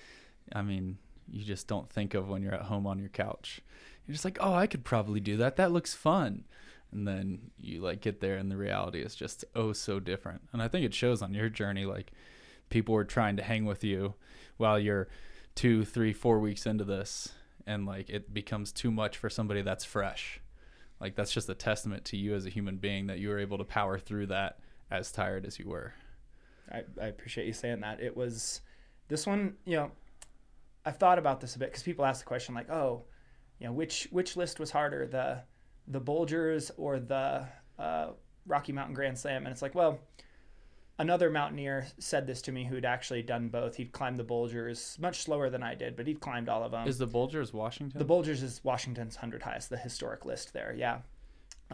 [0.52, 0.98] I mean,
[1.34, 3.60] you just don't think of when you're at home on your couch.
[4.06, 5.56] You're just like, oh, I could probably do that.
[5.56, 6.46] That looks fun.
[6.92, 10.42] And then you like get there and the reality is just oh so different.
[10.54, 11.86] And I think it shows on your journey.
[11.86, 12.12] Like
[12.70, 14.14] people were trying to hang with you
[14.58, 15.08] while you're
[15.56, 17.34] two, three, four weeks into this.
[17.66, 20.40] and like it becomes too much for somebody that's fresh.
[21.00, 23.58] Like that's just a testament to you as a human being that you were able
[23.58, 24.60] to power through that
[24.92, 25.94] as tired as you were.
[26.72, 28.00] I, I appreciate you saying that.
[28.00, 28.62] It was
[29.08, 29.92] this one, you know,
[30.86, 33.04] I've thought about this a bit because people ask the question like, oh,
[33.60, 35.42] you know, which which list was harder, the
[35.88, 37.48] the Bulgers or the
[37.80, 38.08] uh,
[38.46, 39.46] Rocky Mountain Grand Slam?
[39.46, 40.00] And it's like, well,
[41.00, 43.76] another mountaineer said this to me who'd actually done both.
[43.76, 46.88] He'd climbed the Bulgers much slower than I did, but he'd climbed all of them.
[46.88, 47.98] Is the Bulgers Washington?
[47.98, 50.76] The Bulgers is Washington's 100 highest, the historic list there.
[50.78, 51.00] Yeah.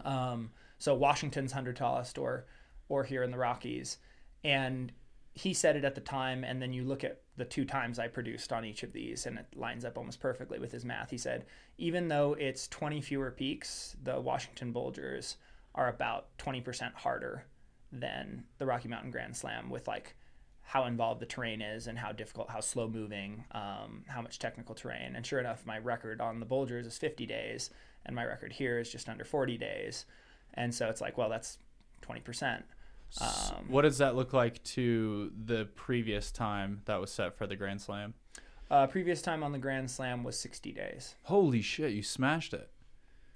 [0.04, 2.46] Um, so Washington's 100 tallest or
[2.88, 3.98] or here in the Rockies.
[4.42, 4.92] And
[5.32, 8.08] he said it at the time and then you look at the two times I
[8.08, 11.10] produced on each of these and it lines up almost perfectly with his math.
[11.10, 11.46] He said
[11.78, 15.36] even though it's 20 fewer peaks, the Washington Bulgers
[15.74, 17.44] are about 20% harder
[17.92, 20.16] than the Rocky Mountain Grand Slam with like
[20.62, 24.72] how involved the terrain is and how difficult, how slow moving, um, how much technical
[24.72, 25.16] terrain.
[25.16, 27.70] And sure enough, my record on the Bulgers is 50 days,
[28.06, 30.06] and my record here is just under 40 days.
[30.54, 31.58] And so it's like, well, that's
[32.02, 32.62] 20%.
[33.20, 37.56] Um, what does that look like to the previous time that was set for the
[37.56, 38.14] Grand Slam?
[38.70, 41.16] Uh, previous time on the Grand Slam was 60 days.
[41.24, 42.70] Holy shit, you smashed it.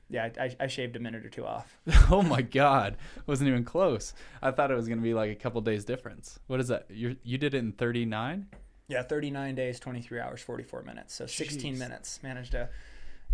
[0.09, 1.79] Yeah, I, I shaved a minute or two off.
[2.11, 2.97] oh my god,
[3.27, 4.13] wasn't even close.
[4.43, 6.39] I thought it was gonna be like a couple days difference.
[6.47, 6.87] What is that?
[6.91, 8.47] You you did it in 39?
[8.87, 11.15] Yeah, 39 days, 23 hours, 44 minutes.
[11.15, 11.79] So 16 Jeez.
[11.79, 12.21] minutes.
[12.23, 12.69] Managed to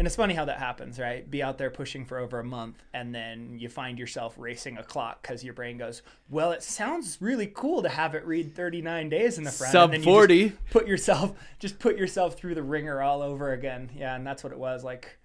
[0.01, 1.31] and it's funny how that happens, right?
[1.31, 4.83] Be out there pushing for over a month, and then you find yourself racing a
[4.83, 6.01] clock because your brain goes,
[6.31, 9.95] "Well, it sounds really cool to have it read 39 days in the front." Sub
[9.95, 10.53] 40.
[10.71, 13.91] put yourself, just put yourself through the wringer all over again.
[13.95, 15.19] Yeah, and that's what it was like.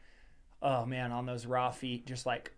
[0.61, 2.51] Oh man, on those raw feet, just like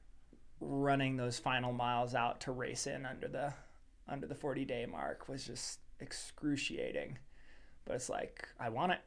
[0.60, 3.54] running those final miles out to race in under the
[4.08, 7.20] under the 40 day mark was just excruciating.
[7.86, 9.02] But it's like I want it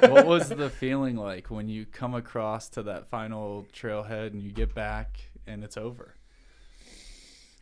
[0.00, 4.52] what was the feeling like when you come across to that final trailhead and you
[4.52, 6.14] get back and it's over?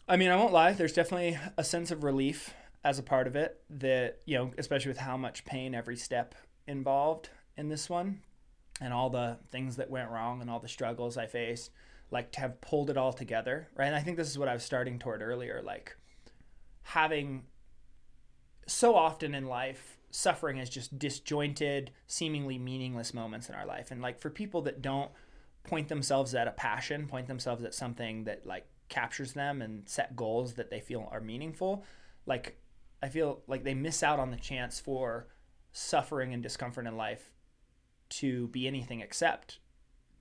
[0.08, 0.72] I mean, I won't lie.
[0.72, 4.88] There's definitely a sense of relief as a part of it that, you know, especially
[4.88, 6.34] with how much pain every step
[6.66, 8.22] involved in this one
[8.80, 11.70] and all the things that went wrong and all the struggles I faced,
[12.10, 13.86] like to have pulled it all together, right?
[13.86, 15.96] And I think this is what I was starting toward earlier, like
[16.82, 17.44] having
[18.66, 23.90] so often in life suffering as just disjointed, seemingly meaningless moments in our life.
[23.90, 25.10] And like for people that don't
[25.64, 30.16] point themselves at a passion, point themselves at something that like captures them and set
[30.16, 31.84] goals that they feel are meaningful,
[32.26, 32.58] like
[33.02, 35.28] I feel like they miss out on the chance for
[35.72, 37.32] suffering and discomfort in life
[38.08, 39.58] to be anything except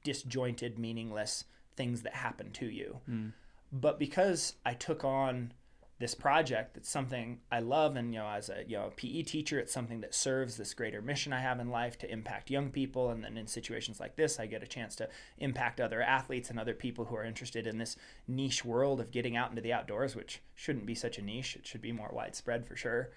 [0.03, 1.45] disjointed, meaningless
[1.75, 2.99] things that happen to you.
[3.09, 3.33] Mm.
[3.71, 5.53] But because I took on
[5.99, 9.59] this project it's something i love and you know as a you know pe teacher
[9.59, 13.09] it's something that serves this greater mission i have in life to impact young people
[13.09, 15.09] and then in situations like this i get a chance to
[15.39, 17.95] impact other athletes and other people who are interested in this
[18.27, 21.55] niche world of getting out into the outdoors which shouldn't be such a niche.
[21.55, 23.11] It should be more widespread for sure.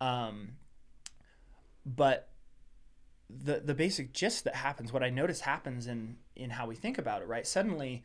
[0.00, 0.52] Um,
[1.86, 2.28] but
[3.28, 6.98] the the basic gist that happens what i notice happens in in how we think
[6.98, 7.46] about it right?
[7.46, 8.02] Suddenly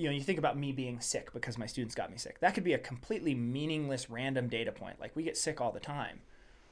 [0.00, 2.40] you know, you think about me being sick because my students got me sick.
[2.40, 4.98] That could be a completely meaningless random data point.
[4.98, 6.20] Like we get sick all the time.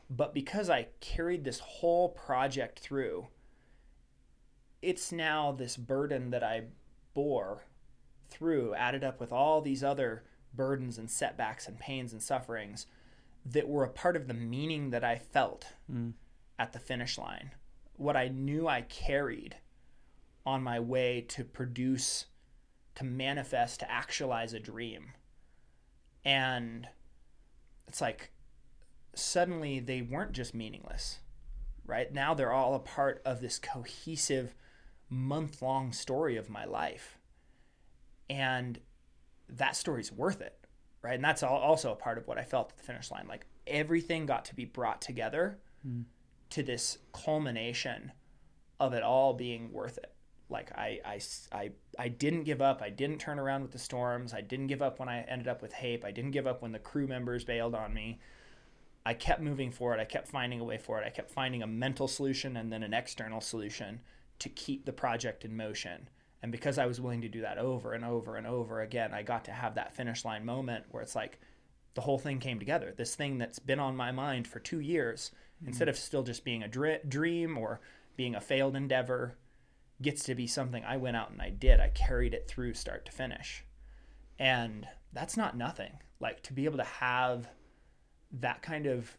[0.08, 3.26] But because I carried this whole project through,
[4.80, 6.62] it's now this burden that I
[7.12, 7.64] bore
[8.30, 10.24] through, added up with all these other
[10.54, 12.86] burdens and setbacks and pains and sufferings
[13.44, 16.14] that were a part of the meaning that I felt mm.
[16.58, 17.50] at the finish line.
[17.96, 19.56] What I knew I carried
[20.46, 22.24] on my way to produce
[22.98, 25.12] to manifest, to actualize a dream.
[26.24, 26.88] And
[27.86, 28.32] it's like
[29.14, 31.20] suddenly they weren't just meaningless,
[31.86, 32.12] right?
[32.12, 34.52] Now they're all a part of this cohesive
[35.08, 37.18] month long story of my life.
[38.28, 38.80] And
[39.48, 40.58] that story's worth it,
[41.00, 41.14] right?
[41.14, 43.28] And that's also a part of what I felt at the finish line.
[43.28, 46.02] Like everything got to be brought together mm.
[46.50, 48.10] to this culmination
[48.80, 50.12] of it all being worth it
[50.50, 51.20] like I, I,
[51.52, 52.80] I, I didn't give up.
[52.80, 54.32] I didn't turn around with the storms.
[54.32, 56.04] I didn't give up when I ended up with HAPE.
[56.04, 58.20] I didn't give up when the crew members bailed on me.
[59.04, 59.98] I kept moving forward.
[59.98, 61.04] I kept finding a way forward.
[61.04, 64.00] I kept finding a mental solution and then an external solution
[64.38, 66.08] to keep the project in motion.
[66.42, 69.22] And because I was willing to do that over and over and over again, I
[69.22, 71.40] got to have that finish line moment where it's like
[71.94, 72.94] the whole thing came together.
[72.96, 75.68] This thing that's been on my mind for two years, mm-hmm.
[75.68, 77.80] instead of still just being a dream or
[78.16, 79.36] being a failed endeavor,
[80.00, 81.80] gets to be something I went out and I did.
[81.80, 83.64] I carried it through start to finish.
[84.38, 85.98] And that's not nothing.
[86.20, 87.48] Like to be able to have
[88.32, 89.16] that kind of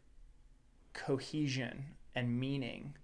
[0.94, 1.86] cohesion
[2.16, 2.96] and meaning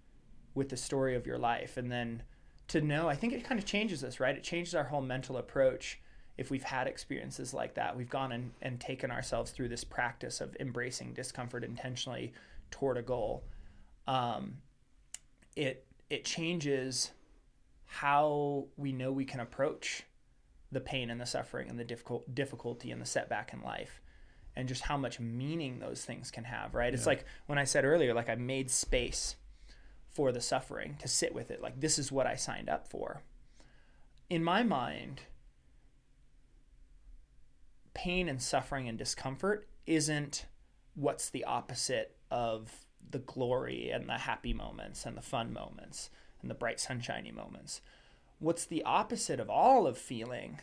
[0.53, 2.23] with the story of your life and then
[2.67, 5.37] to know i think it kind of changes us right it changes our whole mental
[5.37, 5.99] approach
[6.37, 10.41] if we've had experiences like that we've gone and, and taken ourselves through this practice
[10.41, 12.33] of embracing discomfort intentionally
[12.71, 13.43] toward a goal
[14.07, 14.57] um,
[15.55, 17.11] it it changes
[17.95, 20.03] how we know we can approach
[20.69, 24.01] the pain and the suffering and the difficult difficulty and the setback in life
[24.53, 26.93] and just how much meaning those things can have right?
[26.93, 29.37] It's like when i said earlier like i made space
[30.09, 31.61] for the suffering to sit with it.
[31.61, 33.23] Like this is what i signed up for.
[34.29, 35.21] In my mind
[37.93, 40.47] pain and suffering and discomfort isn't
[40.95, 42.73] what's the opposite of
[43.09, 46.09] the glory and the happy moments and the fun moments
[46.45, 47.81] and the bright sunshiny moments
[48.39, 50.59] what's the opposite of all of feeling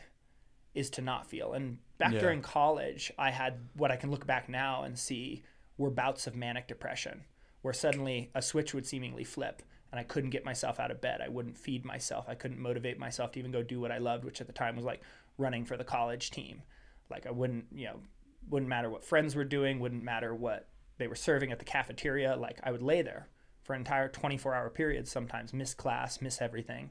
[0.75, 1.53] is to not feel.
[1.53, 2.21] And back Yeah.
[2.21, 5.43] during college, I had what I can look back now and see
[5.77, 7.25] were bouts of manic depression,
[7.61, 11.21] where suddenly a switch would seemingly flip and I couldn't get myself out of bed.
[11.21, 12.27] I wouldn't feed myself.
[12.27, 14.77] I couldn't motivate myself to even go do what I loved, which at the time
[14.77, 15.03] was like
[15.37, 16.63] running for the college team.
[17.11, 18.01] Like I wouldn't, you know,
[18.49, 22.37] wouldn't matter what friends were doing, wouldn't matter what they were serving at the cafeteria.
[22.37, 23.29] Like I would lay there
[23.63, 26.91] for an entire 24 hour periods, sometimes miss class, miss everything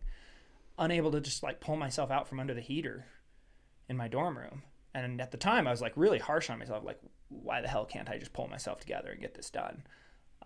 [0.81, 3.05] unable to just like pull myself out from under the heater
[3.87, 4.63] in my dorm room.
[4.93, 6.99] And at the time, I was like really harsh on myself, like,
[7.29, 9.83] why the hell can't I just pull myself together and get this done?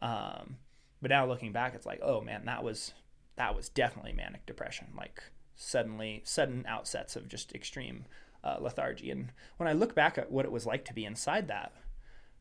[0.01, 0.57] Um,
[1.01, 2.93] but now looking back, it's like, oh man, that was
[3.37, 5.23] that was definitely manic depression, like
[5.55, 8.05] suddenly sudden outsets of just extreme
[8.43, 9.09] uh, lethargy.
[9.09, 11.73] And when I look back at what it was like to be inside that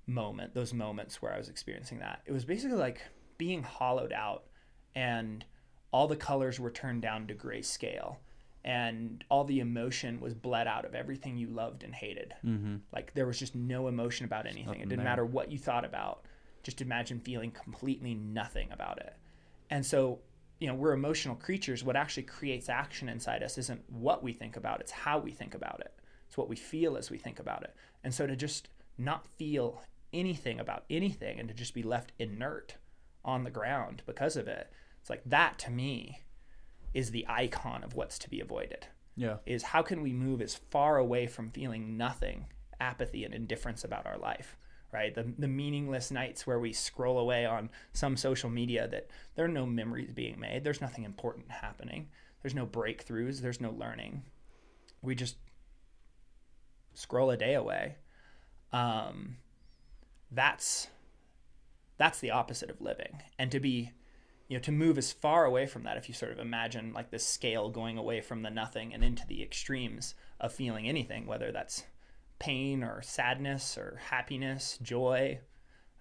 [0.06, 3.01] moment, those moments where I was experiencing that, it was basically like
[3.39, 4.44] being hollowed out
[4.94, 5.44] and
[5.93, 8.16] all the colors were turned down to grayscale
[8.65, 12.35] and all the emotion was bled out of everything you loved and hated.
[12.44, 12.77] Mm-hmm.
[12.93, 14.81] Like there was just no emotion about anything.
[14.81, 15.05] It didn't there.
[15.05, 16.24] matter what you thought about.
[16.62, 19.15] Just imagine feeling completely nothing about it.
[19.69, 20.20] And so,
[20.61, 21.85] you know, we're emotional creatures.
[21.85, 25.55] What actually creates action inside us isn't what we think about, it's how we think
[25.55, 25.93] about it.
[26.27, 27.74] It's what we feel as we think about it.
[28.02, 29.82] And so to just not feel
[30.12, 32.77] anything about anything and to just be left inert
[33.24, 34.70] on the ground because of it,
[35.01, 36.20] it's like that to me
[36.92, 38.86] is the icon of what's to be avoided
[39.16, 39.38] Yeah.
[39.46, 42.46] is how can we move as far away from feeling nothing,
[42.80, 44.56] apathy, and indifference about our life,
[44.92, 45.14] right?
[45.14, 49.48] The, the meaningless nights where we scroll away on some social media that there are
[49.48, 52.09] no memories being made, there's nothing important happening,
[52.42, 54.22] there's no breakthroughs, there's no learning.
[55.02, 55.36] We just
[56.94, 57.96] scroll a day away.
[58.72, 59.36] Um,
[60.30, 60.88] that's
[61.96, 63.92] that's the opposite of living, and to be
[64.48, 67.10] you know to move as far away from that if you sort of imagine like
[67.10, 71.50] this scale going away from the nothing and into the extremes of feeling anything whether
[71.50, 71.84] that's
[72.38, 75.38] pain or sadness or happiness joy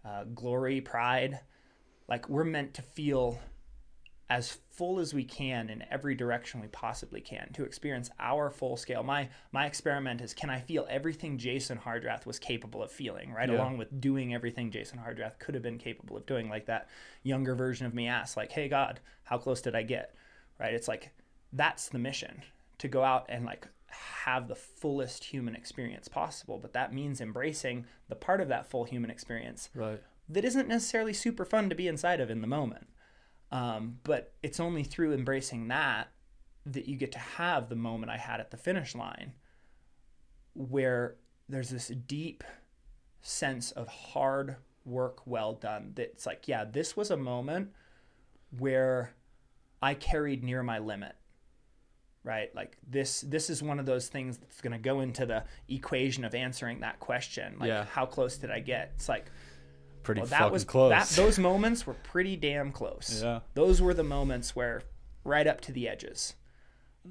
[0.03, 1.39] uh, glory pride
[2.09, 3.39] like we're meant to feel
[4.29, 8.77] as full as we can in every direction we possibly can to experience our full
[8.77, 9.03] scale.
[9.03, 13.49] My my experiment is can I feel everything Jason Hardrath was capable of feeling, right?
[13.49, 13.57] Yeah.
[13.57, 16.87] Along with doing everything Jason Hardrath could have been capable of doing, like that
[17.23, 20.15] younger version of me asks, like, hey God, how close did I get?
[20.59, 20.73] Right?
[20.73, 21.11] It's like
[21.51, 22.41] that's the mission
[22.79, 26.57] to go out and like have the fullest human experience possible.
[26.59, 30.01] But that means embracing the part of that full human experience Right.
[30.29, 32.87] that isn't necessarily super fun to be inside of in the moment.
[33.53, 36.09] Um, but it's only through embracing that
[36.65, 39.34] that you get to have the moment I had at the finish line
[40.53, 41.15] where
[41.49, 42.43] there's this deep
[43.21, 44.55] sense of hard
[44.85, 47.69] work well done that's like, yeah, this was a moment
[48.57, 49.13] where
[49.81, 51.15] I carried near my limit.
[52.23, 52.55] Right?
[52.55, 56.23] Like this this is one of those things that's going to go into the equation
[56.23, 57.57] of answering that question.
[57.59, 57.84] Like Yeah.
[57.85, 58.93] how close did I get?
[58.95, 59.25] It's like
[60.03, 60.89] Pretty well, that was close.
[60.89, 63.21] That, those moments were pretty damn close.
[63.23, 63.39] Yeah.
[63.53, 64.81] Those were the moments where
[65.23, 66.35] right up to the edges.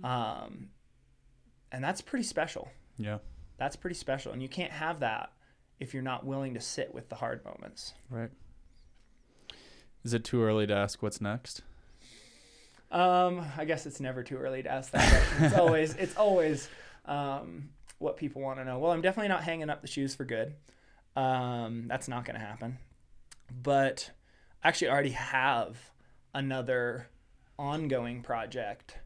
[0.05, 0.69] Um,
[1.70, 2.69] and that's pretty special.
[2.98, 3.19] yeah.
[3.59, 4.32] That's pretty special.
[4.32, 5.31] And you can't have that
[5.78, 7.93] if you're not willing to sit with the hard moments.
[8.10, 8.31] Right.
[10.05, 11.62] Is it too early to ask what's next?
[12.90, 15.44] Um, I guess it's never too early to ask that question.
[15.44, 16.69] It's always it's always
[17.06, 18.78] um, what people want to know.
[18.81, 20.55] Well, I'm definitely not hanging up the shoes for good.
[21.16, 22.78] Um, that's not going to happen.
[23.62, 24.10] But
[24.62, 25.76] I actually already have
[26.34, 27.09] another
[27.59, 28.97] ongoing project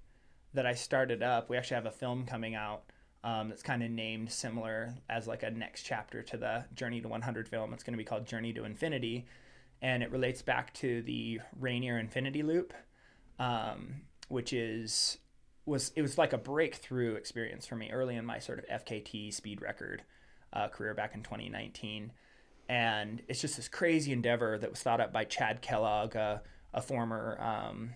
[0.54, 1.50] that I started up.
[1.50, 2.84] We actually have a film coming out
[3.24, 7.08] um, that's kind of named similar as like a next chapter to the Journey to
[7.08, 7.72] 100 film.
[7.72, 9.26] It's going to be called Journey to Infinity,
[9.82, 12.72] and it relates back to the Rainier Infinity Loop,
[13.38, 15.18] um, which is
[15.66, 19.34] was it was like a breakthrough experience for me early in my sort of FKT
[19.34, 20.04] speed record
[20.56, 22.12] uh, career back in 2019.
[22.68, 26.42] And it's just this crazy endeavor that was thought up by Chad Kellogg, a,
[26.74, 27.90] a former, um,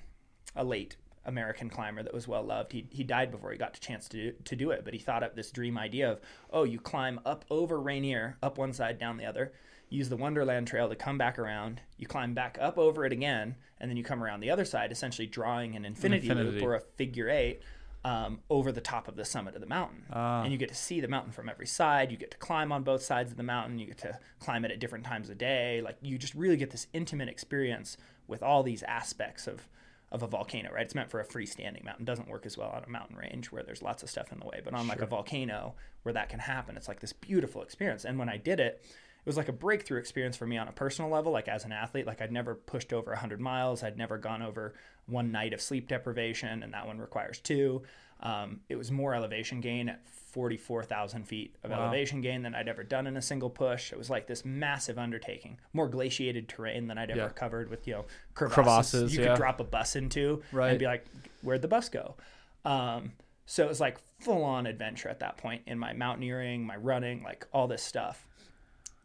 [0.54, 2.72] a late American climber that was well loved.
[2.72, 5.22] He, he died before he got the chance to, to do it, but he thought
[5.22, 6.20] up this dream idea of,
[6.52, 9.52] oh, you climb up over Rainier, up one side, down the other,
[9.88, 13.56] use the Wonderland Trail to come back around, you climb back up over it again,
[13.80, 16.60] and then you come around the other side, essentially drawing an infinity, infinity.
[16.60, 17.62] loop or a figure eight
[18.04, 20.04] um, over the top of the summit of the mountain.
[20.12, 20.42] Ah.
[20.42, 22.10] And you get to see the mountain from every side.
[22.10, 23.78] You get to climb on both sides of the mountain.
[23.78, 25.82] You get to climb it at different times of day.
[25.82, 27.96] Like you just really get this intimate experience
[28.26, 29.68] with all these aspects of
[30.12, 30.84] of a volcano, right?
[30.84, 32.02] It's meant for a freestanding mountain.
[32.02, 34.40] It doesn't work as well on a mountain range where there's lots of stuff in
[34.40, 34.60] the way.
[34.64, 38.04] But on like a volcano where that can happen, it's like this beautiful experience.
[38.04, 38.84] And when I did it,
[39.20, 41.72] it was like a breakthrough experience for me on a personal level, like as an
[41.72, 42.06] athlete.
[42.06, 43.82] Like I'd never pushed over 100 miles.
[43.82, 44.74] I'd never gone over
[45.06, 47.82] one night of sleep deprivation, and that one requires two.
[48.20, 51.84] Um, it was more elevation gain at 44,000 feet of Wow.
[51.84, 53.92] elevation gain than I'd ever done in a single push.
[53.92, 57.28] It was like this massive undertaking, more glaciated terrain than I'd ever Yeah.
[57.30, 59.28] covered with, you know, crevasses, Crevasses, you yeah.
[59.28, 60.70] could drop a bus into Right.
[60.70, 61.06] and be like,
[61.42, 62.16] where'd the bus go?
[62.64, 63.12] Um,
[63.46, 67.22] so it was like full on adventure at that point in my mountaineering, my running,
[67.22, 68.26] like all this stuff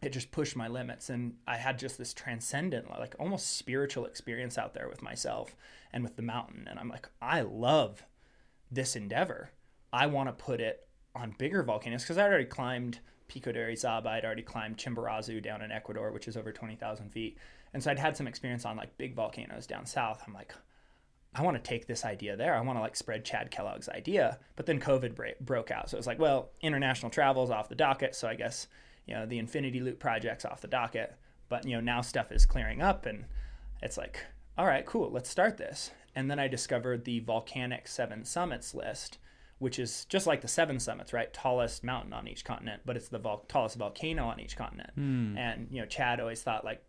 [0.05, 4.57] it just pushed my limits and i had just this transcendent like almost spiritual experience
[4.57, 5.55] out there with myself
[5.91, 8.05] and with the mountain and i'm like i love
[8.71, 9.51] this endeavor
[9.91, 14.07] i want to put it on bigger volcanoes because i already climbed pico de orizaba
[14.07, 17.37] i'd already climbed chimborazo down in ecuador which is over 20000 feet
[17.73, 20.53] and so i'd had some experience on like big volcanoes down south i'm like
[21.35, 22.55] I want to take this idea there.
[22.55, 24.39] I want to like spread Chad Kellogg's idea.
[24.55, 25.89] But then COVID broke out.
[25.89, 28.15] So it was like, well, international travel is off the docket.
[28.15, 28.67] So I guess,
[29.05, 31.15] you know, the Infinity Loop project's off the docket.
[31.49, 33.25] But, you know, now stuff is clearing up and
[33.81, 34.19] it's like,
[34.57, 35.91] all right, cool, let's start this.
[36.15, 39.19] And then I discovered the Volcanic Seven Summits list,
[39.59, 41.31] which is just like the Seven Summits, right?
[41.33, 44.91] Tallest mountain on each continent, but it's the vol- tallest volcano on each continent.
[44.95, 45.37] Hmm.
[45.37, 46.81] And, you know, Chad always thought like,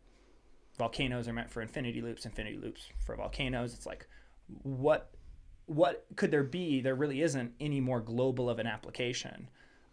[0.78, 4.06] volcanoes are meant for infinity loops infinity loops for volcanoes it's like
[4.62, 5.10] what
[5.66, 9.48] what could there be there really isn't any more global of an application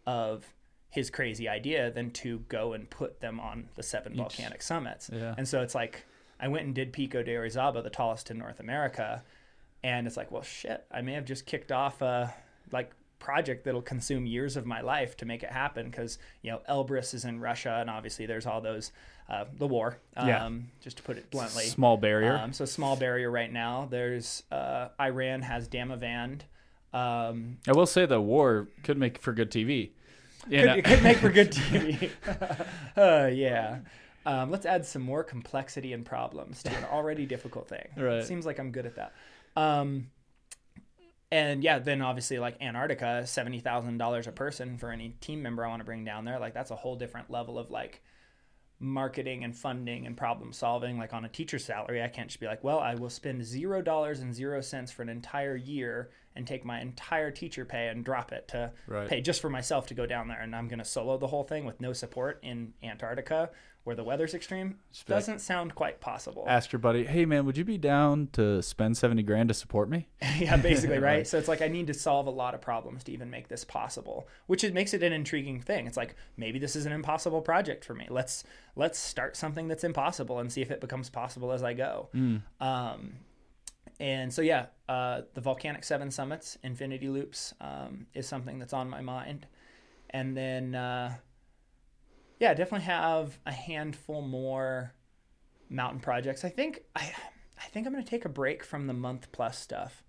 [0.05, 0.53] of
[0.93, 5.33] his crazy idea than to go and put them on the seven volcanic summits Yeah.
[5.37, 6.05] and so it's like
[6.39, 9.23] i went and did pico de orizaba the tallest in north america
[9.83, 12.33] and it's like well shit i may have just kicked off a
[12.71, 16.59] like project that'll consume years of my life to make it happen because you know
[16.69, 18.91] elbrus is in russia and obviously there's all those
[19.29, 20.49] uh, the war um, Yeah.
[20.81, 22.35] just to put it bluntly Small barrier.
[22.37, 23.87] um, so small barrier right now.
[23.89, 26.41] There's uh, Iran has Damavand.
[26.91, 29.91] Um, I will say the war could make for good TV.
[30.47, 30.75] You could, know?
[30.75, 32.09] it could make for good TV.
[32.97, 33.79] uh, yeah.
[34.25, 37.87] Um, let's add some more complexity and problems to an already difficult thing.
[37.97, 38.23] Right.
[38.23, 39.13] Seems like I'm good at that.
[39.55, 40.07] Um,
[41.31, 45.65] and yeah, then obviously like Antarctica, seventy thousand dollars a person for any team member
[45.65, 46.39] I want to bring down there.
[46.39, 48.01] Like that's a whole different level of like
[48.79, 50.97] marketing and funding and problem solving.
[50.97, 53.81] Like on a teacher's salary, I can't just be like, well, I will spend zero
[53.81, 58.03] dollars and zero cents for an entire year and take my entire teacher pay and
[58.03, 59.07] drop it to Right.
[59.07, 61.43] pay just for myself to go down there, and I'm going to solo the whole
[61.43, 63.49] thing with no support in Antarctica
[63.83, 64.79] where the weather's extreme.
[65.07, 66.45] Doesn't sound quite possible.
[66.47, 69.89] Ask your buddy, hey man, would you be down to spend seventy grand to support
[69.89, 70.07] me?
[70.39, 71.03] yeah, basically, right?
[71.17, 71.27] Right.
[71.27, 73.65] So it's like I need to solve a lot of problems to even make this
[73.65, 75.85] possible, which it makes it an intriguing thing.
[75.85, 78.07] It's like maybe this is an impossible project for me.
[78.09, 78.45] Let's
[78.77, 82.07] let's start something that's impossible and see if it becomes possible as I go.
[82.61, 83.15] Um,
[83.99, 88.89] and so yeah, uh, the volcanic seven summits, infinity loops, um, is something that's on
[88.89, 89.47] my mind,
[90.09, 91.15] and then uh,
[92.39, 94.93] yeah, definitely have a handful more
[95.69, 96.43] mountain projects.
[96.43, 97.11] I think I
[97.57, 100.03] I think I'm gonna take a break from the month plus stuff.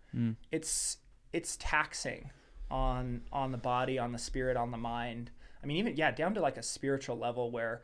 [0.50, 0.98] It's
[1.32, 2.30] it's taxing
[2.70, 5.30] on on the body, on the spirit, on the mind.
[5.62, 7.82] I mean, even yeah, down to like a spiritual level where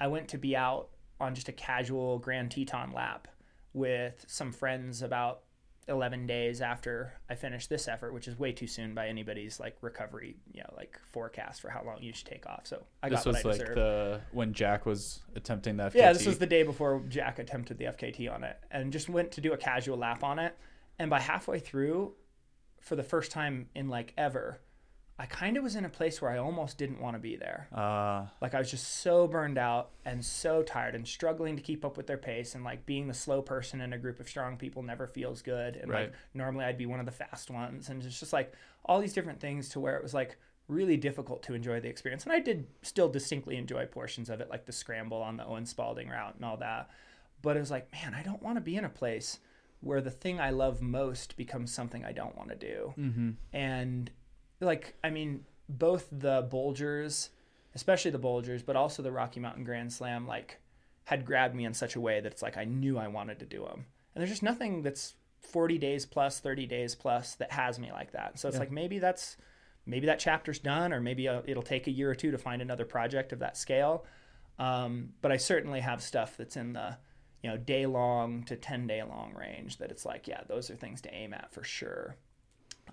[0.00, 0.88] I went to be out
[1.20, 3.28] on just a casual Grand Teton lap
[3.76, 5.42] with some friends about
[5.86, 9.76] 11 days after I finished this effort, which is way too soon by anybody's like
[9.82, 12.62] recovery, you know, like forecast for how long you should take off.
[12.64, 13.78] So I this got was what I like deserved.
[13.78, 15.94] the when Jack was attempting that.
[15.94, 19.30] Yeah, this was the day before Jack attempted the FKT on it and just went
[19.32, 20.56] to do a casual lap on it.
[20.98, 22.14] And by halfway through,
[22.80, 24.58] for the first time in like ever,
[25.18, 27.68] I kind of was in a place where I almost didn't want to be there.
[27.72, 31.84] Uh, Like I was just so burned out and so tired and struggling to keep
[31.86, 34.58] up with their pace and like being the slow person in a group of strong
[34.58, 35.76] people never feels good.
[35.76, 36.08] And Right.
[36.10, 38.52] like normally I'd be one of the fast ones and it's just like
[38.84, 40.36] all these different things to where it was like
[40.68, 42.24] really difficult to enjoy the experience.
[42.24, 45.64] And I did still distinctly enjoy portions of it, like the scramble on the Owen
[45.64, 46.90] Spalding route and all that.
[47.40, 49.38] But it was like, man, I don't want to be in a place
[49.80, 52.94] where the thing I love most becomes something I don't want to do.
[52.98, 53.30] Mm-hmm.
[53.52, 54.10] And
[54.60, 57.30] like, I mean, both the Bulgers,
[57.74, 60.58] especially the Bulgers, but also the Rocky Mountain Grand Slam, like,
[61.04, 63.46] had grabbed me in such a way that it's like I knew I wanted to
[63.46, 63.86] do them.
[64.14, 68.10] and there's just nothing that's 40 days plus 30 days plus that has me like
[68.12, 68.60] that so it's Yeah.
[68.60, 69.36] like maybe that's
[69.84, 72.60] maybe that chapter's done or maybe uh, it'll take a year or two to find
[72.60, 74.04] another project of that scale
[74.58, 76.96] um, but i certainly have stuff that's in the
[77.44, 80.74] you know day long to 10 day long range that it's like yeah those are
[80.74, 82.16] things to aim at for sure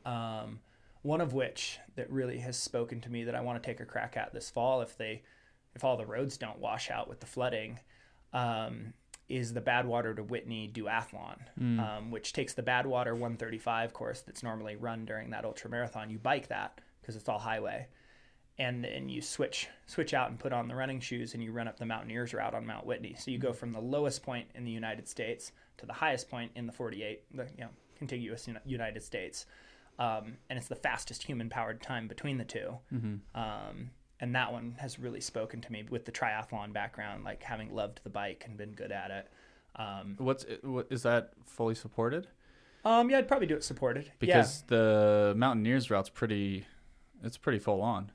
[0.05, 0.59] um,
[1.03, 3.85] one of which that really has spoken to me that I want to take a
[3.85, 5.21] crack at this fall if they
[5.75, 7.79] if all the roads don't wash out with the flooding
[8.31, 8.93] um,
[9.29, 11.39] is the Badwater to Whitney duathlon,
[11.79, 16.09] um, which takes the Badwater 135 course that's normally run during that ultra marathon.
[16.09, 17.87] You bike that because it's all highway,
[18.57, 21.67] and and you switch switch out and put on the running shoes and you run
[21.67, 23.15] up the Mountaineers route on Mount Whitney.
[23.17, 26.51] So you go from the lowest point in the United States to the highest point
[26.55, 29.45] in the 48, the you know contiguous United States,
[29.99, 32.77] um, and it's the fastest human powered time between the 2
[33.35, 37.73] Um, and that one has really spoken to me with the triathlon background, like having
[37.73, 39.27] loved the bike and been good at it.
[39.75, 42.27] Um, What's what is that fully supported?
[42.85, 44.11] um, yeah, I'd probably do it supported.
[44.19, 46.65] Because the Mountaineers route's pretty,
[47.23, 48.11] it's pretty full on,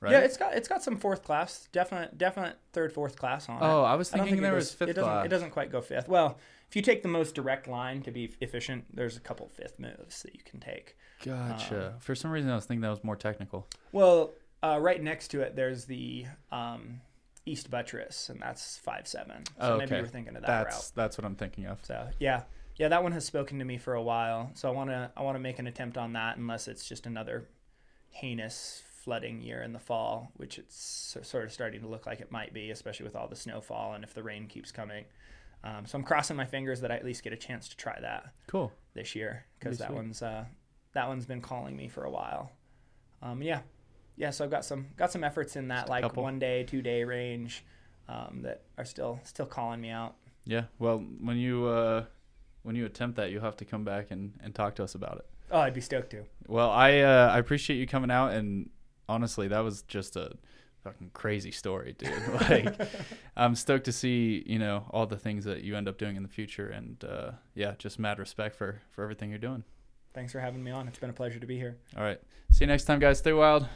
[0.00, 0.12] right?
[0.12, 3.56] yeah, yeah, it's got it's got some fourth class, definite definite third fourth class on
[3.56, 3.62] it.
[3.62, 5.24] Oh, I was I don't thinking think there was fifth it doesn't, class.
[5.24, 6.08] It doesn't quite go fifth.
[6.08, 6.38] Well,
[6.68, 10.22] if you take the most direct line to be efficient, there's a couple fifth moves
[10.22, 10.96] that you can take.
[11.24, 11.92] Gotcha.
[11.94, 13.66] Um, For some reason, I was thinking that was more technical.
[13.92, 14.32] Well,
[14.62, 17.00] uh, right next to it, there's the um,
[17.46, 19.44] East Buttress, and that's five seven.
[19.46, 19.96] So Oh, maybe okay.
[19.96, 20.92] you were thinking of that That's route.
[20.94, 21.78] that's what I'm thinking of.
[21.84, 22.42] So yeah,
[22.76, 24.50] yeah, that one has spoken to me for a while.
[24.54, 27.06] So I want to I want to make an attempt on that, unless it's just
[27.06, 27.48] another
[28.10, 32.30] heinous flooding year in the fall, which it's sort of starting to look like it
[32.30, 35.04] might be, especially with all the snowfall and if the rain keeps coming.
[35.64, 37.98] Um, so I'm crossing my fingers that I at least get a chance to try
[38.00, 38.72] that Cool.
[38.94, 39.96] this year because that sweet.
[39.96, 40.44] one's uh,
[40.92, 42.52] that one's been calling me for a while.
[43.22, 43.60] Um, yeah,
[44.16, 44.30] yeah.
[44.30, 46.22] So I've got some got some efforts in that like couple.
[46.22, 47.64] one day, two day range
[48.08, 50.14] um, that are still still calling me out.
[50.44, 50.64] Yeah.
[50.78, 52.04] Well, when you uh,
[52.62, 55.16] when you attempt that, you'll have to come back and, and talk to us about
[55.18, 55.26] it.
[55.50, 56.24] Oh, I'd be stoked to.
[56.46, 58.70] Well, I uh, I appreciate you coming out, and
[59.08, 60.32] honestly, that was just a
[60.88, 62.12] fucking crazy story, dude.
[62.48, 62.74] like,
[63.36, 66.22] I'm stoked to see you know all the things that you end up doing in
[66.22, 69.64] the future, and uh, yeah, just mad respect for for everything you're doing.
[70.14, 70.88] Thanks for having me on.
[70.88, 71.76] It's been a pleasure to be here.
[71.96, 72.20] All right,
[72.50, 73.18] see you next time, guys.
[73.18, 73.66] Stay wild.